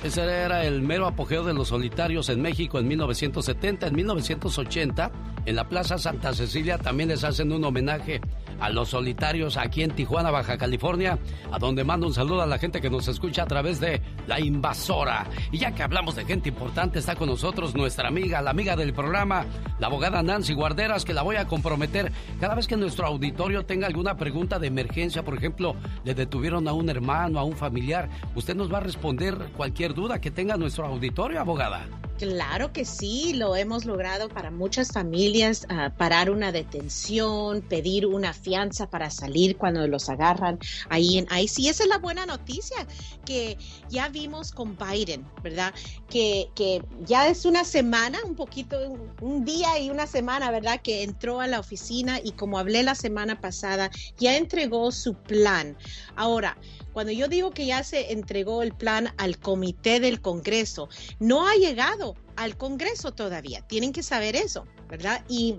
[0.04, 3.88] Ese era el mero apogeo de los solitarios en México en 1970.
[3.88, 5.10] En 1980,
[5.46, 8.20] en la Plaza Santa Cecilia también les hacen un homenaje
[8.60, 11.18] a los solitarios aquí en Tijuana, Baja California,
[11.50, 14.40] a donde mando un saludo a la gente que nos escucha a través de La
[14.40, 15.26] Invasora.
[15.50, 18.92] Y ya que hablamos de gente importante, está con nosotros nuestra amiga, la amiga del
[18.92, 19.46] programa,
[19.78, 23.86] la abogada Nancy Guarderas, que la voy a comprometer cada vez que nuestro auditorio tenga
[23.86, 25.74] alguna pregunta de emergencia, por ejemplo,
[26.04, 30.20] le detuvieron a un hermano, a un familiar, usted nos va a responder cualquier duda
[30.20, 31.86] que tenga nuestro auditorio, abogada.
[32.22, 38.32] Claro que sí, lo hemos logrado para muchas familias, uh, parar una detención, pedir una
[38.32, 42.86] fianza para salir cuando los agarran ahí en sí esa es la buena noticia
[43.24, 43.58] que
[43.88, 45.74] ya vimos con Biden, ¿verdad?
[46.08, 48.78] Que, que ya es una semana, un poquito,
[49.20, 50.80] un día y una semana, ¿verdad?
[50.80, 55.76] Que entró a la oficina y como hablé la semana pasada, ya entregó su plan.
[56.14, 56.56] Ahora,
[56.92, 60.88] cuando yo digo que ya se entregó el plan al comité del Congreso,
[61.18, 63.62] no ha llegado al Congreso todavía.
[63.66, 65.24] Tienen que saber eso, ¿verdad?
[65.28, 65.58] Y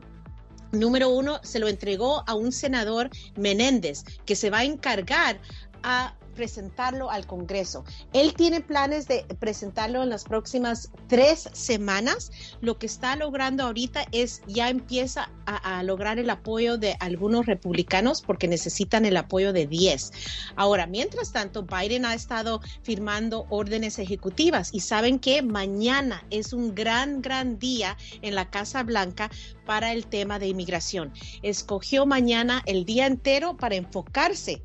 [0.74, 5.40] Número uno, se lo entregó a un senador Menéndez, que se va a encargar
[5.84, 7.84] a presentarlo al Congreso.
[8.14, 12.32] Él tiene planes de presentarlo en las próximas tres semanas.
[12.62, 18.22] Lo que está logrando ahorita es ya empieza a, lograr el apoyo de algunos republicanos
[18.22, 20.12] porque necesitan el apoyo de 10.
[20.56, 26.74] Ahora, mientras tanto, Biden ha estado firmando órdenes ejecutivas y saben que mañana es un
[26.74, 29.30] gran, gran día en la Casa Blanca
[29.66, 31.12] para el tema de inmigración.
[31.42, 34.62] Escogió mañana el día entero para enfocarse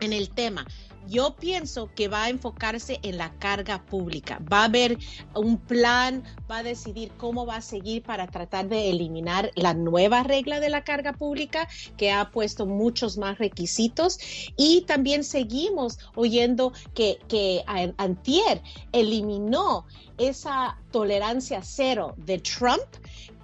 [0.00, 0.66] en el tema
[1.08, 4.40] yo pienso que va a enfocarse en la carga pública.
[4.50, 4.98] Va a haber
[5.34, 10.22] un plan, va a decidir cómo va a seguir para tratar de eliminar la nueva
[10.22, 14.18] regla de la carga pública que ha puesto muchos más requisitos.
[14.56, 17.64] Y también seguimos oyendo que, que
[17.96, 18.62] Antier
[18.92, 19.86] eliminó
[20.18, 22.82] esa tolerancia cero de Trump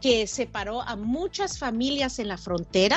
[0.01, 2.97] que separó a muchas familias en la frontera.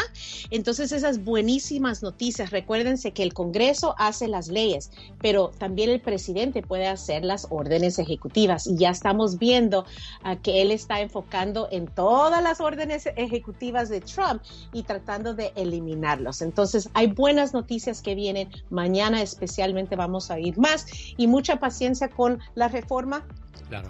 [0.49, 6.61] Entonces esas buenísimas noticias, recuérdense que el Congreso hace las leyes, pero también el presidente
[6.61, 9.85] puede hacer las órdenes ejecutivas y ya estamos viendo
[10.23, 14.41] ah, que él está enfocando en todas las órdenes ejecutivas de Trump
[14.73, 16.41] y tratando de eliminarlos.
[16.41, 18.49] Entonces hay buenas noticias que vienen.
[18.69, 20.85] Mañana especialmente vamos a ir más
[21.17, 23.25] y mucha paciencia con la reforma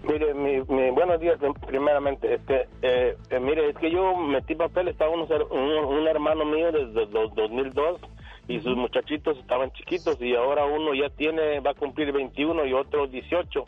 [0.03, 0.61] Mire, mi,
[0.91, 2.35] buenos días, primeramente.
[2.35, 7.07] Este, eh, eh, mire, es que yo metí papel, estaba un, un, hermano mío desde
[7.07, 8.01] los 2002
[8.49, 12.73] y sus muchachitos estaban chiquitos y ahora uno ya tiene, va a cumplir 21 y
[12.73, 13.65] otro 18.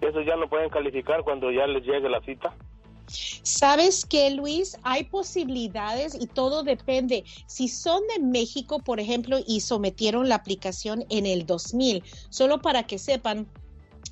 [0.00, 2.54] ¿Esos ya no pueden calificar cuando ya les llegue la cita?
[3.06, 7.24] Sabes que, Luis, hay posibilidades y todo depende.
[7.46, 12.84] Si son de México, por ejemplo, y sometieron la aplicación en el 2000, solo para
[12.84, 13.46] que sepan,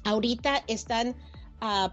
[0.04, 1.16] ahorita están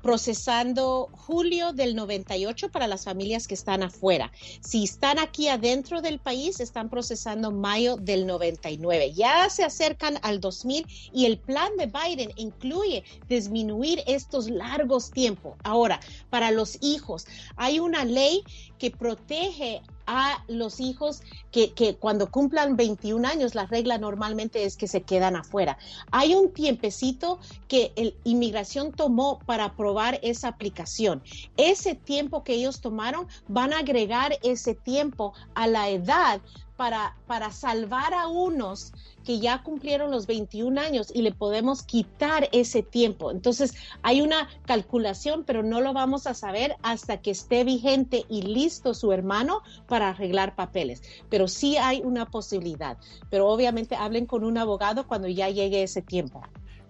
[0.02, 4.32] procesando julio del 98 para las familias que están afuera.
[4.62, 9.14] Si están aquí adentro del país, están procesando mayo del 99.
[9.14, 15.56] Ya se acercan al 2000 y el plan de Biden incluye disminuir estos largos tiempos.
[15.64, 18.44] Ahora, para los hijos, hay una ley
[18.80, 24.88] que protege a los hijos que, cuando cumplan 21 años, la regla normalmente es que
[24.88, 25.78] se quedan afuera.
[26.10, 27.38] Hay un tiempecito
[27.68, 31.22] que el inmigración tomó para aprobar esa aplicación.
[31.58, 36.42] Ese tiempo que ellos tomaron, van a agregar ese tiempo a la edad
[36.80, 38.94] para, para salvar a unos
[39.26, 43.32] que ya cumplieron los 21 años y le podemos quitar ese tiempo.
[43.32, 48.44] Entonces, hay una calculación, pero no lo vamos a saber hasta que esté vigente y
[48.44, 51.04] listo su hermano para arreglar papeles.
[51.30, 52.98] Pero sí hay una posibilidad.
[53.30, 56.44] Pero obviamente hablen con un abogado cuando ya llegue ese tiempo.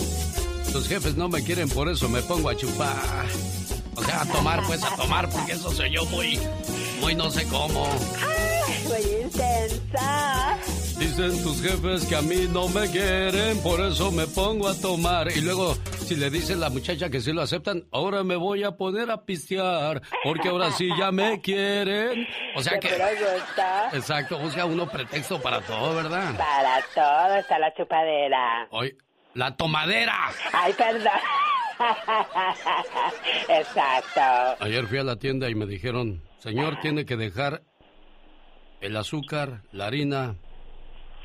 [0.73, 3.27] Los jefes no me quieren, por eso me pongo a chupar.
[3.95, 6.39] O sea, a tomar, pues a tomar, porque eso soy yo muy,
[7.01, 7.87] muy no sé cómo.
[8.89, 10.57] Muy intensa.
[10.99, 15.31] Dicen tus jefes que a mí no me quieren, por eso me pongo a tomar.
[15.37, 15.75] Y luego,
[16.07, 19.25] si le dicen la muchacha que sí lo aceptan, ahora me voy a poner a
[19.25, 22.27] pistear, porque ahora sí ya me quieren.
[22.57, 22.89] O sea que.
[23.93, 26.35] Exacto, busca uno pretexto para todo, ¿verdad?
[26.37, 28.69] Para todo está la chupadera.
[28.71, 28.97] Hoy,
[29.35, 30.31] la tomadera.
[30.53, 31.13] Ay, perdón.
[33.49, 34.21] Exacto.
[34.61, 37.63] Ayer fui a la tienda y me dijeron, señor, tiene que dejar
[38.81, 40.37] el azúcar, la harina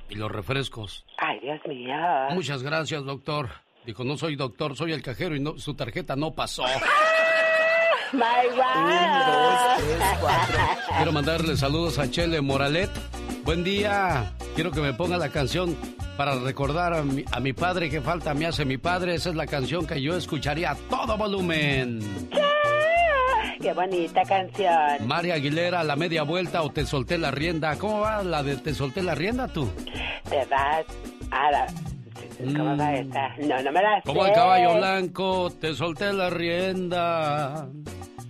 [0.09, 1.05] y los refrescos.
[1.17, 1.95] Ay, Dios mío.
[2.31, 3.49] Muchas gracias, doctor.
[3.85, 6.63] Dijo, no soy doctor, soy el cajero y no, su tarjeta no pasó.
[8.13, 8.21] My
[10.95, 12.89] Quiero mandarle saludos a Chele Moralet.
[13.43, 14.33] Buen día.
[14.55, 15.75] Quiero que me ponga la canción
[16.17, 19.15] para recordar a mi, a mi padre que falta me hace mi padre.
[19.15, 21.99] Esa es la canción que yo escucharía a todo volumen.
[23.61, 25.07] ¡Qué bonita canción!
[25.07, 27.75] María Aguilera, La Media Vuelta o Te Solté la Rienda.
[27.77, 29.67] ¿Cómo va la de Te Solté la Rienda tú?
[30.29, 30.85] Te vas
[31.31, 31.67] a la...
[32.55, 33.35] ¿Cómo va esta?
[33.39, 34.29] No, no me la Como sé.
[34.29, 37.67] el caballo blanco, te solté la rienda.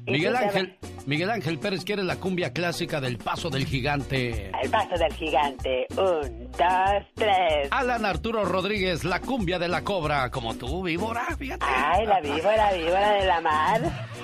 [0.07, 4.51] Miguel Ángel, Miguel Ángel Pérez quiere la cumbia clásica del paso del gigante.
[4.63, 5.85] El paso del gigante.
[5.97, 7.67] Un, dos, tres.
[7.71, 11.65] Alan Arturo Rodríguez, la cumbia de la cobra, como tú, víbora, fíjate.
[11.67, 13.81] Ay, la víbora, víbora de la mar.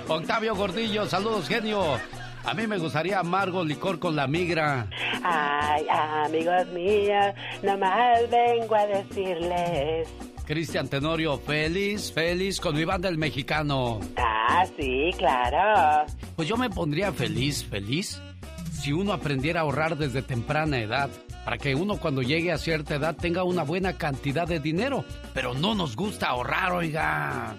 [0.07, 1.99] Octavio Gordillo, saludos, genio.
[2.45, 4.87] A mí me gustaría amargo licor con la migra.
[5.23, 5.85] Ay,
[6.25, 10.09] amigos míos, nomás vengo a decirles.
[10.45, 13.99] Cristian Tenorio, feliz, feliz con mi banda el mexicano.
[14.17, 16.05] Ah, sí, claro.
[16.35, 18.21] Pues yo me pondría feliz, feliz,
[18.71, 21.09] si uno aprendiera a ahorrar desde temprana edad,
[21.45, 25.05] para que uno cuando llegue a cierta edad tenga una buena cantidad de dinero.
[25.33, 27.55] Pero no nos gusta ahorrar, oiga.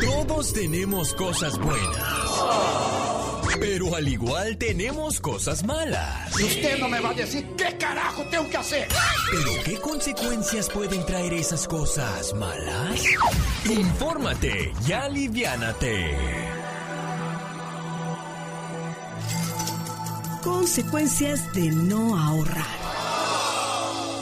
[0.00, 3.25] Todos tenemos cosas buenas.
[3.60, 6.38] Pero al igual tenemos cosas malas.
[6.38, 8.88] Y usted no me va a decir qué carajo tengo que hacer.
[9.30, 13.02] ¿Pero qué consecuencias pueden traer esas cosas malas?
[13.64, 16.16] Infórmate y aliviánate.
[20.42, 22.86] Consecuencias de no ahorrar.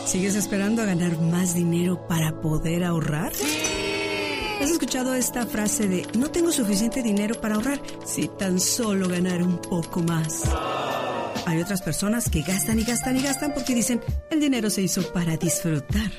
[0.07, 3.33] ¿Sigues esperando a ganar más dinero para poder ahorrar?
[4.65, 9.43] ¿Has escuchado esta frase de no tengo suficiente dinero para ahorrar si tan solo ganar
[9.43, 10.45] un poco más?
[11.45, 14.01] Hay otras personas que gastan y gastan y gastan porque dicen
[14.31, 16.11] el dinero se hizo para disfrutar.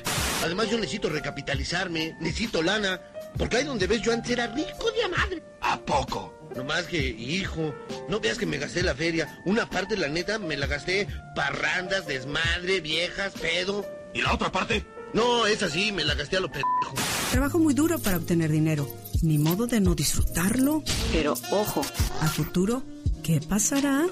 [0.44, 3.00] Además, yo necesito recapitalizarme, necesito lana,
[3.36, 5.42] porque ahí donde ves yo antes era rico de a madre.
[5.62, 6.32] ¿A poco?
[6.54, 7.74] No más que, hijo,
[8.08, 9.40] no veas que me gasté la feria.
[9.44, 13.84] Una parte, la neta, me la gasté parrandas, desmadre, viejas, pedo.
[14.14, 14.86] ¿Y la otra parte?
[15.14, 16.94] No, es así, me la gasté a lo pendejo.
[17.36, 18.88] Trabajo muy duro para obtener dinero.
[19.20, 20.82] Ni modo de no disfrutarlo.
[21.12, 21.82] Pero ojo,
[22.22, 22.82] a futuro,
[23.22, 24.06] ¿qué pasará?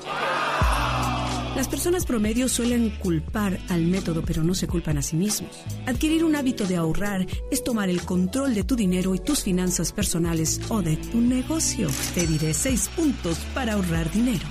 [1.56, 5.56] Las personas promedio suelen culpar al método, pero no se culpan a sí mismos.
[5.86, 9.92] Adquirir un hábito de ahorrar es tomar el control de tu dinero y tus finanzas
[9.92, 11.88] personales o de tu negocio.
[12.14, 14.44] Te diré seis puntos para ahorrar dinero.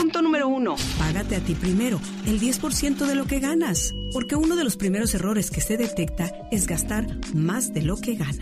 [0.00, 0.76] Punto número uno.
[0.98, 5.12] Págate a ti primero el 10% de lo que ganas, porque uno de los primeros
[5.12, 8.38] errores que se detecta es gastar más de lo que ganas.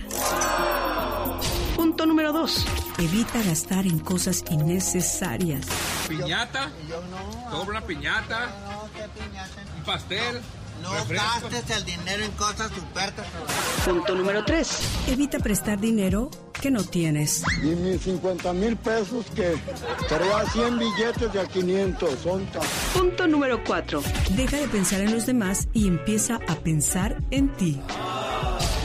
[1.75, 2.65] Punto número dos.
[2.99, 5.67] Evita gastar en cosas innecesarias.
[6.09, 6.71] Piñata,
[7.51, 8.55] dobla piñata,
[9.77, 10.41] un pastel.
[10.83, 13.29] No gastes el dinero en cosas superfluas.
[13.85, 14.81] Punto número 3.
[15.09, 16.31] Evita prestar dinero
[16.61, 17.43] que no tienes.
[17.63, 19.57] Y mis 50 mil pesos que
[20.09, 22.63] traía 100 billetes de a 500, son tan...
[22.95, 24.03] Punto número 4.
[24.31, 27.81] Deja de pensar en los demás y empieza a pensar en ti.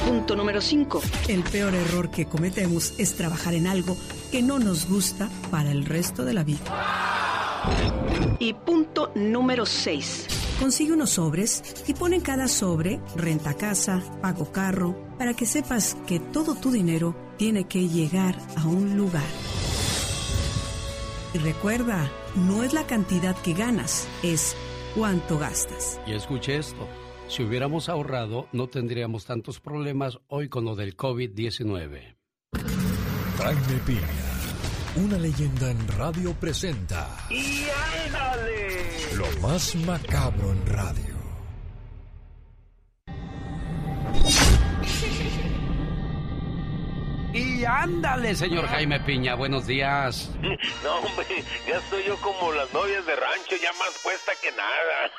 [0.07, 1.01] Punto número 5.
[1.29, 3.97] El peor error que cometemos es trabajar en algo
[4.31, 6.59] que no nos gusta para el resto de la vida.
[8.39, 10.42] Y punto número 6.
[10.63, 15.97] Consigue unos sobres y pon en cada sobre renta casa, pago carro, para que sepas
[16.07, 19.27] que todo tu dinero tiene que llegar a un lugar.
[21.33, 24.55] Y recuerda, no es la cantidad que ganas, es
[24.95, 25.99] cuánto gastas.
[26.07, 26.87] Y escuche esto.
[27.27, 32.15] Si hubiéramos ahorrado, no tendríamos tantos problemas hoy con lo del COVID-19.
[33.37, 34.32] Jaime Piña,
[34.95, 37.65] una leyenda en radio presenta ¡Y
[38.05, 39.15] ándale!
[39.15, 41.13] lo más macabro en radio.
[47.33, 50.29] Y ándale, señor Jaime Piña, buenos días.
[50.83, 55.11] No, hombre, ya estoy yo como las novias de rancho, ya más puesta que nada.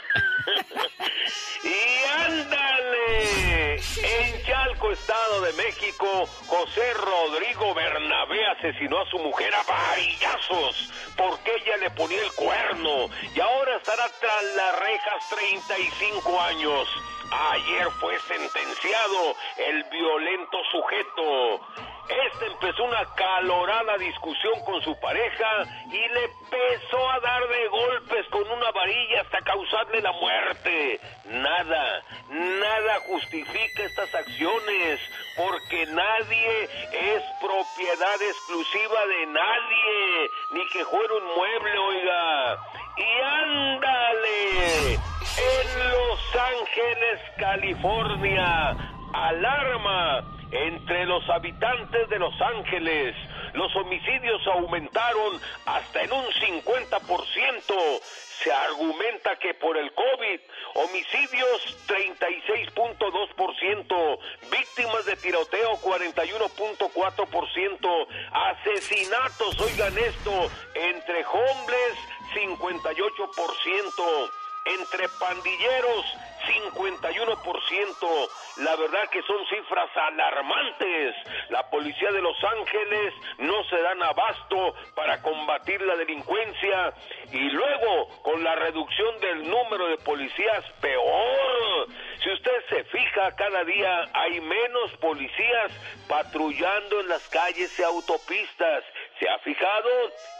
[1.64, 3.74] y ándale.
[3.74, 11.52] En Chalco, Estado de México, José Rodrigo Bernabé asesinó a su mujer a varillazos porque
[11.56, 16.88] ella le ponía el cuerno y ahora estará tras las rejas 35 años.
[17.30, 21.60] Ayer fue sentenciado el violento sujeto.
[22.08, 28.26] Este empezó una calorada discusión con su pareja y le empezó a dar de golpes
[28.30, 31.00] con una varilla hasta causarle la muerte.
[31.24, 35.00] Nada, nada justifica estas acciones
[35.36, 42.58] porque nadie es propiedad exclusiva de nadie, ni que fuera un mueble, oiga.
[42.96, 48.76] Y ándale, en Los Ángeles, California,
[49.12, 53.14] alarma entre los habitantes de Los Ángeles.
[53.54, 58.00] Los homicidios aumentaron hasta en un 50%.
[58.44, 60.40] Se argumenta que por el COVID,
[60.74, 64.18] homicidios 36.2%,
[64.50, 71.94] víctimas de tiroteo 41.4%, asesinatos, oigan esto, entre hombres
[72.34, 74.30] 58%.
[74.66, 76.06] Entre pandilleros,
[76.46, 78.28] 51%.
[78.56, 81.16] La verdad que son cifras alarmantes.
[81.48, 86.94] La policía de Los Ángeles no se dan abasto para combatir la delincuencia
[87.32, 91.88] y luego con la reducción del número de policías peor.
[92.22, 95.72] Si usted se fija, cada día hay menos policías
[96.08, 98.84] patrullando en las calles y autopistas.
[99.18, 99.90] ¿Se ha fijado?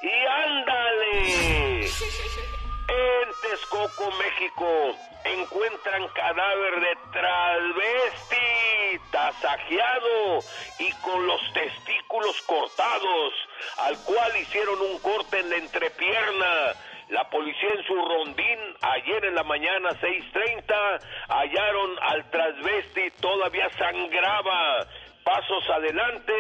[0.02, 1.88] Y ándale.
[2.88, 10.40] En Texcoco, México, encuentran cadáver de travesti tasajeado
[10.78, 13.32] y con los testículos cortados,
[13.78, 16.72] al cual hicieron un corte en la entrepierna.
[17.08, 24.86] La policía en su rondín ayer en la mañana 6.30 hallaron al transvesti todavía sangraba
[25.24, 26.32] Pasos adelante,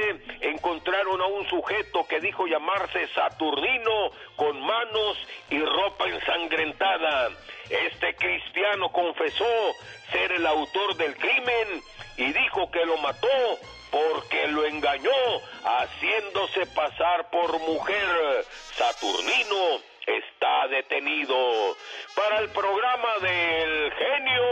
[0.42, 5.16] encontraron a un sujeto que dijo llamarse Saturnino con manos
[5.48, 7.30] y ropa ensangrentada.
[7.70, 9.72] Este cristiano confesó
[10.12, 11.82] ser el autor del crimen
[12.18, 13.58] y dijo que lo mató
[13.90, 15.10] porque lo engañó
[15.64, 18.44] haciéndose pasar por mujer.
[18.76, 21.36] Saturnino está detenido.
[22.14, 24.42] Para el programa del genio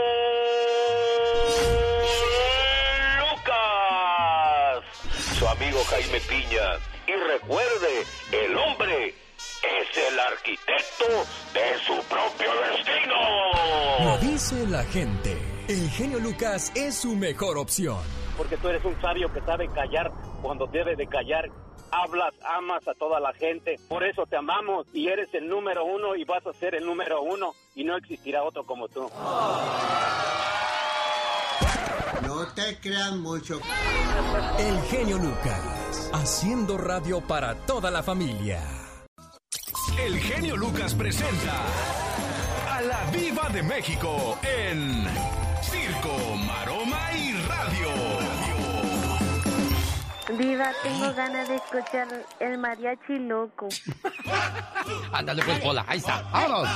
[5.63, 6.77] amigo Jaime Piña.
[7.07, 11.05] Y recuerde, el hombre es el arquitecto
[11.53, 13.15] de su propio destino.
[14.03, 15.37] Lo dice la gente.
[15.67, 17.99] El genio Lucas es su mejor opción.
[18.37, 20.11] Porque tú eres un sabio que sabe callar
[20.41, 21.49] cuando debe de callar.
[21.91, 23.79] Hablas, amas a toda la gente.
[23.87, 27.21] Por eso te amamos y eres el número uno y vas a ser el número
[27.21, 29.09] uno y no existirá otro como tú.
[32.21, 33.59] No te crean mucho.
[34.59, 38.61] El genio Lucas, haciendo radio para toda la familia.
[39.99, 41.63] El genio Lucas presenta
[42.69, 45.05] a la Viva de México en
[45.61, 47.12] Circo, Maroma
[50.37, 52.07] Viva, tengo ganas de escuchar
[52.39, 53.67] el mariachi loco.
[55.11, 56.69] Ándale pues, Pola, ahí está, vámonos.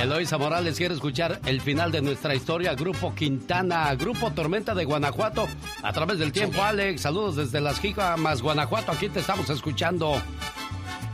[0.00, 5.46] Eloisa Morales quiere escuchar el final de nuestra historia, Grupo Quintana, Grupo Tormenta de Guanajuato,
[5.82, 7.02] a través del tiempo, Alex.
[7.02, 10.20] Saludos desde las Jicamas, Guanajuato, aquí te estamos escuchando.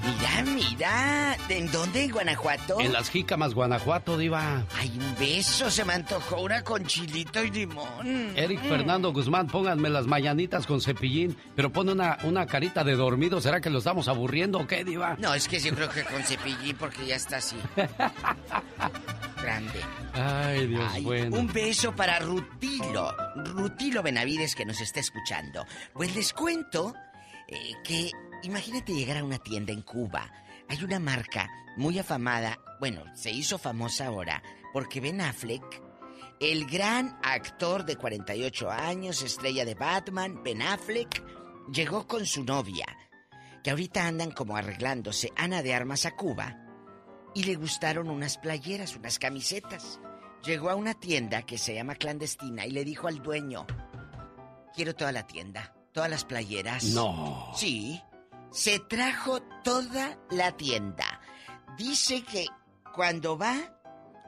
[0.04, 2.04] Mira, mira, ¿en dónde?
[2.04, 2.80] ¿En Guanajuato?
[2.80, 4.62] En las Jícamas, Guanajuato, Diva.
[4.76, 8.32] Ay, un beso, se me antojó una con chilito y limón.
[8.36, 8.68] Eric Mm.
[8.68, 13.40] Fernando Guzmán, pónganme las mañanitas con cepillín, pero pone una, una carita de dormido.
[13.40, 15.16] ¿Será que lo estamos aburriendo o qué, Diva?
[15.18, 17.56] No, es que yo creo que con cepillín porque ya está así.
[19.42, 19.80] Grande.
[20.14, 21.36] Ay, Dios Ay, bueno.
[21.38, 25.64] Un beso para Rutilo, Rutilo Benavides que nos está escuchando.
[25.92, 26.94] Pues les cuento
[27.46, 28.10] eh, que
[28.42, 30.30] imagínate llegar a una tienda en Cuba.
[30.68, 34.42] Hay una marca muy afamada, bueno, se hizo famosa ahora,
[34.72, 35.82] porque Ben Affleck,
[36.40, 41.22] el gran actor de 48 años, estrella de Batman, Ben Affleck,
[41.72, 42.86] llegó con su novia,
[43.62, 46.56] que ahorita andan como arreglándose, Ana de Armas a Cuba,
[47.34, 50.00] y le gustaron unas playeras, unas camisetas.
[50.44, 53.66] Llegó a una tienda que se llama Clandestina y le dijo al dueño,
[54.74, 56.84] quiero toda la tienda, todas las playeras.
[56.84, 57.52] No.
[57.54, 58.00] Sí,
[58.50, 61.20] se trajo toda la tienda.
[61.76, 62.46] Dice que
[62.94, 63.54] cuando va,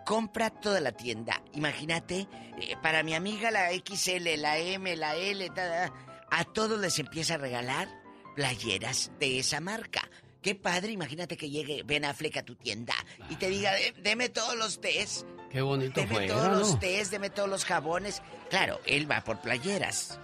[0.07, 1.43] compra toda la tienda.
[1.55, 2.29] Imagínate,
[2.61, 5.55] eh, para mi amiga la XL, la M, la L, ta,
[5.89, 5.93] ta,
[6.31, 7.89] a todos les empieza a regalar
[8.37, 10.09] playeras de esa marca.
[10.43, 12.95] Qué padre, imagínate que llegue Ben Affleck a tu tienda
[13.29, 16.55] y te diga, "Eh, deme todos los tés, Qué bonito deme fue, todos ¿no?
[16.61, 18.23] los tés, deme todos los jabones.
[18.49, 20.19] Claro, él va por playeras,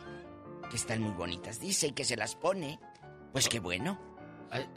[0.71, 2.79] que están muy bonitas, dice, y que se las pone.
[3.37, 3.99] Pues qué bueno.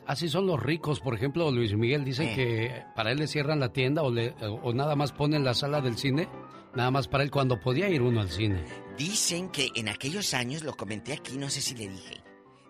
[0.05, 0.99] Así son los ricos.
[0.99, 2.35] Por ejemplo, Luis Miguel dice Eh.
[2.35, 5.79] que para él le cierran la tienda o, le- o nada más ponen la sala
[5.79, 6.27] del cine,
[6.75, 8.61] nada más para él cuando podía ir uno al cine.
[8.97, 12.21] Dicen que en aquellos años, lo comenté aquí, no sé si le dije,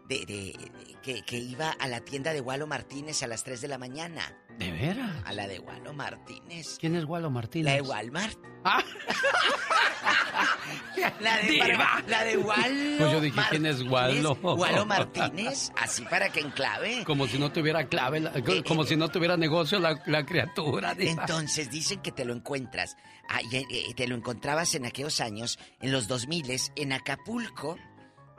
[0.07, 3.61] de, de- de- que, que iba a la tienda de Walo Martínez a las 3
[3.61, 4.31] de la mañana.
[4.60, 5.10] ¿De veras?
[5.26, 6.77] A la de Walo Martínez.
[6.80, 7.65] ¿Quién es Walo Martínez?
[7.65, 8.38] La de Walmart.
[11.22, 12.98] la, de para- la de Walo.
[12.99, 14.34] Pues yo dije, ¿quién es Walo?
[14.41, 17.03] Walo Martínez, así para que enclave.
[17.06, 18.34] Como si no tuviera clave, la-
[18.68, 20.94] como si no tuviera negocio la, la criatura.
[20.94, 21.22] diva.
[21.22, 22.98] Entonces dicen que te lo encuentras,
[23.30, 27.77] ah, y, eh, te lo encontrabas en aquellos años, en los 2000 en Acapulco,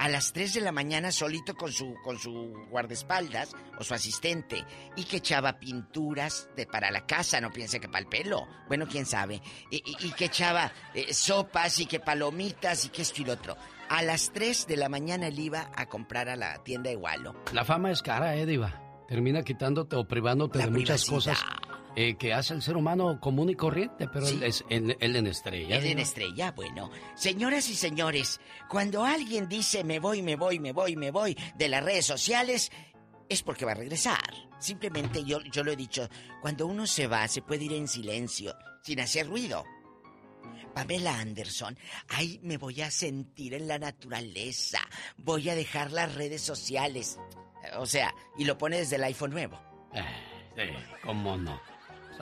[0.00, 2.32] a las 3 de la mañana solito con su, con su
[2.70, 4.64] guardaespaldas o su asistente,
[4.96, 8.86] y que echaba pinturas de, para la casa, no piense que para el pelo, bueno,
[8.88, 13.20] quién sabe, y, y- y que echaba eh, sopas y que palomitas y que esto
[13.20, 13.56] y lo otro.
[13.90, 17.34] A las 3 de la mañana él iba a comprar a la tienda de Walo.
[17.52, 18.80] La fama es cara, eh, Diva.
[19.06, 21.34] Termina quitándote o privándote La de muchas privacidad.
[21.34, 21.59] cosas
[21.96, 25.26] eh, que hace el ser humano común y corriente, pero él es él, él en
[25.26, 25.76] estrella.
[25.76, 26.90] Él en estrella, bueno.
[27.14, 31.68] Señoras y señores, cuando alguien dice me voy, me voy, me voy, me voy de
[31.68, 32.70] las redes sociales,
[33.28, 34.32] es porque va a regresar.
[34.58, 36.08] Simplemente yo, yo lo he dicho,
[36.40, 39.64] cuando uno se va, se puede ir en silencio, sin hacer ruido.
[40.74, 41.76] Pamela Anderson,
[42.08, 44.80] ahí me voy a sentir en la naturaleza,
[45.16, 47.18] voy a dejar las redes sociales.
[47.78, 49.60] O sea, y lo pone desde el iPhone nuevo.
[49.92, 50.04] Eh,
[50.56, 50.62] sí,
[51.02, 51.60] cómo no.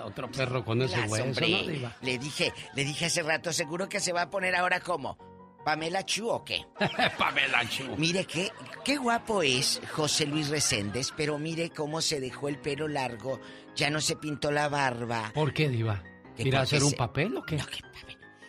[0.04, 1.96] Otro perro con ese Las, hueso, hombre, ¿no, Diva?
[2.02, 5.18] Le dije, le dije hace rato, seguro que se va a poner ahora como
[5.64, 6.64] Pamela Chu o qué.
[7.18, 7.84] Pamela Chu.
[7.96, 8.50] Mire qué,
[8.84, 13.40] qué guapo es José Luis Reséndez, pero mire cómo se dejó el pelo largo,
[13.76, 15.30] ya no se pintó la barba.
[15.34, 16.02] ¿Por qué, Diva?
[16.36, 17.58] Que ¿Ir a hacer un papel o qué?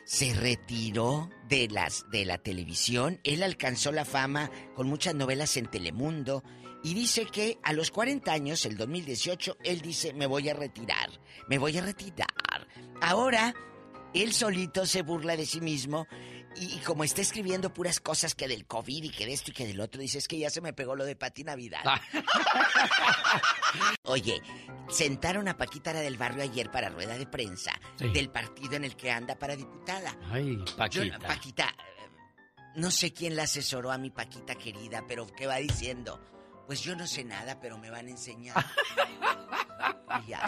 [0.05, 5.65] Se retiró de las de la televisión, él alcanzó la fama con muchas novelas en
[5.65, 6.43] Telemundo
[6.83, 11.09] y dice que a los 40 años, el 2018, él dice, "Me voy a retirar,
[11.47, 12.27] me voy a retirar."
[13.01, 13.53] Ahora
[14.13, 16.07] él solito se burla de sí mismo
[16.55, 19.53] y, y como está escribiendo puras cosas que del COVID y que de esto y
[19.53, 21.83] que del otro, dice, "Es que ya se me pegó lo de Pati Navidad."
[24.03, 24.41] Oye,
[24.89, 28.09] sentaron a Paquita la del barrio ayer para rueda de prensa Sí.
[28.09, 30.17] del partido en el que anda para diputada.
[30.31, 31.19] Ay, Yo- Paquita.
[31.19, 36.19] Paquita, eh, no sé quién la asesoró a mi Paquita querida, pero ¿qué va diciendo?
[36.69, 38.55] Pues yo no sé nada, pero me van a enseñar.
[40.27, 40.41] Ya.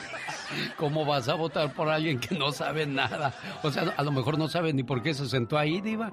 [0.78, 3.34] ¿Cómo vas a votar por alguien que no sabe nada?
[3.64, 6.12] O sea, a lo mejor no sabe ni por qué se sentó ahí, Diva.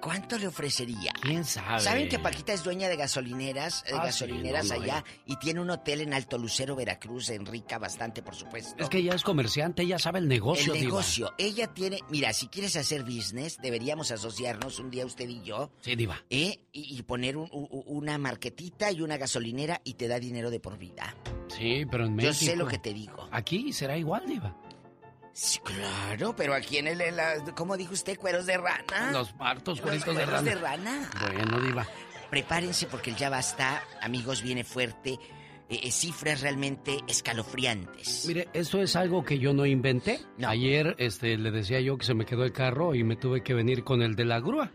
[0.00, 1.12] ¿Cuánto le ofrecería?
[1.20, 1.80] ¿Quién sabe?
[1.80, 5.36] ¿Saben que Paquita es dueña de gasolineras, de Ah, gasolineras sí, no, no, allá y
[5.36, 8.82] tiene un hotel en Alto Lucero, Veracruz, en rica bastante, por supuesto?
[8.82, 10.90] Es que ella es comerciante, ella sabe el negocio, el Diva.
[10.92, 15.70] negocio, ella tiene, mira, si quieres hacer business, deberíamos asociarnos un día usted y yo,
[15.80, 16.22] Sí, Diva.
[16.30, 16.60] ¿eh?
[16.72, 20.60] Y, y poner un- u- una marquetita y una gasolinera y te da dinero de
[20.60, 21.14] por vida.
[21.48, 22.34] Sí, pero en Yo México.
[22.52, 23.28] sé lo que te digo.
[23.32, 24.54] Aquí será igual, Diva.
[25.40, 28.18] Sí, claro, pero aquí en el, en la- ¿cómo dijo usted?
[28.18, 29.12] Cueros de rana.
[29.12, 30.50] Los partos, cueritos de cueros rana.
[30.50, 31.10] de rana.
[31.20, 31.86] Bueno, Diva.
[32.28, 35.12] Prepárense porque el ya basta, amigos, viene fuerte.
[35.70, 38.24] Eh, eh, cifras realmente escalofriantes.
[38.26, 40.18] Mire, esto es algo que yo no inventé.
[40.44, 43.54] Ayer este, le decía yo que se me quedó el carro y me tuve que
[43.54, 44.72] venir con el de la grúa.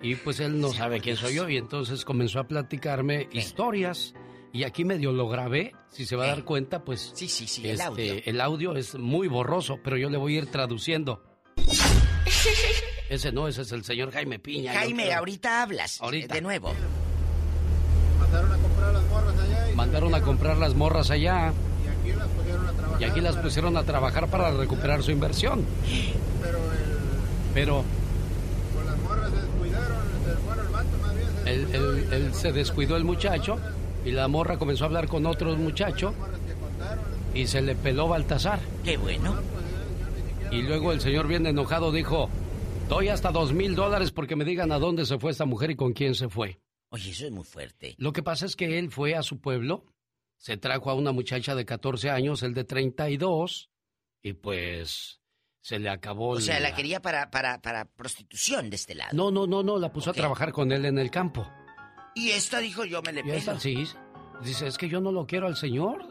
[0.00, 4.14] Y pues él no sabe quién soy yo y entonces comenzó a platicarme historias.
[4.52, 7.12] Y aquí medio lo grabé, si se va a dar cuenta, pues...
[7.14, 8.14] Sí, sí, sí, el este, audio.
[8.24, 11.22] el audio es muy borroso, pero yo le voy a ir traduciendo.
[13.08, 14.72] Ese no, ese es el señor Jaime Piña.
[14.72, 15.18] Jaime, creo.
[15.18, 15.96] ahorita hablas.
[15.96, 16.34] eh, Ahorita.
[16.34, 16.72] De nuevo.
[18.18, 21.52] Mandaron a comprar las morras allá y, Mandaron a comprar las morras allá
[21.84, 23.02] y aquí las pusieron a trabajar.
[23.02, 25.66] y aquí las pusieron a trabajar para recuperar su inversión.
[26.40, 27.84] Pero el, Pero
[28.74, 29.98] con las morras se descuidaron,
[30.46, 33.58] bueno, el vato más bien se él, él- él se descuidó el muchacho
[34.04, 36.14] y la morra comenzó a hablar con otro muchacho
[37.34, 38.60] y se le peló Baltasar.
[38.84, 39.40] Qué bueno.
[40.50, 42.28] Y luego el señor bien enojado dijo,
[42.88, 45.76] doy hasta dos mil dólares porque me digan a dónde se fue esta mujer y
[45.76, 46.60] con quién se fue.
[46.90, 47.94] Oye, eso es muy fuerte.
[47.96, 49.86] Lo que pasa es que él fue a su pueblo,
[50.36, 53.70] se trajo a una muchacha de 14 años, el de 32,
[54.22, 55.20] y pues
[55.62, 59.10] se le acabó O sea, la la- quería para, para, para prostitución de este lado.
[59.14, 61.48] No, no, no, no, la puso a trabajar con él en el campo.
[62.14, 63.60] Y esta dijo, yo me le Y esta, pego.
[63.60, 63.84] sí,
[64.42, 66.04] dice, es que yo no lo quiero al señor.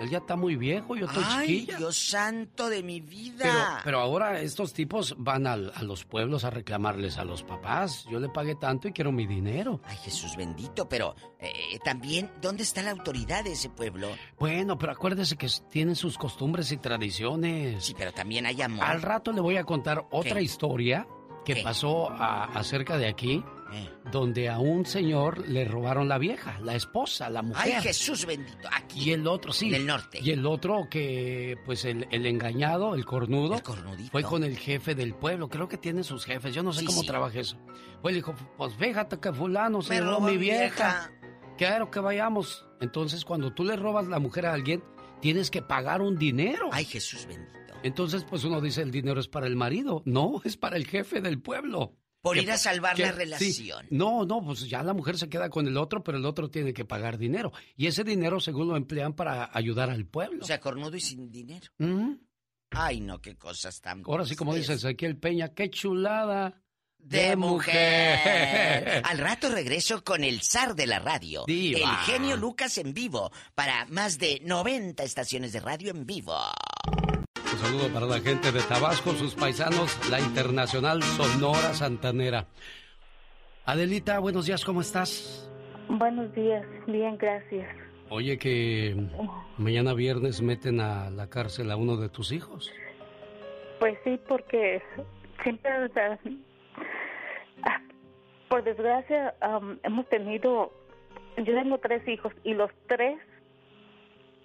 [0.00, 1.78] Él ya está muy viejo, yo estoy Ay, chiquilla.
[1.78, 3.42] Dios santo de mi vida.
[3.42, 8.06] Pero, pero ahora estos tipos van al- a los pueblos a reclamarles a los papás.
[8.08, 9.80] Yo le pagué tanto y quiero mi dinero.
[9.84, 14.08] Ay, Jesús bendito, pero eh, también, ¿dónde está la autoridad de ese pueblo?
[14.38, 17.84] Bueno, pero acuérdese que tienen sus costumbres y tradiciones.
[17.84, 18.84] Sí, pero también hay amor.
[18.84, 20.42] Al rato le voy a contar otra ¿Qué?
[20.42, 21.08] historia
[21.44, 21.62] que ¿Qué?
[21.64, 23.88] pasó a- acerca de aquí, Eh.
[24.10, 27.74] donde a un señor le robaron la vieja, la esposa, la mujer.
[27.76, 29.04] Ay, Jesús bendito, aquí.
[29.10, 29.68] Y el otro, sí.
[29.68, 30.18] En el norte.
[30.22, 34.10] Y el otro que, pues el, el engañado, el cornudo, El cornudito.
[34.10, 35.48] fue con el jefe del pueblo.
[35.48, 36.54] Creo que tiene sus jefes.
[36.54, 37.06] Yo no sé Sí, cómo sí.
[37.06, 37.58] trabaja eso.
[38.00, 41.10] Pues le dijo, pues fíjate que fulano se Me robó mi vieja.
[41.10, 41.12] vieja.
[41.58, 42.64] Quiero que vayamos.
[42.80, 44.82] Entonces, cuando tú le robas la mujer a alguien,
[45.20, 46.70] tienes que pagar un dinero.
[46.72, 47.74] Ay, Jesús bendito.
[47.82, 50.02] Entonces, pues uno dice, el dinero es para el marido.
[50.04, 51.92] No, es para el jefe del pueblo.
[52.20, 53.16] Por Que- ir a salvar que- la sí.
[53.18, 53.86] relación.
[53.90, 56.72] No, no, pues ya la mujer se queda con el otro, pero el otro tiene
[56.74, 57.52] que pagar dinero.
[57.76, 60.42] Y ese dinero, según lo emplean para ayudar al pueblo.
[60.42, 61.66] O sea, cornudo y sin dinero.
[62.70, 64.02] Ay, no, qué cosas tan...
[64.04, 66.60] Ahora sí, como dice Ezequiel Peña, qué chulada
[66.98, 69.02] de mujer.
[69.04, 71.78] Al rato regreso con el zar de la radio, Diva.
[71.78, 76.36] el genio Lucas en vivo, para más de 90 estaciones de radio en vivo.
[77.50, 82.46] Un saludo para la gente de Tabasco, sus paisanos, la internacional Sonora Santanera.
[83.64, 85.50] Adelita, buenos días, ¿cómo estás?
[85.88, 87.68] Buenos días, bien, gracias.
[88.10, 88.94] Oye, que
[89.56, 92.70] mañana viernes meten a la cárcel a uno de tus hijos.
[93.80, 94.82] Pues sí, porque
[95.42, 96.18] siempre, o sea,
[98.48, 99.34] por desgracia,
[99.82, 100.72] hemos tenido,
[101.38, 103.18] yo tengo tres hijos y los tres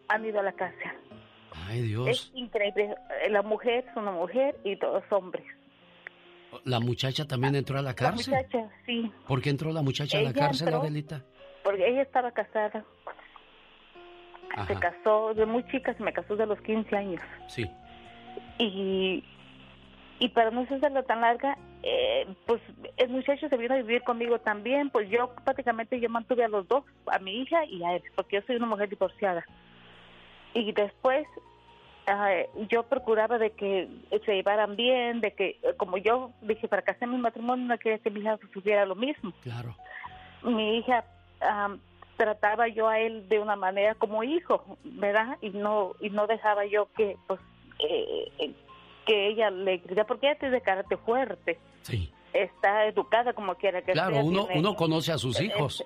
[0.07, 0.91] han ido a la cárcel.
[1.67, 2.07] Ay, Dios.
[2.07, 2.95] Es increíble.
[3.29, 5.45] La mujer es una mujer y todos hombres.
[6.65, 8.33] ¿La muchacha también entró a la La cárcel?
[8.35, 11.23] muchacha, sí, ¿Por qué entró la muchacha a la cárcel, entró- Adelita?
[11.63, 12.83] porque ella estaba casada.
[14.67, 17.21] Se casó de muy chica, se me casó de los 15 años.
[17.47, 17.65] sí.
[18.59, 19.23] y
[20.19, 22.61] y para no hacerla tan larga eh, pues
[22.97, 26.67] el muchacho se vino a vivir conmigo también pues yo prácticamente yo mantuve a los
[26.67, 29.43] dos a mi hija y a él porque yo soy una mujer divorciada
[30.53, 31.25] y después
[32.07, 32.29] ah,
[32.69, 33.87] yo procuraba de que
[34.25, 37.99] se llevaran bien de que eh, como yo dije para casar mi matrimonio no quería
[37.99, 39.75] que mi hija supiera lo mismo Claro.
[40.43, 41.05] mi hija
[41.41, 41.79] am,
[42.17, 45.37] trataba yo a él de una manera como hijo, ¿verdad?
[45.41, 47.39] Y no y no dejaba yo que pues
[47.79, 48.53] eh,
[49.05, 51.59] que ella le gritara porque ella tiene carácter fuerte.
[51.81, 52.11] Sí.
[52.31, 54.23] Está educada como quiera que Claro, sea.
[54.23, 55.83] uno, tiene- uno conoce a sus hijos.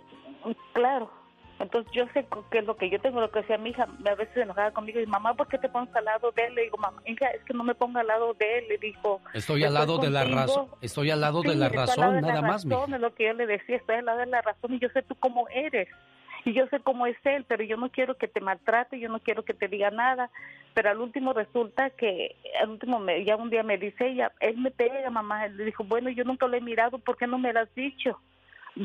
[0.73, 1.10] Claro.
[1.59, 4.15] Entonces yo sé que es lo que yo tengo, lo que decía mi hija, a
[4.15, 6.55] veces se enojaba conmigo y mamá, ¿por qué te pones al lado de él?
[6.55, 9.21] Le digo, mamá, hija, es que no me ponga al lado de él, le dijo.
[9.34, 10.67] Estoy al lado de la razón.
[10.81, 12.93] Estoy al lado de la razón, de la nada más, razón.
[12.93, 15.01] Es lo que yo le decía, estoy al lado de la razón y yo sé
[15.01, 15.88] tú cómo eres.
[16.45, 19.19] Y yo sé cómo es él, pero yo no quiero que te maltrate, yo no
[19.19, 20.29] quiero que te diga nada.
[20.73, 24.57] Pero al último resulta que, al último, me, ya un día me dice ella, él
[24.57, 25.47] me pega, mamá.
[25.47, 28.21] Le dijo, bueno, yo nunca lo he mirado, ¿por qué no me lo has dicho?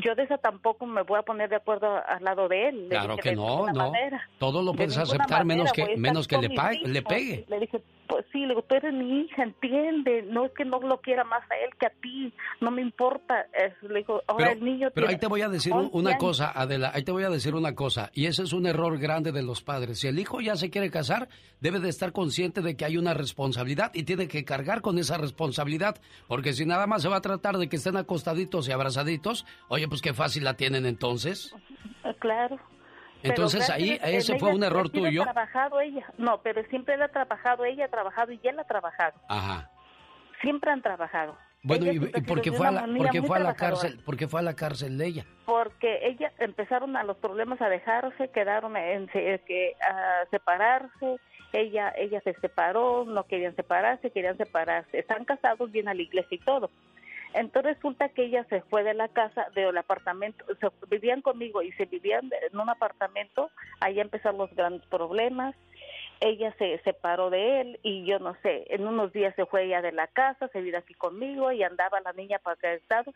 [0.01, 2.83] Yo de esa tampoco me voy a poner de acuerdo al lado de él.
[2.83, 3.91] Le Claro dije, que no, no.
[3.91, 4.27] manera.
[4.39, 7.45] Todo lo De puedes aceptar menos que, menos que le, le pegue.
[7.47, 10.79] Le dije, pues sí, le digo, tú eres mi hija, entiende, no es que no
[10.79, 13.47] lo quiera más a él que a ti, no me importa.
[13.81, 16.19] Le digo, ahora el niño Pero ahí te voy a decir 11 una años.
[16.19, 19.31] cosa, Adela, ahí te voy a decir una cosa, y ese es un error grande
[19.31, 19.99] de los padres.
[19.99, 23.13] Si el hijo ya se quiere casar, debe de estar consciente de que hay una
[23.13, 25.95] responsabilidad y tiene que cargar con esa responsabilidad,
[26.27, 29.87] porque si nada más se va a tratar de que estén acostaditos y abrazaditos, oye,
[29.87, 31.53] pues qué fácil la tienen entonces.
[32.19, 32.59] Claro.
[33.23, 35.21] Entonces ahí ese fue un error tuyo.
[35.21, 38.63] Ha trabajado ella, no, pero siempre él ha trabajado, ella ha trabajado y él ha
[38.65, 39.19] trabajado.
[39.29, 39.69] Ajá.
[40.41, 41.37] Siempre han trabajado.
[41.65, 43.19] Bueno, Ella ¿y, y ha por sido qué de fue a la, manera por qué
[43.21, 43.99] muy fue a la cárcel?
[44.03, 45.25] ¿Por qué fue a la cárcel de ella?
[45.45, 51.17] Porque ella empezaron a los problemas a dejarse, quedaron en se- que a separarse.
[51.53, 54.99] Ella ella se separó, no querían separarse, querían separarse.
[54.99, 56.69] Están casados, vienen a la iglesia y todo.
[57.33, 61.71] Entonces resulta que ella se fue de la casa, del apartamento, se, vivían conmigo y
[61.73, 63.49] se vivían en un apartamento,
[63.79, 65.55] ahí empezaron los grandes problemas.
[66.19, 69.81] Ella se separó de él y yo no sé, en unos días se fue ella
[69.81, 73.11] de la casa, se vino aquí conmigo y andaba la niña para acá Estado.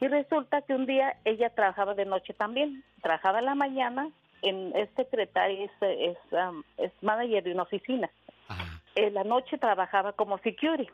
[0.00, 4.10] Y resulta que un día ella trabajaba de noche también, trabajaba en la mañana,
[4.42, 8.10] en, es secretaria, es, es, um, es manager de una oficina.
[8.96, 10.90] En la noche trabajaba como security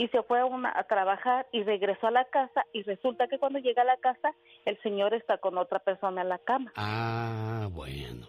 [0.00, 3.38] y se fue a, una, a trabajar y regresó a la casa y resulta que
[3.38, 6.72] cuando llega a la casa el señor está con otra persona en la cama.
[6.74, 8.26] Ah, bueno.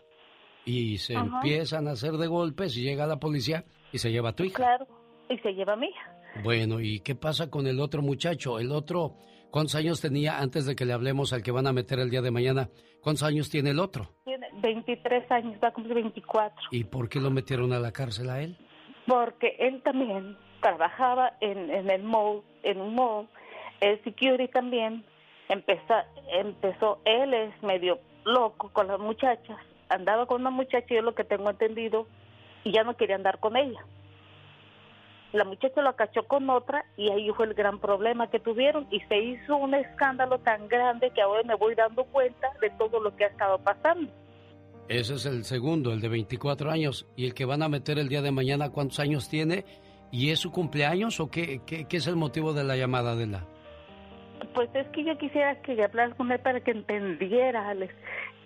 [0.65, 1.25] Y se Ajá.
[1.27, 4.57] empiezan a hacer de golpes y llega la policía y se lleva a tu hija.
[4.57, 4.85] Claro,
[5.29, 6.13] y se lleva a mi hija.
[6.43, 8.59] Bueno, ¿y qué pasa con el otro muchacho?
[8.59, 9.15] El otro,
[9.49, 12.21] ¿cuántos años tenía antes de que le hablemos al que van a meter el día
[12.21, 12.67] de mañana?
[13.01, 14.09] ¿Cuántos años tiene el otro?
[14.25, 16.67] Tiene 23 años, va a cumplir 24.
[16.71, 18.57] ¿Y por qué lo metieron a la cárcel a él?
[19.07, 23.27] Porque él también trabajaba en, en el mall, en un mall,
[23.81, 25.03] el security también.
[25.49, 25.95] Empezó,
[26.31, 29.57] empezó, él es medio loco con las muchachas.
[29.89, 32.07] Andaba con una muchacha, yo lo que tengo entendido,
[32.63, 33.83] y ya no quería andar con ella.
[35.33, 38.99] La muchacha lo cachó con otra y ahí fue el gran problema que tuvieron y
[39.01, 43.15] se hizo un escándalo tan grande que ahora me voy dando cuenta de todo lo
[43.15, 44.11] que ha estado pasando.
[44.89, 47.07] Ese es el segundo, el de 24 años.
[47.15, 49.63] ¿Y el que van a meter el día de mañana cuántos años tiene?
[50.11, 53.27] ¿Y es su cumpleaños o qué, qué, qué es el motivo de la llamada de
[53.27, 53.45] la?
[54.53, 57.93] Pues es que yo quisiera que hablar con él para que entendiera, Alex,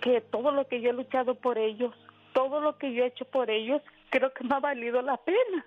[0.02, 1.94] que todo lo que yo he luchado por ellos,
[2.34, 5.66] todo lo que yo he hecho por ellos, creo que no ha valido la pena.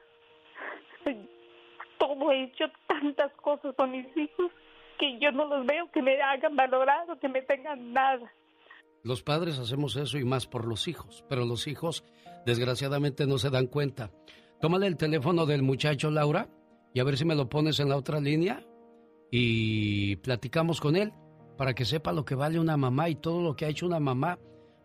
[1.98, 4.52] Todo he hecho tantas cosas con mis hijos
[4.98, 8.30] que yo no los veo que me hagan valorado, que me tengan nada.
[9.02, 12.04] Los padres hacemos eso y más por los hijos, pero los hijos
[12.44, 14.10] desgraciadamente no se dan cuenta.
[14.60, 16.48] Tómale el teléfono del muchacho Laura
[16.92, 18.66] y a ver si me lo pones en la otra línea
[19.30, 21.12] y platicamos con él
[21.56, 24.00] para que sepa lo que vale una mamá y todo lo que ha hecho una
[24.00, 24.38] mamá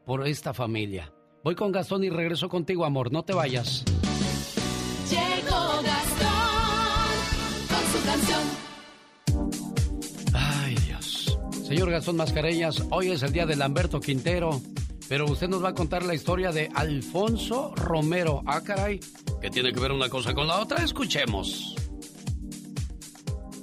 [0.06, 1.12] por esta familia.
[1.44, 3.84] Voy con Gastón y regreso contigo, amor, no te vayas.
[5.10, 6.30] Llegó Gastón
[7.70, 8.42] con su canción.
[10.34, 11.40] Ay, Dios.
[11.64, 14.62] Señor Gastón Mascareñas, hoy es el día de Lamberto Quintero,
[15.14, 18.42] Pero usted nos va a contar la historia de Alfonso Romero.
[18.48, 19.00] Ah, caray,
[19.40, 20.84] que tiene que ver una cosa con la otra.
[20.84, 21.76] Escuchemos.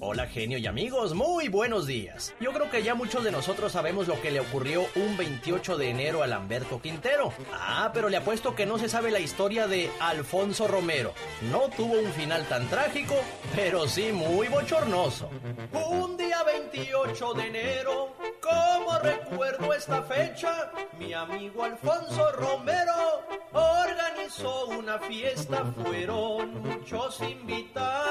[0.02, 2.34] Hola genio y amigos, muy buenos días.
[2.40, 5.90] Yo creo que ya muchos de nosotros sabemos lo que le ocurrió un 28 de
[5.90, 7.34] enero a Lamberto Quintero.
[7.52, 11.12] Ah, pero le apuesto que no se sabe la historia de Alfonso Romero.
[11.50, 13.14] No tuvo un final tan trágico,
[13.54, 15.28] pero sí muy bochornoso.
[15.74, 23.20] Un día 28 de enero, como recuerdo esta fecha, mi amigo Alfonso Romero
[23.52, 28.10] organizó una fiesta, fueron muchos invitados.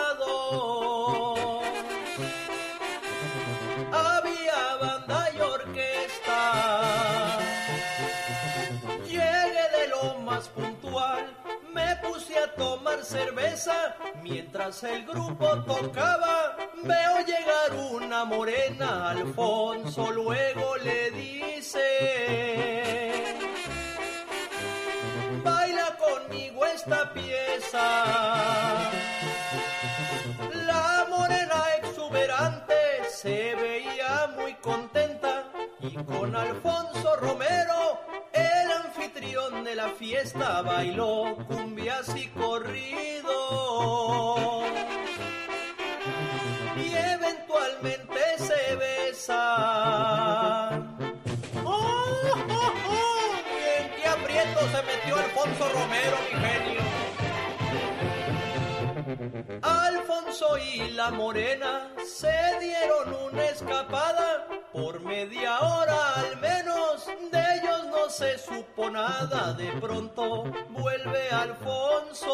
[3.91, 7.37] Había banda y orquesta.
[9.05, 11.35] Llegué de lo más puntual,
[11.73, 16.55] me puse a tomar cerveza mientras el grupo tocaba.
[16.83, 21.85] Veo llegar una morena, Alfonso luego le dice.
[25.43, 28.89] Baila conmigo esta pieza.
[30.65, 31.63] La morena
[33.21, 35.51] se veía muy contenta
[35.81, 37.99] y con Alfonso Romero,
[38.31, 43.33] el anfitrión de la fiesta, bailó cumbias y corrido.
[46.77, 49.37] Y eventualmente se besan.
[51.65, 53.33] ¡Oh, oh, oh!
[53.51, 56.78] ¿Y en qué aprieto se metió Alfonso Romero, mi genio?
[59.64, 64.48] Alfonso y la morena se dieron una escapada.
[64.72, 69.53] Por media hora al menos de ellos no se supo nada.
[69.53, 72.30] De pronto vuelve Alfonso.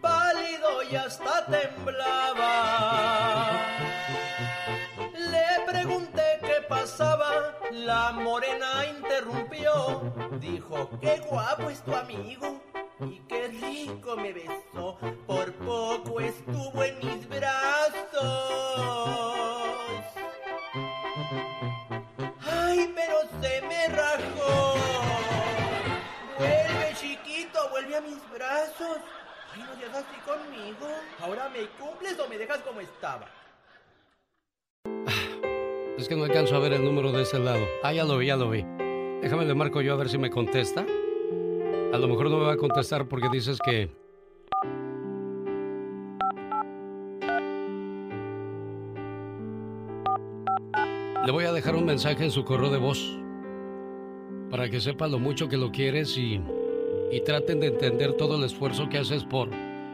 [0.00, 3.07] Pálido y hasta temblaba.
[7.70, 10.12] La morena interrumpió.
[10.40, 12.60] Dijo, qué guapo es tu amigo
[13.00, 14.98] y qué rico me besó.
[15.26, 18.02] Por poco estuvo en mis brazos.
[22.50, 24.74] Ay, pero se me rajó.
[26.38, 28.98] Vuelve chiquito, vuelve a mis brazos.
[29.54, 30.88] Ay, no seas así conmigo.
[31.20, 33.28] Ahora me cumples o me dejas como estaba.
[35.98, 37.66] Es que no alcanzo a ver el número de ese lado.
[37.82, 38.64] Ah, ya lo vi, ya lo vi.
[39.20, 40.86] Déjame le marco yo a ver si me contesta.
[41.92, 43.90] A lo mejor no me va a contestar porque dices que...
[51.26, 53.18] Le voy a dejar un mensaje en su correo de voz
[54.52, 56.40] para que sepa lo mucho que lo quieres y,
[57.10, 59.50] y traten de entender todo el esfuerzo que haces por,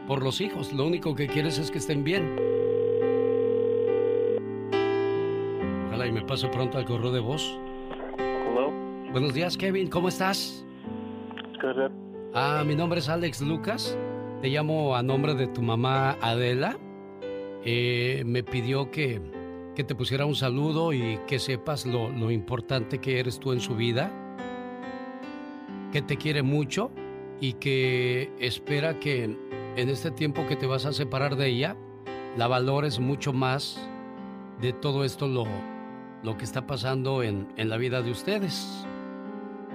[0.07, 0.71] por los hijos.
[0.71, 2.64] Lo único que quieres es que estén bien.
[5.95, 7.57] Ojalá y me pase pronto al correo de voz.
[9.13, 9.87] Buenos días, Kevin.
[9.89, 10.65] ¿Cómo estás?
[12.33, 13.97] Ah, mi nombre es Alex Lucas.
[14.41, 16.77] Te llamo a nombre de tu mamá Adela.
[17.63, 19.21] Eh, me pidió que,
[19.73, 23.61] que te pusiera un saludo y que sepas lo, lo importante que eres tú en
[23.61, 24.11] su vida.
[25.93, 26.91] Que te quiere mucho
[27.39, 29.23] y que espera que
[29.77, 31.77] en este tiempo que te vas a separar de ella,
[32.35, 33.79] la valores mucho más
[34.59, 35.45] de todo esto lo,
[36.25, 38.67] lo que está pasando en, en la vida de ustedes.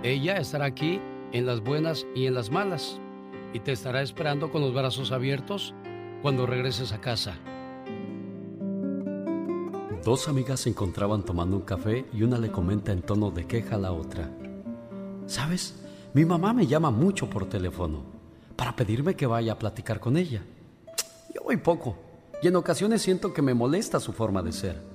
[0.03, 1.01] Ella estará aquí
[1.33, 3.01] en las buenas y en las malas
[3.53, 5.75] y te estará esperando con los brazos abiertos
[6.23, 7.39] cuando regreses a casa.
[10.05, 13.77] Dos amigas se encontraban tomando un café y una le comenta en tono de queja
[13.77, 14.31] a la otra.
[15.27, 15.77] ¿Sabes?
[16.15, 18.03] Mi mamá me llama mucho por teléfono
[18.57, 20.43] para pedirme que vaya a platicar con ella.
[21.33, 21.97] Yo voy poco
[22.43, 24.90] y en ocasiones siento que me molesta su forma de ser.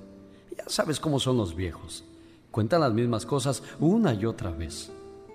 [0.56, 2.04] Ya sabes cómo son los viejos.
[2.50, 4.90] Cuentan las mismas cosas una y otra vez.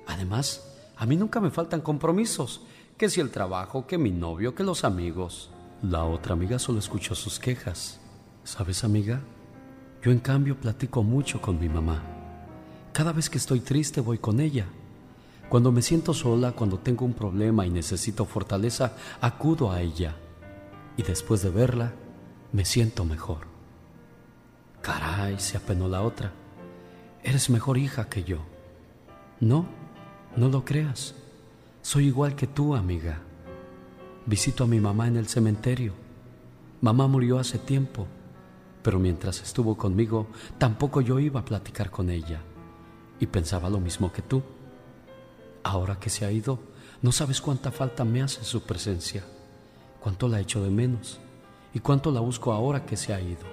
[0.07, 0.67] Además,
[0.97, 2.61] a mí nunca me faltan compromisos.
[2.97, 5.49] Que si el trabajo, que mi novio, que los amigos.
[5.81, 7.99] La otra amiga solo escuchó sus quejas.
[8.43, 9.21] ¿Sabes, amiga?
[10.03, 12.01] Yo en cambio platico mucho con mi mamá.
[12.93, 14.65] Cada vez que estoy triste voy con ella.
[15.49, 20.15] Cuando me siento sola, cuando tengo un problema y necesito fortaleza, acudo a ella.
[20.97, 21.93] Y después de verla,
[22.51, 23.50] me siento mejor.
[24.81, 26.31] Caray, se apenó la otra.
[27.23, 28.39] Eres mejor hija que yo.
[29.39, 29.65] No,
[30.35, 31.13] no lo creas.
[31.83, 33.19] Soy igual que tú, amiga.
[34.25, 35.93] Visito a mi mamá en el cementerio.
[36.81, 38.07] Mamá murió hace tiempo,
[38.81, 40.27] pero mientras estuvo conmigo,
[40.57, 42.41] tampoco yo iba a platicar con ella.
[43.19, 44.41] Y pensaba lo mismo que tú.
[45.63, 46.59] Ahora que se ha ido,
[47.03, 49.23] no sabes cuánta falta me hace su presencia,
[49.99, 51.19] cuánto la echo de menos
[51.71, 53.50] y cuánto la busco ahora que se ha ido.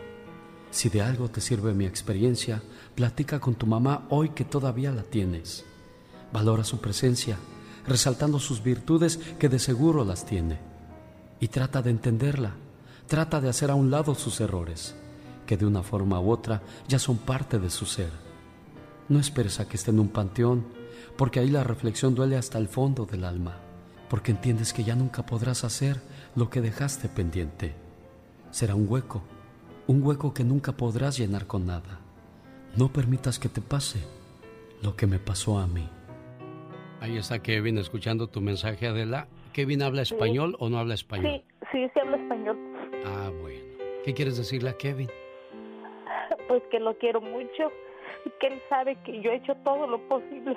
[0.70, 2.62] Si de algo te sirve mi experiencia,
[2.94, 5.64] platica con tu mamá hoy que todavía la tienes.
[6.32, 7.38] Valora su presencia,
[7.86, 10.58] resaltando sus virtudes que de seguro las tiene.
[11.40, 12.52] Y trata de entenderla,
[13.06, 14.94] trata de hacer a un lado sus errores,
[15.46, 18.10] que de una forma u otra ya son parte de su ser.
[19.08, 20.66] No esperes a que esté en un panteón,
[21.16, 23.56] porque ahí la reflexión duele hasta el fondo del alma,
[24.10, 26.00] porque entiendes que ya nunca podrás hacer
[26.36, 27.74] lo que dejaste pendiente.
[28.50, 29.22] Será un hueco,
[29.89, 31.98] un hueco que nunca podrás llenar con nada.
[32.77, 33.98] No permitas que te pase
[34.82, 35.89] lo que me pasó a mí.
[37.01, 39.28] Ahí está Kevin escuchando tu mensaje, Adela.
[39.55, 41.43] ¿Kevin habla español o no habla español?
[41.62, 42.59] Sí, sí, sí habla español.
[43.06, 43.60] Ah, bueno.
[44.05, 45.09] ¿Qué quieres decirle a Kevin?
[46.48, 47.73] Pues que lo quiero mucho
[48.27, 50.56] y que él sabe que yo he hecho todo lo posible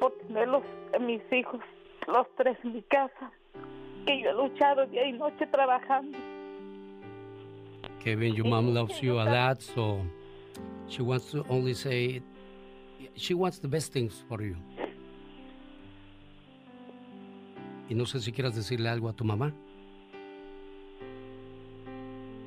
[0.00, 0.62] por tenerlos,
[1.00, 1.60] mis hijos,
[2.06, 3.30] los tres en mi casa,
[4.06, 6.16] que yo he luchado día y noche trabajando.
[8.04, 10.04] Kevin, your mom loves you a lot, so
[10.88, 12.20] she wants to only say
[13.16, 14.56] she wants the best things for you.
[17.88, 19.54] Y no sé si quieras decirle algo a tu mamá.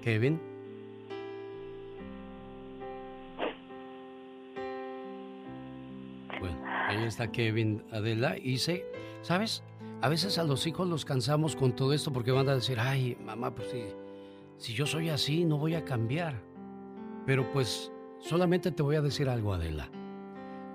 [0.03, 0.39] Kevin.
[6.39, 6.55] Bueno,
[6.87, 8.37] ahí está Kevin Adela.
[8.37, 8.85] Y sé,
[9.23, 9.63] ¿sabes?
[10.01, 13.17] A veces a los hijos los cansamos con todo esto porque van a decir, ay,
[13.25, 13.81] mamá, pues si,
[14.57, 16.41] si yo soy así, no voy a cambiar.
[17.25, 19.89] Pero pues solamente te voy a decir algo, Adela.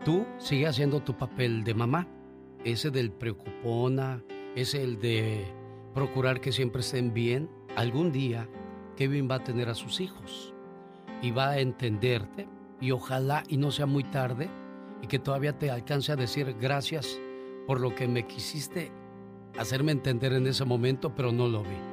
[0.04, 2.08] Tú sigue haciendo tu papel de mamá,
[2.64, 4.22] ese del preocupona,
[4.56, 5.44] ese el de
[5.94, 7.50] procurar que siempre estén bien.
[7.76, 8.48] Algún día
[8.96, 10.54] Kevin va a tener a sus hijos
[11.22, 12.48] y va a entenderte
[12.80, 14.50] y ojalá y no sea muy tarde
[15.02, 17.20] y que todavía te alcance a decir gracias
[17.66, 18.92] por lo que me quisiste
[19.58, 21.91] hacerme entender en ese momento, pero no lo vi.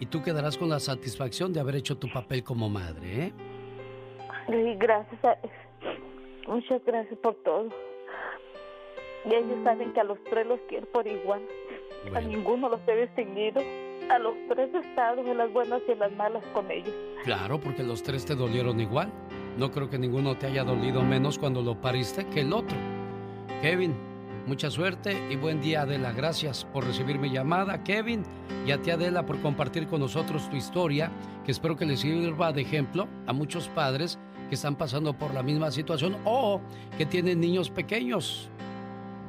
[0.00, 3.32] Y tú quedarás con la satisfacción de haber hecho tu papel como madre, ¿eh?
[4.48, 5.24] Sí, gracias.
[5.24, 5.36] A...
[6.48, 7.68] Muchas gracias por todo.
[9.26, 11.42] Y ellos saben que a los tres los quiero por igual.
[12.14, 13.60] A ninguno los he distinguido.
[14.08, 16.94] A los tres he estado en las buenas y en las malas con ellos.
[17.24, 19.12] Claro, porque los tres te dolieron igual.
[19.58, 22.76] No creo que ninguno te haya dolido menos cuando lo pariste que el otro.
[23.60, 23.94] Kevin,
[24.46, 26.12] mucha suerte y buen día, Adela.
[26.12, 28.22] Gracias por recibir mi llamada, Kevin,
[28.66, 31.10] y a ti, Adela, por compartir con nosotros tu historia,
[31.44, 34.18] que espero que les sirva de ejemplo a muchos padres
[34.48, 36.60] que están pasando por la misma situación o
[36.98, 38.50] que tienen niños pequeños.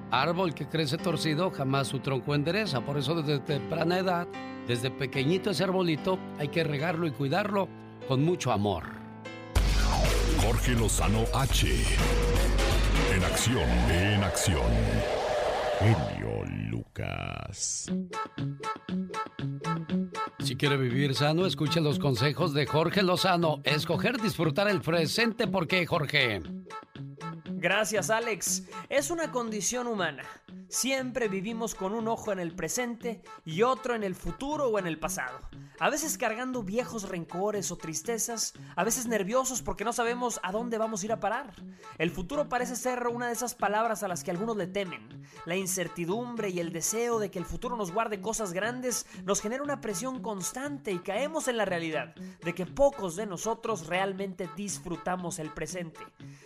[0.10, 2.82] Árbol que crece torcido jamás su tronco endereza.
[2.82, 4.28] Por eso desde temprana edad,
[4.68, 7.70] desde pequeñito ese arbolito, hay que regarlo y cuidarlo
[8.08, 8.84] con mucho amor.
[10.44, 11.68] Jorge Lozano H.
[13.16, 14.62] En acción, en acción.
[15.82, 17.92] Genio Lucas.
[20.40, 23.62] Si quiere vivir sano, escuche los consejos de Jorge Lozano.
[23.64, 25.48] Escoger disfrutar el presente.
[25.48, 26.42] ¿Por qué, Jorge?
[27.46, 28.64] Gracias, Alex.
[28.90, 30.24] Es una condición humana.
[30.72, 34.88] Siempre vivimos con un ojo en el presente y otro en el futuro o en
[34.88, 35.38] el pasado.
[35.80, 40.78] A veces cargando viejos rencores o tristezas, a veces nerviosos porque no sabemos a dónde
[40.78, 41.54] vamos a ir a parar.
[41.98, 45.28] El futuro parece ser una de esas palabras a las que algunos le temen.
[45.46, 49.64] La incertidumbre y el deseo de que el futuro nos guarde cosas grandes nos genera
[49.64, 55.38] una presión constante y caemos en la realidad de que pocos de nosotros realmente disfrutamos
[55.38, 56.00] el presente.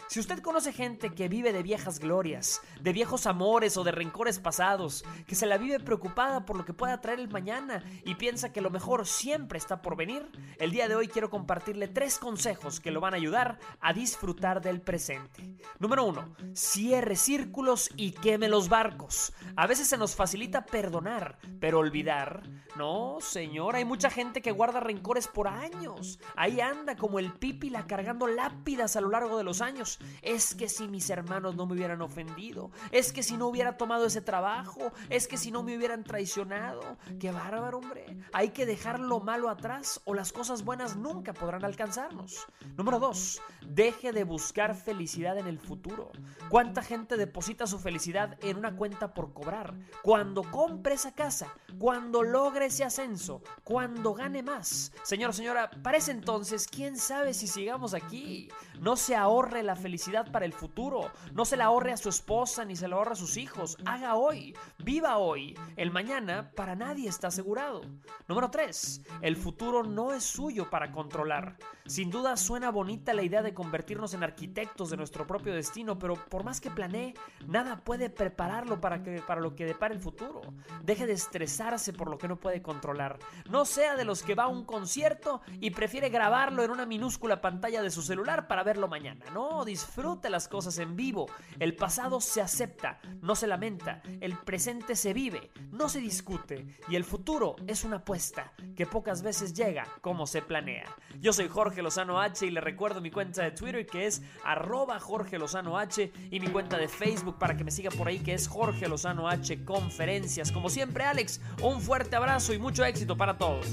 [0.08, 4.15] Si usted conoce gente que vive de viejas glorias, de viejos amores o de rencores
[4.42, 8.54] pasados, que se la vive preocupada por lo que pueda traer el mañana y piensa
[8.54, 12.80] que lo mejor siempre está por venir, el día de hoy quiero compartirle tres consejos
[12.80, 15.56] que lo van a ayudar a disfrutar del presente.
[15.80, 19.34] Número uno, cierre círculos y queme los barcos.
[19.56, 22.44] A veces se nos facilita perdonar, pero olvidar,
[22.78, 26.20] no, señor, hay mucha gente que guarda rencores por años.
[26.36, 30.00] Ahí anda como el pípila cargando lápidas a lo largo de los años.
[30.22, 34.05] Es que si mis hermanos no me hubieran ofendido, es que si no hubiera tomado
[34.08, 36.98] ese trabajo, es que si no me hubieran traicionado.
[37.20, 38.18] Qué bárbaro, hombre.
[38.34, 42.46] Hay que dejar lo malo atrás o las cosas buenas nunca podrán alcanzarnos.
[42.76, 43.42] Número 2.
[43.68, 46.12] Deje de buscar felicidad en el futuro.
[46.50, 49.74] ¿Cuánta gente deposita su felicidad en una cuenta por cobrar?
[50.04, 54.92] Cuando compre esa casa, cuando logre ese ascenso, cuando gane más.
[55.04, 58.50] Señor, señora, para ese entonces, quién sabe si sigamos aquí.
[58.80, 61.12] No se ahorre la felicidad para el futuro.
[61.34, 63.78] No se la ahorre a su esposa ni se la ahorre a sus hijos.
[63.96, 64.54] Haga hoy.
[64.80, 65.58] Viva hoy.
[65.78, 67.80] El mañana para nadie está asegurado.
[68.28, 68.76] Número 3.
[68.76, 69.02] cosas.
[69.22, 71.56] El futuro no es suyo para controlar.
[71.86, 76.16] Sin duda suena bonita la idea de convertirnos en arquitectos de nuestro propio destino, pero
[76.16, 77.14] por más que planee,
[77.48, 80.42] nada puede prepararlo para, que, para lo que depara el futuro.
[80.84, 83.20] Deje de estresarse por lo que no puede controlar.
[83.50, 87.40] No sea de los que va a un concierto y prefiere grabarlo en una minúscula
[87.40, 89.24] pantalla de su celular para verlo mañana.
[89.34, 91.28] No, disfrute las cosas en vivo.
[91.60, 93.75] El pasado se acepta, no se lamenta.
[94.22, 96.66] El presente se vive, no se discute.
[96.90, 100.86] Y el futuro es una apuesta que pocas veces llega como se planea.
[101.20, 105.00] Yo soy Jorge Lozano H y le recuerdo mi cuenta de Twitter que es arroba
[105.00, 108.34] Jorge Lozano H y mi cuenta de Facebook para que me siga por ahí que
[108.34, 110.52] es Jorge Lozano H Conferencias.
[110.52, 113.68] Como siempre, Alex, un fuerte abrazo y mucho éxito para todos.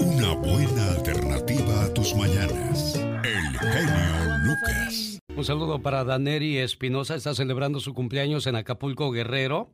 [0.00, 2.94] Una buena alternativa a tus mañanas.
[2.94, 5.09] El genio Lucas.
[5.36, 9.70] Un saludo para Daneri Espinosa, está celebrando su cumpleaños en Acapulco Guerrero.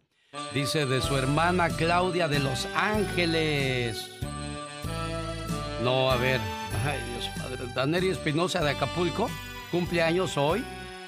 [0.54, 4.10] Dice de su hermana Claudia de Los Ángeles.
[5.82, 6.40] No, a ver.
[6.84, 7.72] Ay, Dios padre.
[7.74, 9.28] Daneri Espinosa de Acapulco,
[9.70, 10.62] cumpleaños hoy.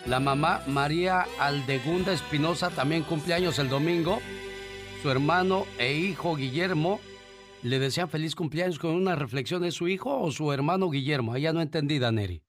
[0.06, 4.20] La mamá María Aldegunda Espinosa también cumpleaños el domingo.
[5.02, 7.00] Su hermano e hijo Guillermo
[7.62, 11.36] le desean feliz cumpleaños con una reflexión de su hijo o su hermano Guillermo.
[11.36, 12.42] Ya no entendí, Daneri.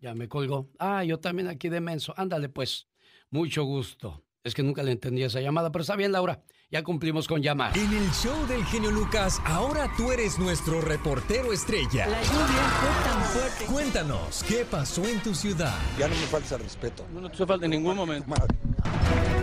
[0.00, 0.68] Ya me colgó.
[0.78, 2.14] Ah, yo también aquí de menso.
[2.16, 2.86] Ándale, pues.
[3.30, 4.22] Mucho gusto.
[4.44, 6.40] Es que nunca le entendí esa llamada, pero está bien, Laura.
[6.70, 7.76] Ya cumplimos con llamar.
[7.76, 12.06] En el show del genio Lucas, ahora tú eres nuestro reportero estrella.
[12.06, 13.64] La lluvia fue tan fuerte.
[13.66, 15.76] Cuéntanos, ¿qué pasó en tu ciudad?
[15.98, 17.04] Ya no me falta el respeto.
[17.12, 18.32] No te falta en ningún momento.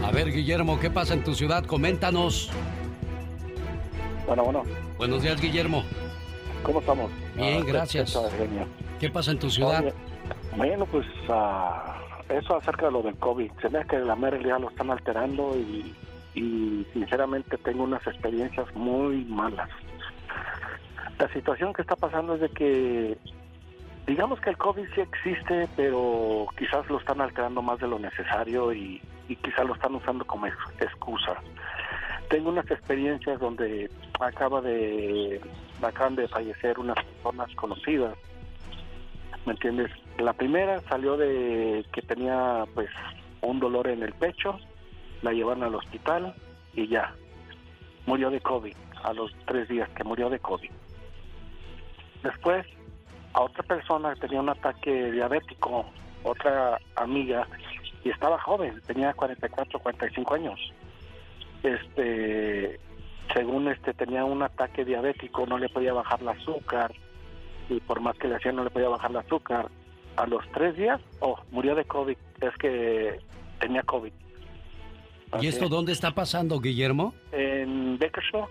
[0.04, 1.66] A ver, Guillermo, ¿qué pasa en tu ciudad?
[1.66, 2.50] Coméntanos.
[4.28, 4.64] Bueno, bueno.
[4.98, 5.84] Buenos días, Guillermo.
[6.64, 7.12] ¿Cómo estamos?
[7.36, 8.12] Bien, Ah, gracias.
[8.14, 8.68] qué tal, genio.
[9.00, 9.82] ¿Qué pasa en tu ciudad?
[9.84, 9.94] Oye,
[10.56, 11.98] bueno, pues ah,
[12.30, 13.52] eso acerca de lo del COVID.
[13.62, 15.96] Se ve que la mera ya lo están alterando y,
[16.94, 19.70] sinceramente tengo unas experiencias muy malas.
[21.20, 23.18] La situación que está pasando es de que,
[24.08, 28.74] digamos que el COVID sí existe, pero quizás lo están alterando más de lo necesario
[28.74, 31.36] y, y quizás lo están usando como ex- excusa.
[32.30, 35.40] Tengo unas experiencias donde acaba de
[35.82, 38.16] acaban de fallecer unas personas conocidas
[39.46, 39.92] ¿me entiendes?
[40.24, 42.90] La primera salió de que tenía pues
[43.42, 44.58] un dolor en el pecho,
[45.22, 46.34] la llevaron al hospital
[46.74, 47.14] y ya,
[48.06, 48.74] murió de COVID
[49.04, 50.72] a los tres días que murió de COVID.
[52.24, 52.66] Después,
[53.34, 55.88] a otra persona tenía un ataque diabético,
[56.24, 57.46] otra amiga,
[58.06, 60.74] y estaba joven, tenía 44, 45 años.
[61.64, 62.80] Este,
[63.34, 66.94] según este tenía un ataque diabético, no le podía bajar el azúcar,
[67.68, 69.68] y por más que le hacían no le podía bajar el azúcar.
[70.16, 73.20] A los tres días, oh, murió de COVID, es que
[73.60, 74.12] tenía COVID.
[75.42, 77.14] ¿Y esto dónde está pasando, Guillermo?
[77.32, 78.46] En Bakersfield,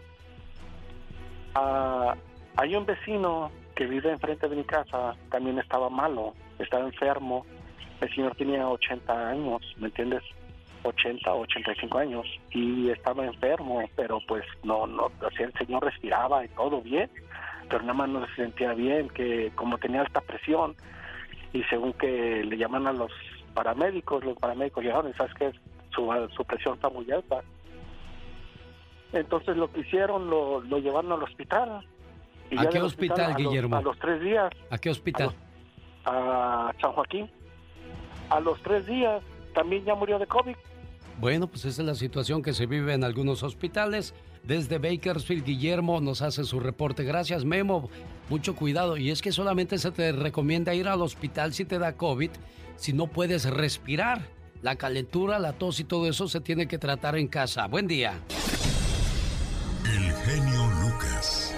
[1.55, 2.17] ah,
[2.57, 7.47] hay un vecino que vive enfrente de mi casa, también estaba malo, estaba enfermo.
[8.01, 10.23] El señor tenía 80 años, ¿me entiendes?
[10.83, 16.45] 80, 85 años y estaba enfermo, pero pues no, no, o sea, el señor respiraba
[16.45, 17.09] y todo bien,
[17.69, 20.75] pero nada más no se sentía bien, que como tenía alta presión
[21.53, 23.11] y según que le llaman a los
[23.55, 25.53] paramédicos, los paramédicos llegaron y sabes que
[25.95, 27.43] su, su presión está muy alta.
[29.13, 31.85] Entonces lo que hicieron, lo, lo llevaron al hospital.
[32.51, 33.77] Y ¿A qué hospital, a los- Guillermo?
[33.77, 35.31] a los tres días, ¿A qué hospital?
[36.05, 37.31] a San Joaquín.
[38.31, 39.23] A los tres días
[39.55, 40.57] también ya murió de COVID.
[41.21, 44.15] Bueno, pues esa es la situación que se vive en algunos hospitales.
[44.43, 47.05] Desde Bakersfield, Guillermo nos hace su reporte.
[47.05, 47.89] Gracias, Memo.
[48.29, 48.97] Mucho cuidado.
[48.97, 52.31] Y es que solamente se te recomienda ir al hospital si te da COVID,
[52.77, 54.23] si no puedes respirar.
[54.63, 57.67] La calentura, la tos y todo eso se tiene que tratar en casa.
[57.67, 58.15] Buen día.
[59.85, 61.53] El genio Lucas.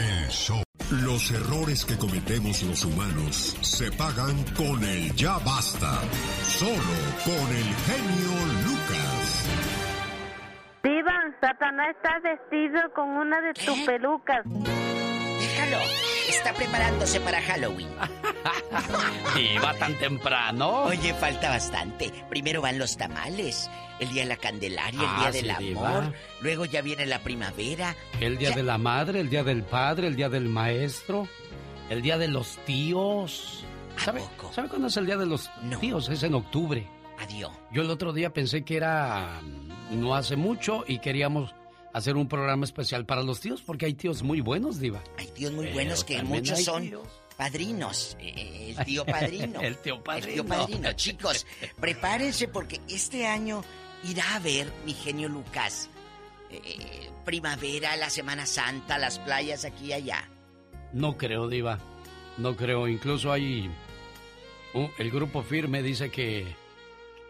[0.00, 0.62] El show.
[0.90, 6.00] Los errores que cometemos los humanos se pagan con el ya basta.
[6.42, 6.72] Solo
[7.24, 9.48] con el genio Lucas.
[10.82, 14.44] Diva, Satanás está vestido con una de tus pelucas.
[15.70, 15.84] Déjalo.
[16.28, 17.88] Está preparándose para Halloween.
[19.36, 20.82] Diva tan temprano.
[20.84, 22.12] Oye, falta bastante.
[22.28, 25.88] Primero van los tamales, el día de la Candelaria, el Ah, día sí, del Diva.
[25.88, 26.14] amor.
[26.40, 27.94] Luego ya viene la primavera.
[28.20, 31.28] El día de la madre, el día del padre, el día del maestro,
[31.90, 33.64] el día de los tíos.
[33.96, 34.22] ¿Sabe,
[34.54, 35.50] ¿sabe cuándo es el día de los
[35.80, 36.08] tíos?
[36.08, 36.86] Es en octubre.
[37.18, 37.50] Adiós.
[37.72, 41.52] Yo el otro día pensé que era mm, no hace mucho y queríamos
[41.92, 45.02] hacer un programa especial para los tíos porque hay tíos muy buenos, Diva.
[45.18, 47.08] Hay tíos muy Pero buenos que muchos son tíos.
[47.36, 48.16] padrinos.
[48.20, 49.60] Eh, El tío padrino.
[49.60, 50.32] El tío El padrino.
[50.34, 50.92] tío padrino.
[50.92, 51.46] Chicos,
[51.80, 53.62] prepárense porque este año
[54.04, 55.88] irá a ver, mi genio Lucas,
[56.50, 60.28] eh, primavera, la Semana Santa, las playas aquí y allá?
[60.92, 61.78] No creo, Diva.
[62.38, 62.86] No creo.
[62.88, 63.68] Incluso hay.
[64.74, 66.46] uh, el grupo Firme dice que.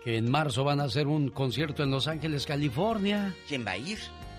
[0.05, 3.35] que en marzo van a hacer un concierto en Los Ángeles, California.
[3.49, 3.99] ¿Quién va a ir?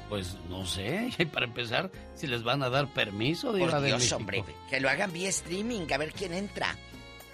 [0.09, 1.09] Pues no sé.
[1.31, 4.15] Para empezar, si les van a dar permiso, Diva Por de Dios, México.
[4.17, 6.75] hombre, que lo hagan vía streaming, a ver quién entra.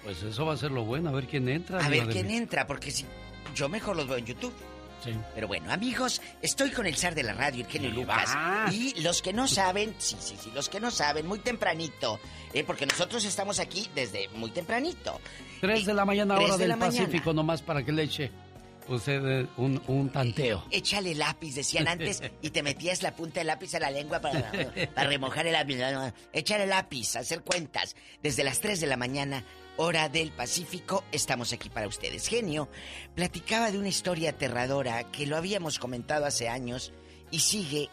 [0.04, 1.84] Pues eso va a ser lo bueno, a ver quién entra.
[1.84, 3.04] A ver de quién entra, porque si
[3.54, 4.54] yo mejor los veo en YouTube.
[5.02, 5.10] Sí.
[5.34, 7.90] Pero bueno, amigos, estoy con el zar de la radio, el genio.
[7.90, 8.34] Lucas.
[8.72, 12.18] Y los que no saben, sí, sí, sí, los que no saben, muy tempranito,
[12.54, 15.20] eh, porque nosotros estamos aquí desde muy tempranito.
[15.60, 17.04] Tres de la mañana, hora de del la mañana.
[17.06, 18.30] Pacífico, nomás para que le eche
[18.88, 20.64] usted eh, un, un tanteo.
[20.70, 24.52] Échale lápiz, decían antes, y te metías la punta del lápiz a la lengua para,
[24.94, 25.78] para remojar el lápiz.
[26.32, 27.96] Échale lápiz, hacer cuentas.
[28.22, 29.44] Desde las 3 de la mañana,
[29.76, 32.28] hora del Pacífico, estamos aquí para ustedes.
[32.28, 32.68] Genio
[33.14, 36.92] platicaba de una historia aterradora que lo habíamos comentado hace años
[37.30, 37.90] y sigue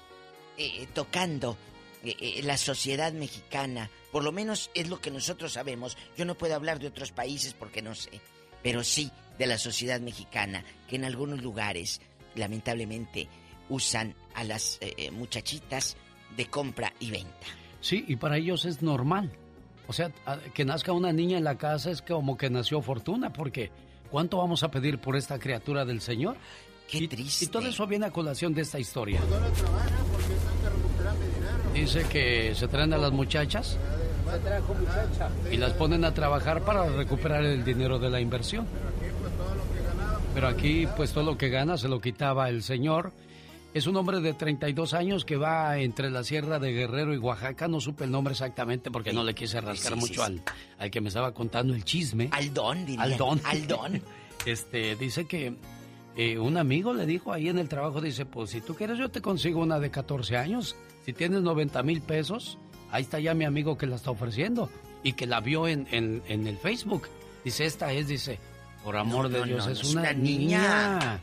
[0.57, 1.57] eh, tocando
[2.03, 3.89] eh, eh, la sociedad mexicana.
[4.11, 5.97] Por lo menos es lo que nosotros sabemos.
[6.17, 8.21] Yo no puedo hablar de otros países porque no sé.
[8.61, 12.01] Pero sí de la sociedad mexicana, que en algunos lugares,
[12.35, 13.27] lamentablemente,
[13.69, 15.97] usan a las eh, eh, muchachitas
[16.35, 17.47] de compra y venta.
[17.81, 19.31] Sí, y para ellos es normal.
[19.87, 20.11] O sea,
[20.53, 23.69] que nazca una niña en la casa es como que nació fortuna, porque
[24.09, 26.37] ¿cuánto vamos a pedir por esta criatura del Señor?
[26.89, 27.45] Qué y, triste.
[27.45, 29.19] Y todo eso viene a colación de esta historia.
[29.21, 29.51] Dinero.
[31.73, 33.77] Dice que se traen a las muchachas
[34.31, 35.29] Se trajo muchacha.
[35.51, 38.65] y las ponen a trabajar para recuperar el dinero de la inversión.
[40.33, 43.13] Pero aquí, pues todo lo que gana se lo quitaba el señor.
[43.73, 47.67] Es un hombre de 32 años que va entre la sierra de Guerrero y Oaxaca.
[47.67, 50.23] No supe el nombre exactamente porque no le quise rascar sí, mucho.
[50.23, 50.41] Al,
[50.79, 52.29] al que me estaba contando el chisme.
[52.31, 53.03] Aldón, diría.
[53.03, 53.41] Aldón.
[53.45, 54.01] Aldón.
[54.45, 55.55] Este, dice que
[56.17, 59.09] eh, un amigo le dijo ahí en el trabajo, dice, pues si tú quieres yo
[59.09, 60.75] te consigo una de 14 años.
[61.05, 62.57] Si tienes 90 mil pesos,
[62.91, 64.69] ahí está ya mi amigo que la está ofreciendo
[65.01, 67.07] y que la vio en, en, en el Facebook.
[67.45, 68.39] Dice, esta es, dice,
[68.83, 70.59] por amor No, de Dios, es, una, una niña.
[70.99, 71.21] niña.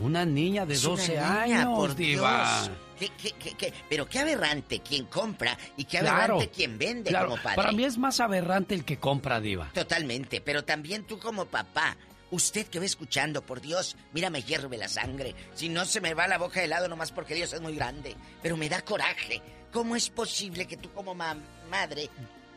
[0.00, 2.62] Una niña de Es una 12 niña, años, por diva.
[2.64, 2.70] Dios.
[2.98, 3.72] ¿Qué, qué, qué?
[3.88, 7.56] Pero qué aberrante quien compra y qué Claro, aberrante quien vende claro, como padre.
[7.56, 9.70] Para mí es más aberrante el que compra, diva.
[9.72, 11.96] Totalmente, pero también tú como papá.
[12.30, 15.34] Usted que va escuchando, por Dios, mira, me hierve la sangre.
[15.54, 18.14] Si no se me va la boca de helado nomás porque Dios es muy grande.
[18.42, 19.40] Pero me da coraje.
[19.72, 21.36] ¿Cómo es posible que tú como ma-
[21.70, 22.10] madre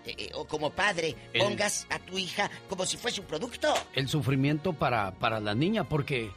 [0.05, 3.73] eh, eh, o como padre El- pongas a tu hija como si fuese un producto?
[3.93, 6.31] el sufrimiento para, para la niña, porque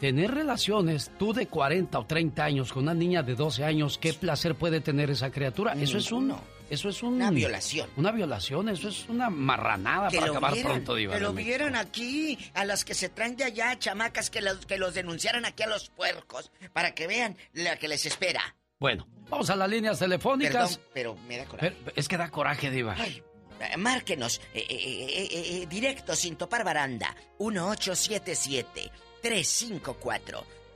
[0.00, 4.12] tener relaciones, tú de 40 o 30 años con una niña de 12 años, ¿qué
[4.12, 5.72] placer puede tener esa criatura?
[5.74, 6.28] Eso es un...
[6.28, 6.56] Ninguno.
[6.68, 7.88] Eso es un- Una violación.
[7.96, 11.14] Una violación, eso es una marranada Que para acabar vieran, pronto, Diva.
[11.14, 14.76] que lo vieran aquí, a las que se traen de allá, chamacas, que los, que
[14.76, 18.56] los denunciaran aquí a los puercos, para que vean la que les espera.
[18.78, 20.76] Bueno, vamos a las líneas telefónicas.
[20.78, 21.76] Perdón, pero me da coraje.
[21.84, 22.94] Pero es que da coraje, Diva.
[22.98, 23.22] Ay,
[23.60, 27.16] eh, márquenos, eh, eh, eh, eh, eh, directo sin topar baranda,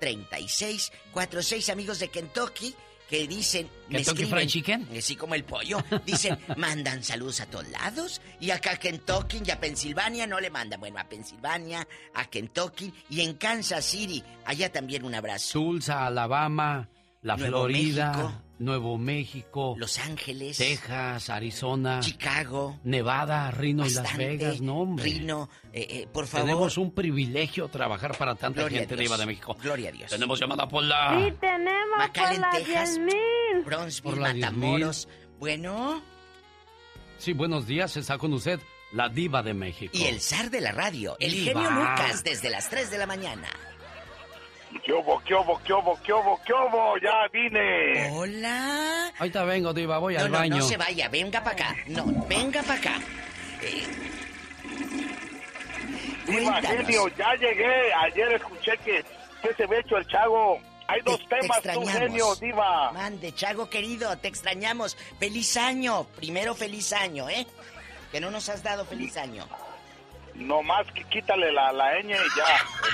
[0.01, 2.75] 1877-354-3646, amigos de Kentucky,
[3.09, 3.69] que dicen...
[3.89, 4.89] me ¿Kentucky escriben, Fried Chicken?
[4.93, 5.79] eh, Sí, como el pollo.
[6.07, 8.21] Dicen, mandan saludos a todos lados.
[8.39, 10.79] Y acá a Kentucky y a Pensilvania no le mandan.
[10.81, 14.23] Bueno, a Pensilvania, a Kentucky y en Kansas City.
[14.45, 15.53] Allá también un abrazo.
[15.59, 16.89] Tulsa, Alabama,
[17.23, 18.43] la Nuevo Florida, México.
[18.61, 20.57] Nuevo México, Los Ángeles.
[20.59, 22.79] Texas, Arizona, Chicago.
[22.85, 24.17] Nevada, Reno y Las.
[24.17, 25.05] Vegas, no hombre.
[25.05, 26.47] Rino, eh, eh, por favor.
[26.47, 28.97] Tenemos un privilegio trabajar para tanta Gloria gente.
[28.97, 29.57] Diva de México.
[29.63, 30.11] Gloria a Dios.
[30.11, 31.19] Tenemos llamada por la...
[31.25, 32.95] Sí, tenemos McAllen, por las Texas.
[32.97, 33.65] 10,000.
[33.65, 34.41] Bronzeville, Por la 10,000.
[34.61, 35.09] Matamoros.
[35.39, 36.03] Bueno,
[37.19, 38.61] Sí, buenos días, está con usted
[38.93, 39.93] la diva de México.
[39.97, 41.63] y el zar de la radio, el Diva.
[41.63, 43.49] genio Lucas, desde las 3 de la mañana.
[44.85, 46.97] ¿Qué hubo, qué hubo, qué hubo, qué hubo, qué hubo?
[46.99, 48.11] Ya vine.
[48.13, 49.13] Hola.
[49.19, 50.57] Ahorita vengo, diva, voy No, al no, baño.
[50.57, 51.77] no se vaya, venga para acá.
[51.89, 53.01] No, venga para acá.
[53.63, 53.85] Eh,
[56.27, 56.87] Diva, cuéntanos.
[56.87, 57.93] genio, ya llegué.
[57.95, 59.05] Ayer escuché que,
[59.43, 60.61] que se había hecho el chavo.
[60.87, 61.93] Hay dos Te temas, tú, extrañamos.
[61.93, 62.93] genio, diva.
[62.93, 64.97] Mande, Chago querido, te extrañamos.
[65.19, 66.05] Feliz año.
[66.17, 67.47] Primero feliz año, ¿eh?
[68.13, 69.47] Que no nos has dado feliz año.
[70.41, 72.47] No más que quítale la, la ñ y ya.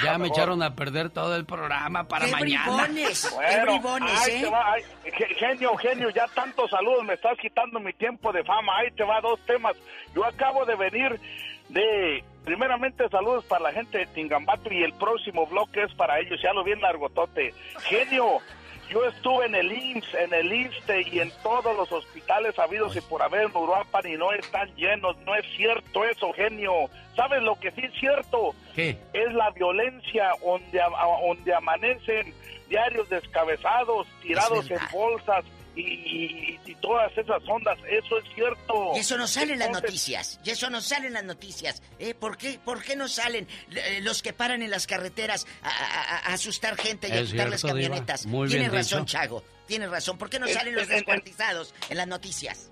[0.04, 0.36] Ya me Mejor.
[0.36, 2.64] echaron a perder todo el programa para ¡Qué mañana.
[2.86, 3.28] bribones!
[3.28, 4.40] ¡Qué Bueno, bribones, ahí eh!
[4.42, 4.82] te va, ahí-
[5.12, 8.76] ge- genio, genio, ya tantos saludos, me estás quitando mi tiempo de fama.
[8.78, 9.76] Ahí te va dos temas.
[10.14, 11.20] Yo acabo de venir
[11.68, 16.40] de, primeramente saludos para la gente de Tingambato y el próximo bloque es para ellos,
[16.42, 17.54] ya lo bien largotote.
[17.84, 18.38] Genio,
[18.88, 23.00] Yo estuve en el IMSS, en el ISTE y en todos los hospitales habidos y
[23.00, 25.16] por haber en Uruapan y no están llenos.
[25.18, 26.88] No es cierto eso, genio.
[27.16, 28.54] ¿Sabes lo que sí es cierto?
[28.74, 28.96] ¿Qué?
[29.12, 30.80] Es la violencia donde,
[31.26, 32.32] donde amanecen
[32.68, 35.44] diarios descabezados, tirados en bolsas
[35.76, 37.78] y, y- y todas esas ondas.
[37.88, 38.92] Eso es cierto.
[38.96, 40.40] Y eso no sale en las noticias.
[40.44, 41.82] Y eso no sale en las noticias.
[41.98, 42.14] ¿Eh?
[42.14, 42.58] ¿Por qué?
[42.64, 46.76] ¿Por qué no salen eh, los que paran en las carreteras a, a- a asustar
[46.76, 48.26] gente y a Es quitar las camionetas?
[48.26, 49.12] Muy Tienes bien razón, dicho.
[49.18, 49.44] Chago.
[49.66, 50.16] Tienes razón.
[50.18, 52.70] ¿Por qué no En- salen los en- descuartizados en las noticias?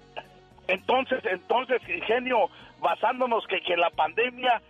[0.66, 2.48] Entonces, entonces, genio,
[2.80, 4.62] basándonos que, que la pandemia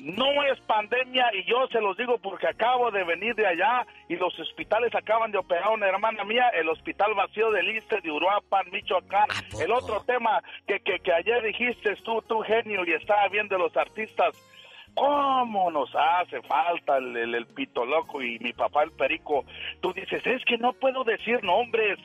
[0.00, 4.16] no es pandemia y yo se los digo porque acabo de venir de allá y
[4.16, 8.10] los hospitales acaban de operar a una hermana mía, el hospital vacío del Iste de
[8.10, 9.28] Uruapan, Michoacán.
[9.60, 13.76] El otro tema que, que, que ayer dijiste tú, tú genio, y estaba viendo los
[13.76, 14.34] artistas,
[14.94, 19.44] ¿cómo nos hace falta el, el, el pito loco y mi papá el perico?
[19.80, 21.98] Tú dices, es que no puedo decir nombres,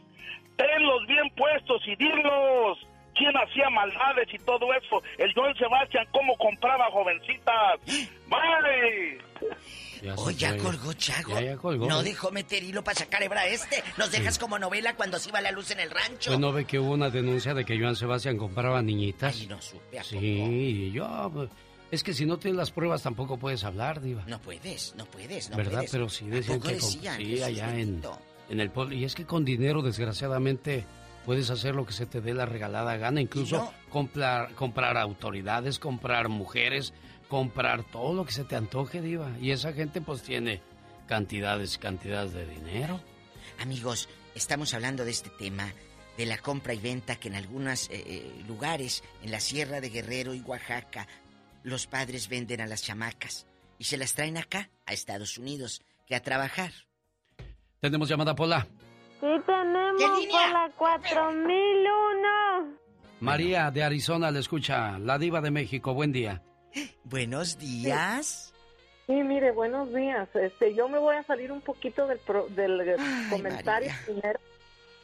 [0.57, 2.85] tenlos bien puestos y dilos.
[3.15, 5.01] ¿Quién hacía maldades y todo eso?
[5.17, 7.79] El Joan Sebastián, ¿cómo compraba jovencitas?
[8.27, 9.17] ¡Vale!
[10.17, 11.33] Oh, ya colgó Chago.
[11.33, 11.87] Ya, ya colgó.
[11.87, 13.81] No dejó meter hilo para sacar hebra a este.
[13.97, 16.29] Nos dejas como novela cuando se iba la luz en el rancho.
[16.31, 19.35] Pues no ve que hubo una denuncia de que Joan Sebastián compraba niñitas.
[19.39, 21.31] Ay, no supe, ¿a Sí, y yo...
[21.33, 21.49] pues,
[21.91, 24.23] Es que si no tienes las pruebas tampoco puedes hablar, Diva.
[24.27, 25.71] No puedes, no puedes, no ¿Verdad?
[25.73, 25.91] puedes.
[25.91, 26.67] Pero sí ¿A decían que...
[26.67, 27.17] con- decían?
[27.17, 28.01] sí, allá en,
[28.49, 28.93] en el pueblo.
[28.95, 30.85] Y es que con dinero, desgraciadamente,
[31.25, 33.19] puedes hacer lo que se te dé la regalada gana.
[33.19, 33.73] Incluso no.
[33.89, 36.93] comprar, comprar autoridades, comprar mujeres,
[37.27, 39.31] comprar todo lo que se te antoje, Diva.
[39.41, 40.61] Y esa gente pues tiene
[41.07, 43.01] cantidades y cantidades de dinero.
[43.59, 45.73] Amigos, estamos hablando de este tema,
[46.17, 47.89] de la compra y venta que en algunos
[48.47, 51.07] lugares, en la Sierra de Guerrero y Oaxaca,
[51.63, 53.47] los padres venden a las chamacas
[53.77, 56.71] y se las traen acá, a Estados Unidos, que a trabajar.
[57.81, 58.67] Tenemos llamada Pola.
[59.19, 62.77] Sí, tenemos por la 4001.
[63.21, 64.97] María de Arizona le escucha.
[64.99, 65.93] La diva de México.
[65.93, 66.41] Buen día.
[67.03, 68.53] Buenos días.
[69.07, 70.27] Sí, mire, buenos días.
[70.35, 72.95] Este, yo me voy a salir un poquito del, pro- del
[73.29, 74.39] comentario primero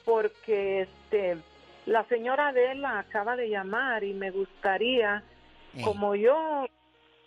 [0.03, 1.37] porque este
[1.85, 5.23] la señora Adela acaba de llamar y me gustaría,
[5.75, 5.81] Eh.
[5.83, 6.65] como yo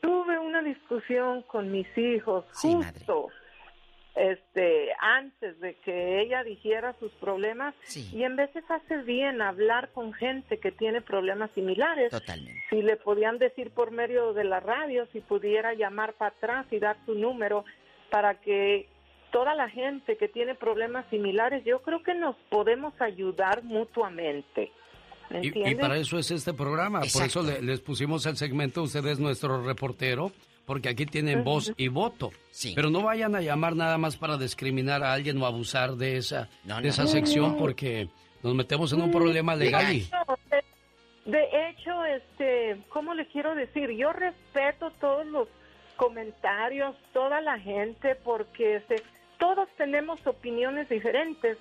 [0.01, 3.29] tuve una discusión con mis hijos justo
[4.15, 7.75] este antes de que ella dijera sus problemas
[8.13, 12.11] y en veces hace bien hablar con gente que tiene problemas similares.
[12.11, 12.63] Totalmente.
[12.71, 16.79] Si le podían decir por medio de la radio, si pudiera llamar para atrás y
[16.79, 17.65] dar su número
[18.11, 18.89] para que
[19.33, 24.71] toda la gente que tiene problemas similares, yo creo que nos podemos ayudar mutuamente.
[25.31, 27.01] ¿Me Y, y para eso es este programa.
[27.01, 28.83] Por eso le- les pusimos el segmento.
[28.83, 30.31] Usted es nuestro reportero.
[30.67, 32.31] Porque aquí tienen voz y voto.
[32.75, 36.49] Pero no vayan a llamar nada más para discriminar a alguien o abusar de esa,
[36.65, 36.89] No, de no.
[36.89, 38.09] esa sección porque
[38.43, 40.01] nos metemos en un problema legal.
[41.27, 43.91] de hecho, este, ¿cómo le quiero decir?
[43.91, 45.49] Yo respeto todos los
[45.97, 48.97] comentarios, toda la gente, porque este,
[49.39, 51.57] todos tenemos opiniones diferentes,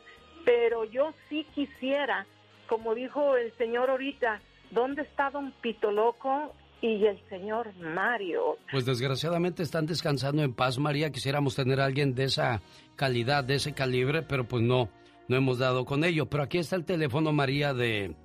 [0.46, 2.26] pero yo sí quisiera,
[2.68, 6.54] como dijo el señor ahorita, ¿dónde está don Pito Loco
[6.84, 8.58] y el señor Mario?
[8.70, 11.12] Pues desgraciadamente están descansando en paz, María.
[11.12, 12.62] Quisiéramos tener a alguien de esa
[12.98, 14.90] calidad, de ese calibre, pero pues no,
[15.30, 16.26] no hemos dado con ello.
[16.26, 18.16] Pero aquí está el teléfono, María, de,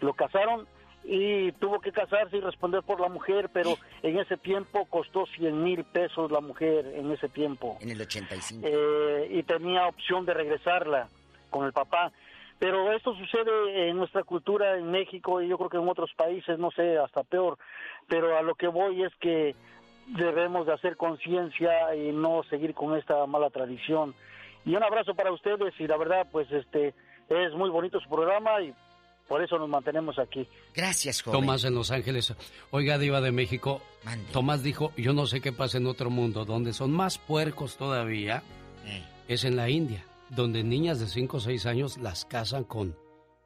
[0.00, 0.66] Lo casaron
[1.02, 5.62] y tuvo que casarse y responder por la mujer, pero en ese tiempo costó 100
[5.64, 7.76] mil pesos la mujer, en ese tiempo.
[7.80, 8.66] En el 85.
[8.68, 11.08] Eh, y tenía opción de regresarla
[11.48, 12.12] con el papá.
[12.60, 16.58] Pero esto sucede en nuestra cultura en México y yo creo que en otros países,
[16.58, 17.58] no sé, hasta peor.
[18.06, 19.56] Pero a lo que voy es que
[20.06, 24.14] debemos de hacer conciencia y no seguir con esta mala tradición.
[24.64, 26.94] Y un abrazo para ustedes y la verdad, pues este
[27.28, 28.74] es muy bonito su programa y
[29.26, 30.46] por eso nos mantenemos aquí.
[30.74, 32.34] Gracias, Tomás en Los Ángeles.
[32.72, 33.80] Oiga, Diva de México.
[34.32, 38.42] Tomás dijo, yo no sé qué pasa en otro mundo, donde son más puercos todavía,
[38.86, 39.02] Eh.
[39.28, 42.96] es en la India, donde niñas de 5 o 6 años las casan con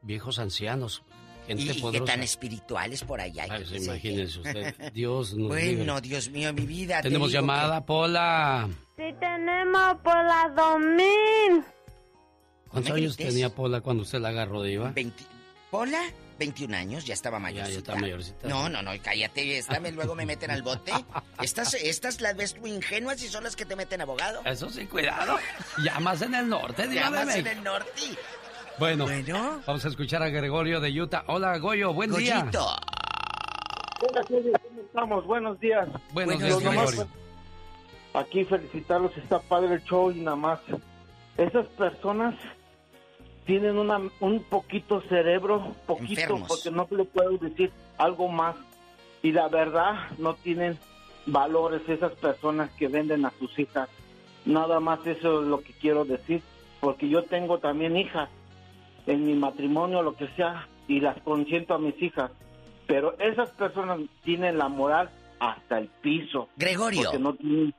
[0.02, 1.02] viejos ancianos,
[1.47, 2.12] gente Y, poderosa.
[2.12, 3.47] tan espirituales por allá.
[3.51, 6.01] Ay, pues, imagínese usted, Dios nos Bueno, libre.
[6.09, 6.97] Dios mío, mi vida.
[6.98, 8.69] te Tenemos digo llamada, Pola.
[8.97, 11.65] Sí tenemos por la 2000.
[12.69, 14.93] ¿Cuántos años tenía Pola cuando usted la agarró, Diva?
[14.94, 15.11] que-
[15.70, 16.01] ¿Pola?
[16.39, 17.73] 21 años, ya estaba mayorcita.
[17.73, 18.48] ya está mayorcita.
[18.48, 20.93] No, no, no, cállate, esta me, luego me meten al bote.
[21.43, 24.40] Estas, estas las ves muy ingenuas y son las que te meten abogado.
[24.44, 25.36] Eso sí, cuidado.
[25.78, 28.01] Llamas en el norte, Diva de Llamas en el norte.
[28.78, 29.06] Bueno,
[29.66, 31.24] vamos a escuchar a Gregorio de Utah.
[31.27, 32.48] Hola, Goyo, buen día.
[34.01, 35.27] Hola, Julio, ¿cómo estamos?
[35.27, 35.89] Buenos días.
[36.12, 37.09] Buenos días, Gregorio.
[38.15, 40.61] Aquí felicitarlos, está padre el show y nada más.
[41.36, 42.35] Esas personas
[43.44, 46.48] tienen una, un poquito cerebro, poquito, Enfermos.
[46.48, 48.56] porque no le puedo decir algo más.
[49.22, 50.78] Y la verdad, no tienen
[51.26, 53.88] valores esas personas que venden a sus hijas.
[54.44, 56.42] Nada más eso es lo que quiero decir,
[56.80, 58.28] porque yo tengo también hijas
[59.06, 62.30] en mi matrimonio, lo que sea, y las consiento a mis hijas.
[62.86, 65.10] Pero esas personas tienen la moral
[65.40, 66.48] hasta el piso.
[66.56, 67.04] Gregorio.
[67.04, 67.74] Porque no tienen...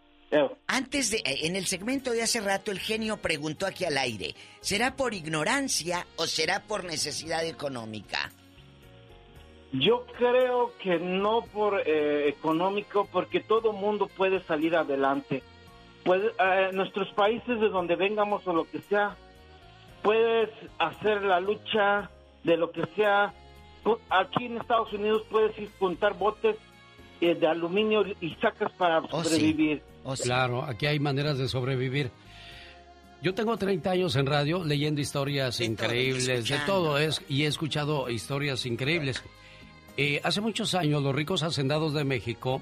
[0.68, 4.36] Antes de, eh, en el segmento de hace rato, el genio preguntó aquí al aire,
[4.62, 8.32] ¿será por ignorancia o será por necesidad económica?
[9.72, 15.44] Yo creo que no por eh, económico, porque todo mundo puede salir adelante.
[16.04, 19.18] Puede, eh, nuestros países de donde vengamos o lo que sea,
[20.02, 22.10] puedes hacer la lucha
[22.44, 23.34] de lo que sea.
[24.10, 26.56] Aquí en Estados Unidos puedes ir juntar botes
[27.22, 29.82] eh, de aluminio y sacas para sobrevivir.
[30.22, 32.12] Claro, aquí hay maneras de sobrevivir.
[33.22, 38.10] Yo tengo 30 años en radio leyendo historias increíbles, de todo es y he escuchado
[38.10, 39.24] historias increíbles.
[39.98, 42.62] Eh, hace muchos años los ricos hacendados de México,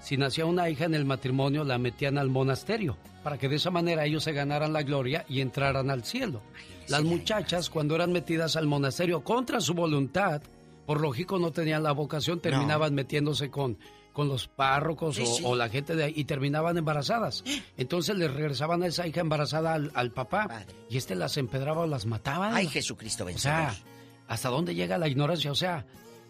[0.00, 3.70] si nacía una hija en el matrimonio, la metían al monasterio para que de esa
[3.70, 6.40] manera ellos se ganaran la gloria y entraran al cielo.
[6.88, 10.42] Las muchachas, cuando eran metidas al monasterio contra su voluntad,
[10.86, 13.78] por lógico no tenían la vocación, terminaban metiéndose con,
[14.12, 15.42] con los párrocos Sí, o, sí.
[15.44, 17.44] o la gente de ahí y terminaban embarazadas.
[17.76, 21.86] Entonces les regresaban a esa hija embarazada al, al papá y este las empedraba o
[21.86, 22.54] las mataba.
[22.54, 23.70] Ay, Jesucristo O vencedor.
[23.72, 23.74] sea,
[24.28, 25.50] ¿hasta dónde llega la ignorancia?
[25.52, 25.86] O sea,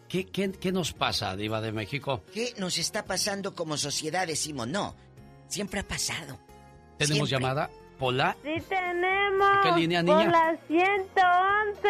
[0.08, 2.22] ¿qué, qué, qué nos pasa, Diva de México?
[2.32, 4.26] ¿Qué nos está pasando como sociedad?
[4.26, 4.94] Decimos, no,
[5.48, 6.38] siempre ha pasado.
[6.98, 7.46] Tenemos Siempre.
[7.48, 7.70] llamada.
[8.00, 9.58] Pola, Sí tenemos.
[9.62, 10.30] ¿Qué línea, Por niña?
[10.30, 11.88] la 111.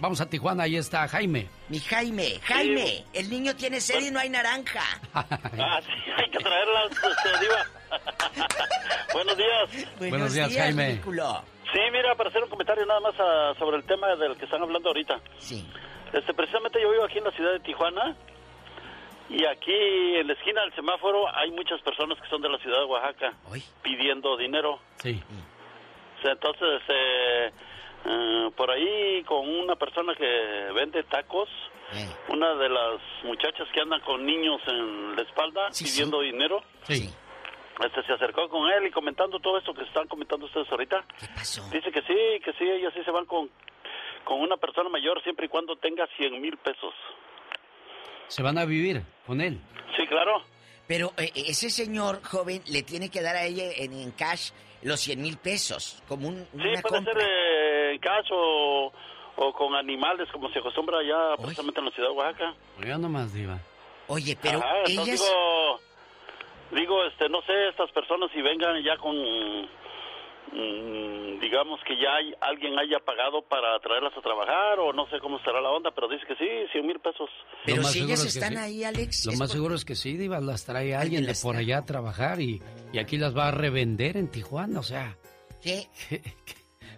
[0.00, 1.48] vamos a Tijuana, ahí está Jaime.
[1.68, 4.82] Mi Jaime, Jaime, el niño tiene sed y no hay naranja.
[5.14, 7.66] Ah, sí, hay que Diva.
[9.12, 9.88] Buenos días.
[10.00, 10.88] Buenos días, Jaime.
[10.88, 11.44] ridículo.
[11.72, 14.62] Sí, mira, para hacer un comentario nada más ah, sobre el tema del que están
[14.62, 15.20] hablando ahorita.
[15.38, 15.64] Sí.
[16.12, 18.16] Este, precisamente yo vivo aquí en la ciudad de Tijuana
[19.28, 22.80] y aquí en la esquina del semáforo hay muchas personas que son de la ciudad
[22.80, 23.32] de Oaxaca
[23.82, 24.80] pidiendo dinero.
[24.96, 25.22] Sí.
[26.24, 27.50] Entonces, eh,
[28.04, 31.48] eh, por ahí con una persona que vende tacos,
[32.28, 37.10] una de las muchachas que andan con niños en la espalda pidiendo dinero, Sí.
[37.84, 41.04] este, se acercó con él y comentando todo esto que están comentando ustedes ahorita.
[41.70, 43.50] Dice que sí, que sí, ellos sí se van con,
[44.24, 46.94] con una persona mayor siempre y cuando tenga 100 mil pesos.
[48.28, 49.58] Se van a vivir con él.
[49.96, 50.42] Sí, claro.
[50.86, 54.50] Pero eh, ese señor joven le tiene que dar a ella en, en cash
[54.82, 57.12] los 100 mil pesos, como un, Sí, una puede compra.
[57.14, 58.92] ser eh, en cash o,
[59.36, 62.54] o con animales, como se acostumbra allá precisamente en la ciudad de Oaxaca.
[62.80, 63.58] Oiga nomás, Diva.
[64.08, 65.80] Oye, Ajá, entonces digo,
[66.72, 69.14] digo, este, no sé, estas personas si vengan ya con
[71.40, 75.38] digamos que ya hay, alguien haya pagado para traerlas a trabajar o no sé cómo
[75.38, 77.28] estará la onda, pero dice que sí, 100 mil pesos.
[77.64, 78.58] Pero si ellas es que están sí.
[78.58, 79.26] ahí, Alex.
[79.26, 81.84] Lo más por- seguro es que sí, Diva, las trae alguien de por allá a
[81.84, 82.62] trabajar y,
[82.92, 85.16] y aquí las va a revender en Tijuana, o sea,
[85.62, 85.88] ¿Qué?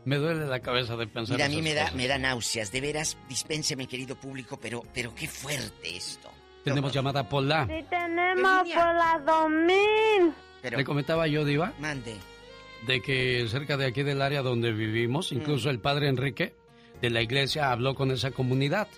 [0.04, 1.96] me duele la cabeza de pensar Mira, a mí me da, cosas.
[1.96, 6.30] me da náuseas, de veras, dispénseme, querido público, pero, pero qué fuerte esto.
[6.64, 7.66] Tenemos llamada Pola.
[7.66, 10.32] Sí tenemos por la 2000.
[10.76, 12.16] Le comentaba yo, Diva, Mande.
[12.86, 16.54] De que cerca de aquí del área donde vivimos, incluso el padre Enrique
[17.00, 18.88] de la iglesia habló con esa comunidad.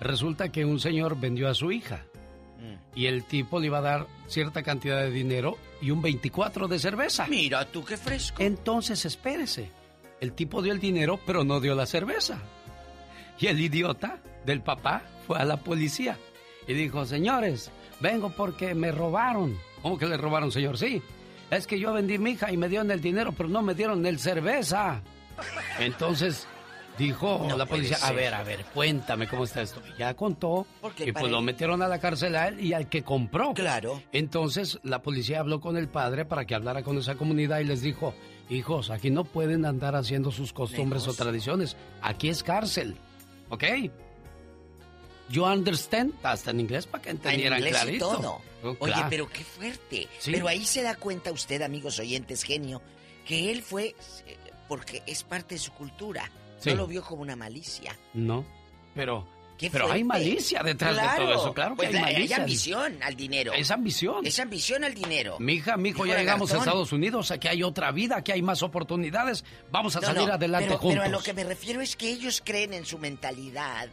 [0.00, 2.04] Resulta que un señor vendió a su hija
[2.58, 2.74] Mm.
[2.94, 6.78] y el tipo le iba a dar cierta cantidad de dinero y un 24 de
[6.78, 7.26] cerveza.
[7.28, 8.42] Mira tú qué fresco.
[8.42, 9.70] Entonces espérese.
[10.20, 12.38] El tipo dio el dinero, pero no dio la cerveza.
[13.38, 16.18] Y el idiota del papá fue a la policía
[16.68, 17.70] y dijo, señores,
[18.00, 19.56] vengo porque me robaron.
[19.80, 20.76] ¿Cómo que le robaron, señor?
[20.76, 21.00] Sí.
[21.50, 24.04] Es que yo vendí mi hija y me dieron el dinero, pero no me dieron
[24.06, 25.02] el cerveza.
[25.78, 26.46] Entonces
[26.98, 29.80] dijo No la policía, a ver, a ver, cuéntame cómo está esto.
[29.94, 32.88] Y Ya contó Porque y pues lo metieron a la cárcel a él y al
[32.88, 33.54] que compró.
[33.54, 34.02] Claro.
[34.12, 37.82] Entonces la policía habló con el padre para que hablara con esa comunidad y les
[37.82, 38.14] dijo,
[38.48, 42.96] hijos, aquí no pueden andar haciendo sus costumbres o tradiciones, aquí es cárcel,
[43.48, 43.64] ¿ok?
[45.30, 48.08] You understand, hasta en inglés para que En entendieran inglés y clarito.
[48.08, 48.42] todo.
[48.62, 49.06] Oh, Oye, claro.
[49.10, 50.08] pero qué fuerte.
[50.18, 50.32] Sí.
[50.32, 52.82] Pero ahí se da cuenta usted, amigos oyentes, genio,
[53.24, 53.94] que él fue
[54.26, 54.36] eh,
[54.68, 56.30] porque es parte de su cultura.
[56.58, 56.70] Sí.
[56.70, 57.96] No lo vio como una malicia.
[58.12, 58.44] No,
[58.94, 59.26] pero,
[59.56, 62.36] Qué pero hay malicia detrás Claro, de todo eso, claro que pues hay hay malicia.
[62.38, 63.52] ambición al dinero.
[63.52, 64.26] Es ambición.
[64.26, 65.36] Es ambición al dinero.
[65.38, 66.58] Mija, mijo, ya llegamos a.
[66.58, 70.34] Estados Unidos, aquí hay otra vida, aquí hay más oportunidades, vamos a No, salir no,
[70.34, 70.98] adelante pero, juntos.
[71.02, 73.88] Pero a lo que me refiero es que ellos creen en su mentalidad,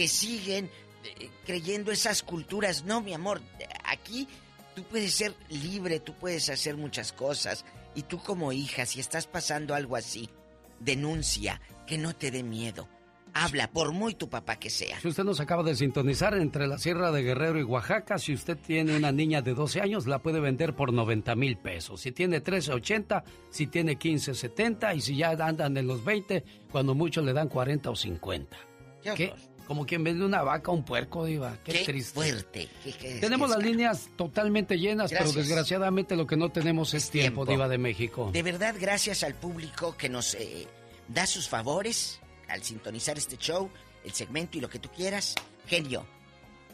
[0.00, 0.70] que siguen
[1.04, 2.84] eh, creyendo esas culturas.
[2.86, 3.42] No, mi amor,
[3.84, 4.26] aquí
[4.74, 7.66] tú puedes ser libre, tú puedes hacer muchas cosas.
[7.94, 10.30] Y tú como hija, si estás pasando algo así,
[10.78, 12.88] denuncia, que no te dé miedo.
[13.34, 14.98] Habla, por muy tu papá que sea.
[15.00, 18.56] Si usted nos acaba de sintonizar entre la Sierra de Guerrero y Oaxaca, si usted
[18.56, 22.00] tiene una niña de 12 años, la puede vender por 90 mil pesos.
[22.00, 26.42] Si tiene 13, 80, si tiene 15, 70 y si ya andan en los 20,
[26.72, 28.56] cuando mucho le dan 40 o 50.
[29.02, 29.34] Qué ¿Qué?
[29.66, 31.56] Como quien vende una vaca o un puerco, Diva.
[31.64, 32.14] Qué, Qué triste.
[32.14, 32.68] fuerte.
[32.82, 35.30] Qué- qué- Tenemos las líneas totalmente llenas, Gracias.
[35.32, 37.52] pero desgraciadamente lo que no tenemos es, tiempo, tiempo.
[37.52, 38.30] Diva de México.
[38.32, 40.66] De verdad, gracias al público que nos eh,
[41.08, 43.70] da sus favores al sintonizar este show,
[44.04, 45.36] el segmento y lo que tú quieras.
[45.66, 46.04] Genio.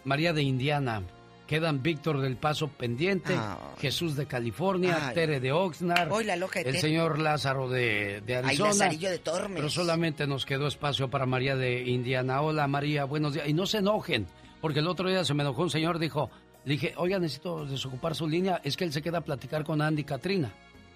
[0.05, 1.03] María de Indiana.
[1.47, 3.59] Quedan Víctor del Paso pendiente, Ah.
[3.79, 5.15] Jesús de California, Ay.
[5.15, 8.71] Tere de Oxnard, Hoy la loca de el señor Lázaro de, de Ay, Arizona.
[8.71, 9.57] Lazarillo de Tormes.
[9.57, 12.41] Pero solamente nos quedó espacio para María de Indiana.
[12.43, 13.47] Hola María, buenos días.
[13.49, 14.27] Y no se enojen,
[14.61, 16.31] porque el otro día se me enojó un señor, dijo,
[16.65, 18.61] le dije, oiga, necesito desocupar su línea.
[18.65, 20.53] Es que él se queda a platicar con Andy Katrina,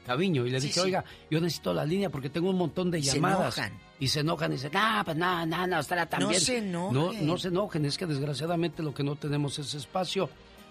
[0.06, 0.46] Caviño.
[0.46, 0.86] Y le Sí, dije, sí.
[0.86, 3.58] oiga, yo necesito la línea porque tengo un montón de Y se llamadas.
[3.58, 3.78] enojan.
[4.00, 6.40] Y se enojan y dicen, no, pues nada, nada, no, estará tan No bien".
[6.40, 6.94] se enojen.
[6.94, 10.28] No, no se enojen, es que desgraciadamente lo que no tenemos es espacio.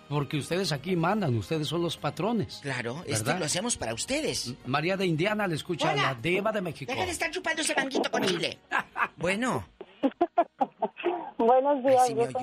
[0.10, 2.60] Porque ustedes aquí mandan, ustedes son los patrones.
[2.64, 4.56] Claro, esto lo hacemos para ustedes.
[4.66, 6.02] María de Indiana le escucha Hola.
[6.02, 6.92] la Deva de México.
[6.92, 8.58] Deja de estar chupando ese manguito con chile.
[9.18, 9.68] Bueno,
[11.38, 12.40] Buenos días, Ay, sí, gusto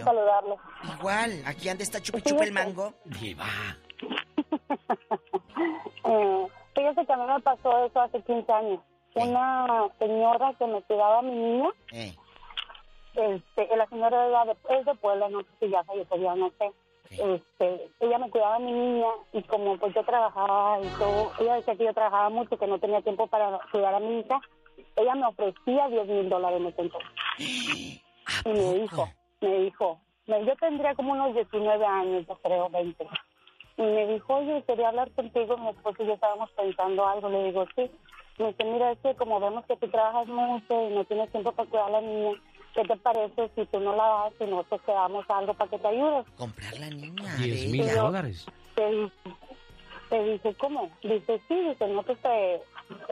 [0.98, 2.94] igual, aquí anda está chupi chupa el mango.
[3.04, 3.46] Diva.
[6.08, 6.46] Eh,
[6.76, 8.80] fíjese que a mí me pasó eso hace 15 años.
[9.14, 12.14] Una señora que me cuidaba a mi niña, Eh,
[13.14, 16.70] este, la señora era de, es de Puebla, no sé si ya falleció, no sé.
[17.08, 21.54] Este, ella me cuidaba a mi niña y como pues yo trabajaba y todo, ella
[21.54, 24.38] decía que yo trabajaba mucho, que no tenía tiempo para cuidar a mi hija,
[24.96, 27.10] ella me ofrecía 10 mil dólares en ese entonces.
[28.44, 29.08] Y me dijo,
[29.40, 33.06] me dijo, yo tendría como unos 19 años, yo creo, 20.
[33.78, 37.28] Y me dijo, oye, quería hablar contigo, mi esposo y yo estábamos pensando algo.
[37.28, 37.90] Le digo, sí.
[38.38, 41.52] Me dice, mira, es que como vemos que tú trabajas mucho y no tienes tiempo
[41.52, 42.32] para cuidar a la niña,
[42.74, 45.78] ¿qué te parece si tú no la das y nosotros te damos algo para que
[45.78, 46.26] te ayudes?
[46.36, 47.36] comprar la niña.
[47.38, 48.46] 10 mil dólares.
[48.74, 49.12] Te dice,
[50.10, 50.90] te dice, ¿cómo?
[51.02, 52.62] Dice, sí, dice, no te, te-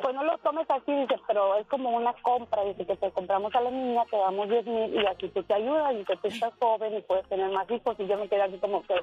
[0.03, 3.55] pues no lo tomes así, dice, pero es como una compra, dice, que te compramos
[3.55, 6.53] a la niña, te damos 10 mil y así tú te ayudas, dice, tú estás
[6.61, 7.97] joven y puedes tener más hijos.
[7.99, 8.95] Y yo me quedé así como que,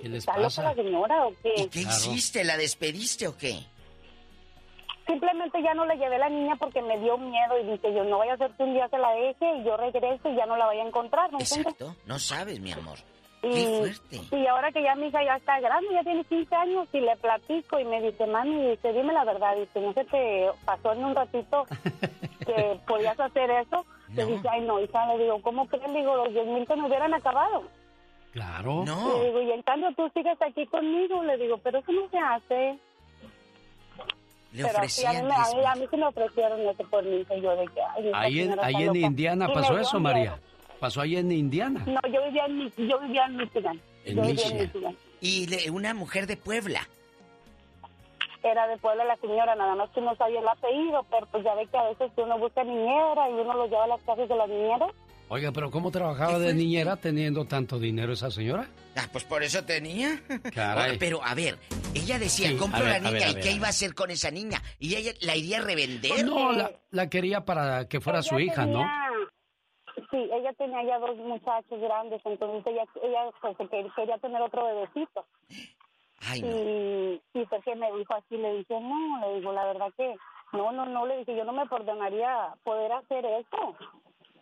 [0.00, 1.54] ¿Qué les ¿está loca la señora o qué?
[1.56, 2.44] ¿Y qué hiciste?
[2.44, 3.58] ¿La despediste o qué?
[5.06, 8.18] Simplemente ya no le llevé la niña porque me dio miedo y dije yo, no
[8.18, 10.56] vaya a ser que un día se la deje y yo regrese y ya no
[10.56, 11.72] la vaya a encontrar, ¿me entiendes?
[11.72, 12.98] Exacto, no sabes, mi amor.
[13.42, 14.36] Y, Qué fuerte.
[14.36, 17.16] y ahora que ya mi hija ya está grande, ya tiene 15 años y le
[17.16, 21.04] platico y me dice, mami, dice, dime la verdad, dice, ¿no se te pasó en
[21.04, 21.64] un ratito
[22.46, 23.84] que podías hacer eso?
[24.14, 25.90] Le dice, ay no, hija, le digo, ¿cómo crees?
[25.90, 27.64] Le digo, los 10 mil se me hubieran acabado.
[28.32, 28.84] Claro.
[28.86, 32.18] Le digo, y en cambio tú sigues aquí conmigo, le digo, pero eso no se
[32.18, 32.78] hace.
[34.52, 37.40] Le Pero a mí, a, mí, a mí sí me ofrecieron eso por hijo y
[37.40, 37.80] yo de que...
[37.82, 38.96] ay, Ahí en, ahí en.
[38.96, 40.14] Indiana pasó eso, miedo.
[40.14, 40.38] María.
[40.80, 41.84] Pasó ahí en Indiana.
[41.86, 43.80] No, yo vivía en, Mi- yo vivía en Michigan.
[44.04, 44.56] En yo vivía Michigan.
[44.56, 44.96] en Michigan.
[45.20, 46.80] Y le- una mujer de Puebla.
[48.42, 51.54] Era de Puebla la señora, nada más que no sabía el apellido, pero pues ya
[51.54, 54.34] ve que a veces uno busca niñera y uno lo lleva a las casas de
[54.36, 54.90] las niñeras.
[55.32, 58.66] Oiga, pero ¿cómo trabajaba de niñera teniendo tanto dinero esa señora?
[58.96, 60.20] Ah, pues por eso tenía.
[60.52, 60.90] Caray.
[60.90, 61.56] Oye, Pero a ver,
[61.94, 63.70] ella decía, Sí, compro ver, la a niña ver, a y ver, qué iba a
[63.70, 64.60] hacer con esa niña.
[64.80, 66.24] Y ella la iría a revender.
[66.26, 68.82] No, la, la quería para que fuera su hija, ¿no?
[70.10, 74.64] Sí, ella tenía ya dos muchachos grandes, entonces ella, ella pues, que- quería tener otro
[74.66, 75.26] bebecito.
[76.22, 80.16] Ay, y, y Sergio me dijo así, le dije, no, le digo, la verdad que,
[80.52, 83.76] no, no, no, le dije, yo no me perdonaría poder hacer eso.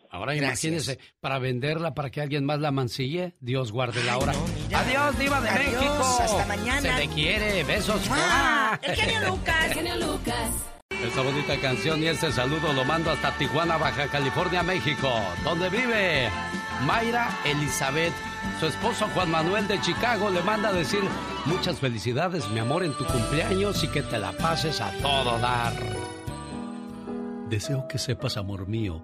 [0.09, 0.63] Ahora Gracias.
[0.63, 4.33] imagínese, para venderla, para que alguien más la mancille, Dios guarde la hora.
[4.73, 6.17] Adiós, Diva de Adiós, México.
[6.23, 6.81] hasta mañana.
[6.81, 8.01] Se le quiere, besos.
[8.09, 8.79] ¡Ah!
[8.81, 8.89] ¡Mua!
[8.91, 9.65] El genio Lucas.
[9.67, 10.51] El genio Lucas.
[10.89, 15.09] Esta bonita canción y este saludo lo mando hasta Tijuana, Baja California, México,
[15.43, 16.29] donde vive
[16.85, 18.11] Mayra Elizabeth.
[18.59, 21.01] Su esposo Juan Manuel de Chicago le manda a decir
[21.45, 25.73] muchas felicidades, mi amor, en tu cumpleaños y que te la pases a todo dar.
[27.49, 29.03] Deseo que sepas, amor mío,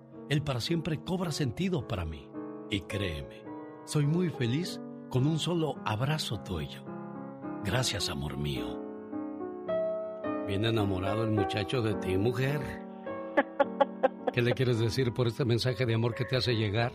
[0.31, 2.25] el para siempre cobra sentido para mí.
[2.69, 3.43] Y créeme,
[3.83, 6.85] soy muy feliz con un solo abrazo tuyo.
[7.65, 8.81] Gracias, amor mío.
[10.47, 12.61] Bien enamorado el muchacho de ti, mujer.
[14.31, 16.93] ¿Qué le quieres decir por este mensaje de amor que te hace llegar?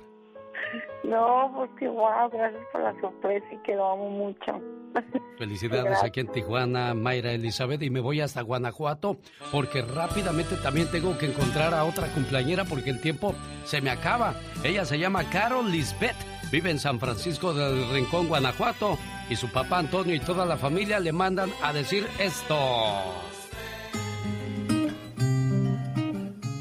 [1.04, 4.62] No, pues que wow, gracias por la sorpresa y que lo amo mucho.
[5.38, 9.18] Felicidades aquí en Tijuana, Mayra Elizabeth, y me voy hasta Guanajuato
[9.52, 13.34] porque rápidamente también tengo que encontrar a otra cumpleañera porque el tiempo
[13.64, 14.34] se me acaba.
[14.64, 16.16] Ella se llama Carol Lisbeth,
[16.50, 21.00] vive en San Francisco del Rincón, Guanajuato, y su papá Antonio y toda la familia
[21.00, 22.56] le mandan a decir esto.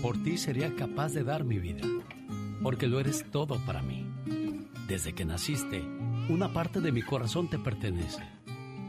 [0.01, 1.83] Por ti sería capaz de dar mi vida,
[2.61, 4.05] porque lo eres todo para mí.
[4.87, 5.83] Desde que naciste,
[6.29, 8.23] una parte de mi corazón te pertenece.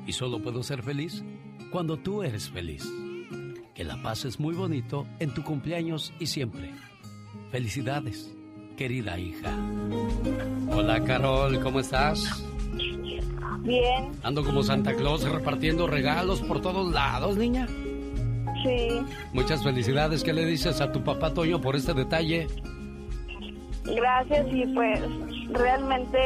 [0.07, 1.23] Y solo puedo ser feliz
[1.71, 2.87] cuando tú eres feliz.
[3.75, 6.73] Que la pases muy bonito en tu cumpleaños y siempre.
[7.51, 8.33] Felicidades,
[8.77, 9.55] querida hija.
[10.71, 12.43] Hola Carol, ¿cómo estás?
[13.63, 17.67] Bien, Ando como Santa Claus repartiendo regalos por todos lados, niña.
[18.63, 18.89] sí,
[19.33, 20.23] Muchas felicidades.
[20.23, 22.47] ¿Qué le dices a tu papá Toño por este detalle?
[23.85, 25.01] gracias y pues
[25.51, 26.19] realmente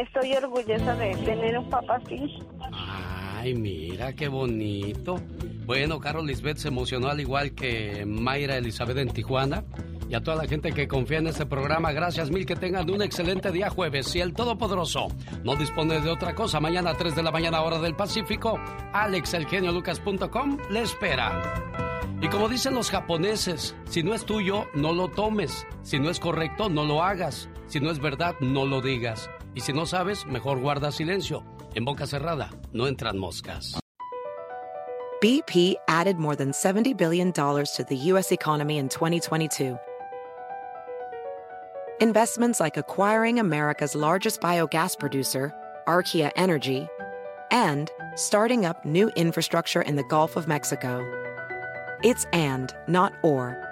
[0.00, 2.38] estoy orgullosa de tener un papá así.
[2.72, 5.20] Ay, mira qué bonito.
[5.66, 9.64] Bueno, Carol Lisbeth se emocionó al igual que Mayra Elizabeth en Tijuana.
[10.08, 13.00] Y a toda la gente que confía en este programa, gracias mil que tengan un
[13.00, 14.14] excelente día jueves.
[14.14, 15.08] Y el Todopoderoso
[15.42, 16.60] no dispone de otra cosa.
[16.60, 18.60] Mañana a 3 de la mañana, hora del Pacífico,
[18.92, 21.40] alexelgeniolucas.com le espera.
[22.20, 25.66] Y como dicen los japoneses, si no es tuyo, no lo tomes.
[25.82, 27.48] Si no es correcto, no lo hagas.
[27.66, 29.30] Si no es verdad, no lo digas.
[29.54, 31.44] Y si no sabes, mejor guarda silencio.
[31.74, 33.78] En boca cerrada, no entran moscas.
[35.22, 38.32] BP added more than $70 billion to the U.S.
[38.32, 39.78] economy in 2022.
[42.00, 45.52] Investments like acquiring America's largest biogas producer,
[45.86, 46.88] Archaea Energy,
[47.52, 51.00] and starting up new infrastructure in the Gulf of Mexico.
[52.02, 53.71] It's and, not or.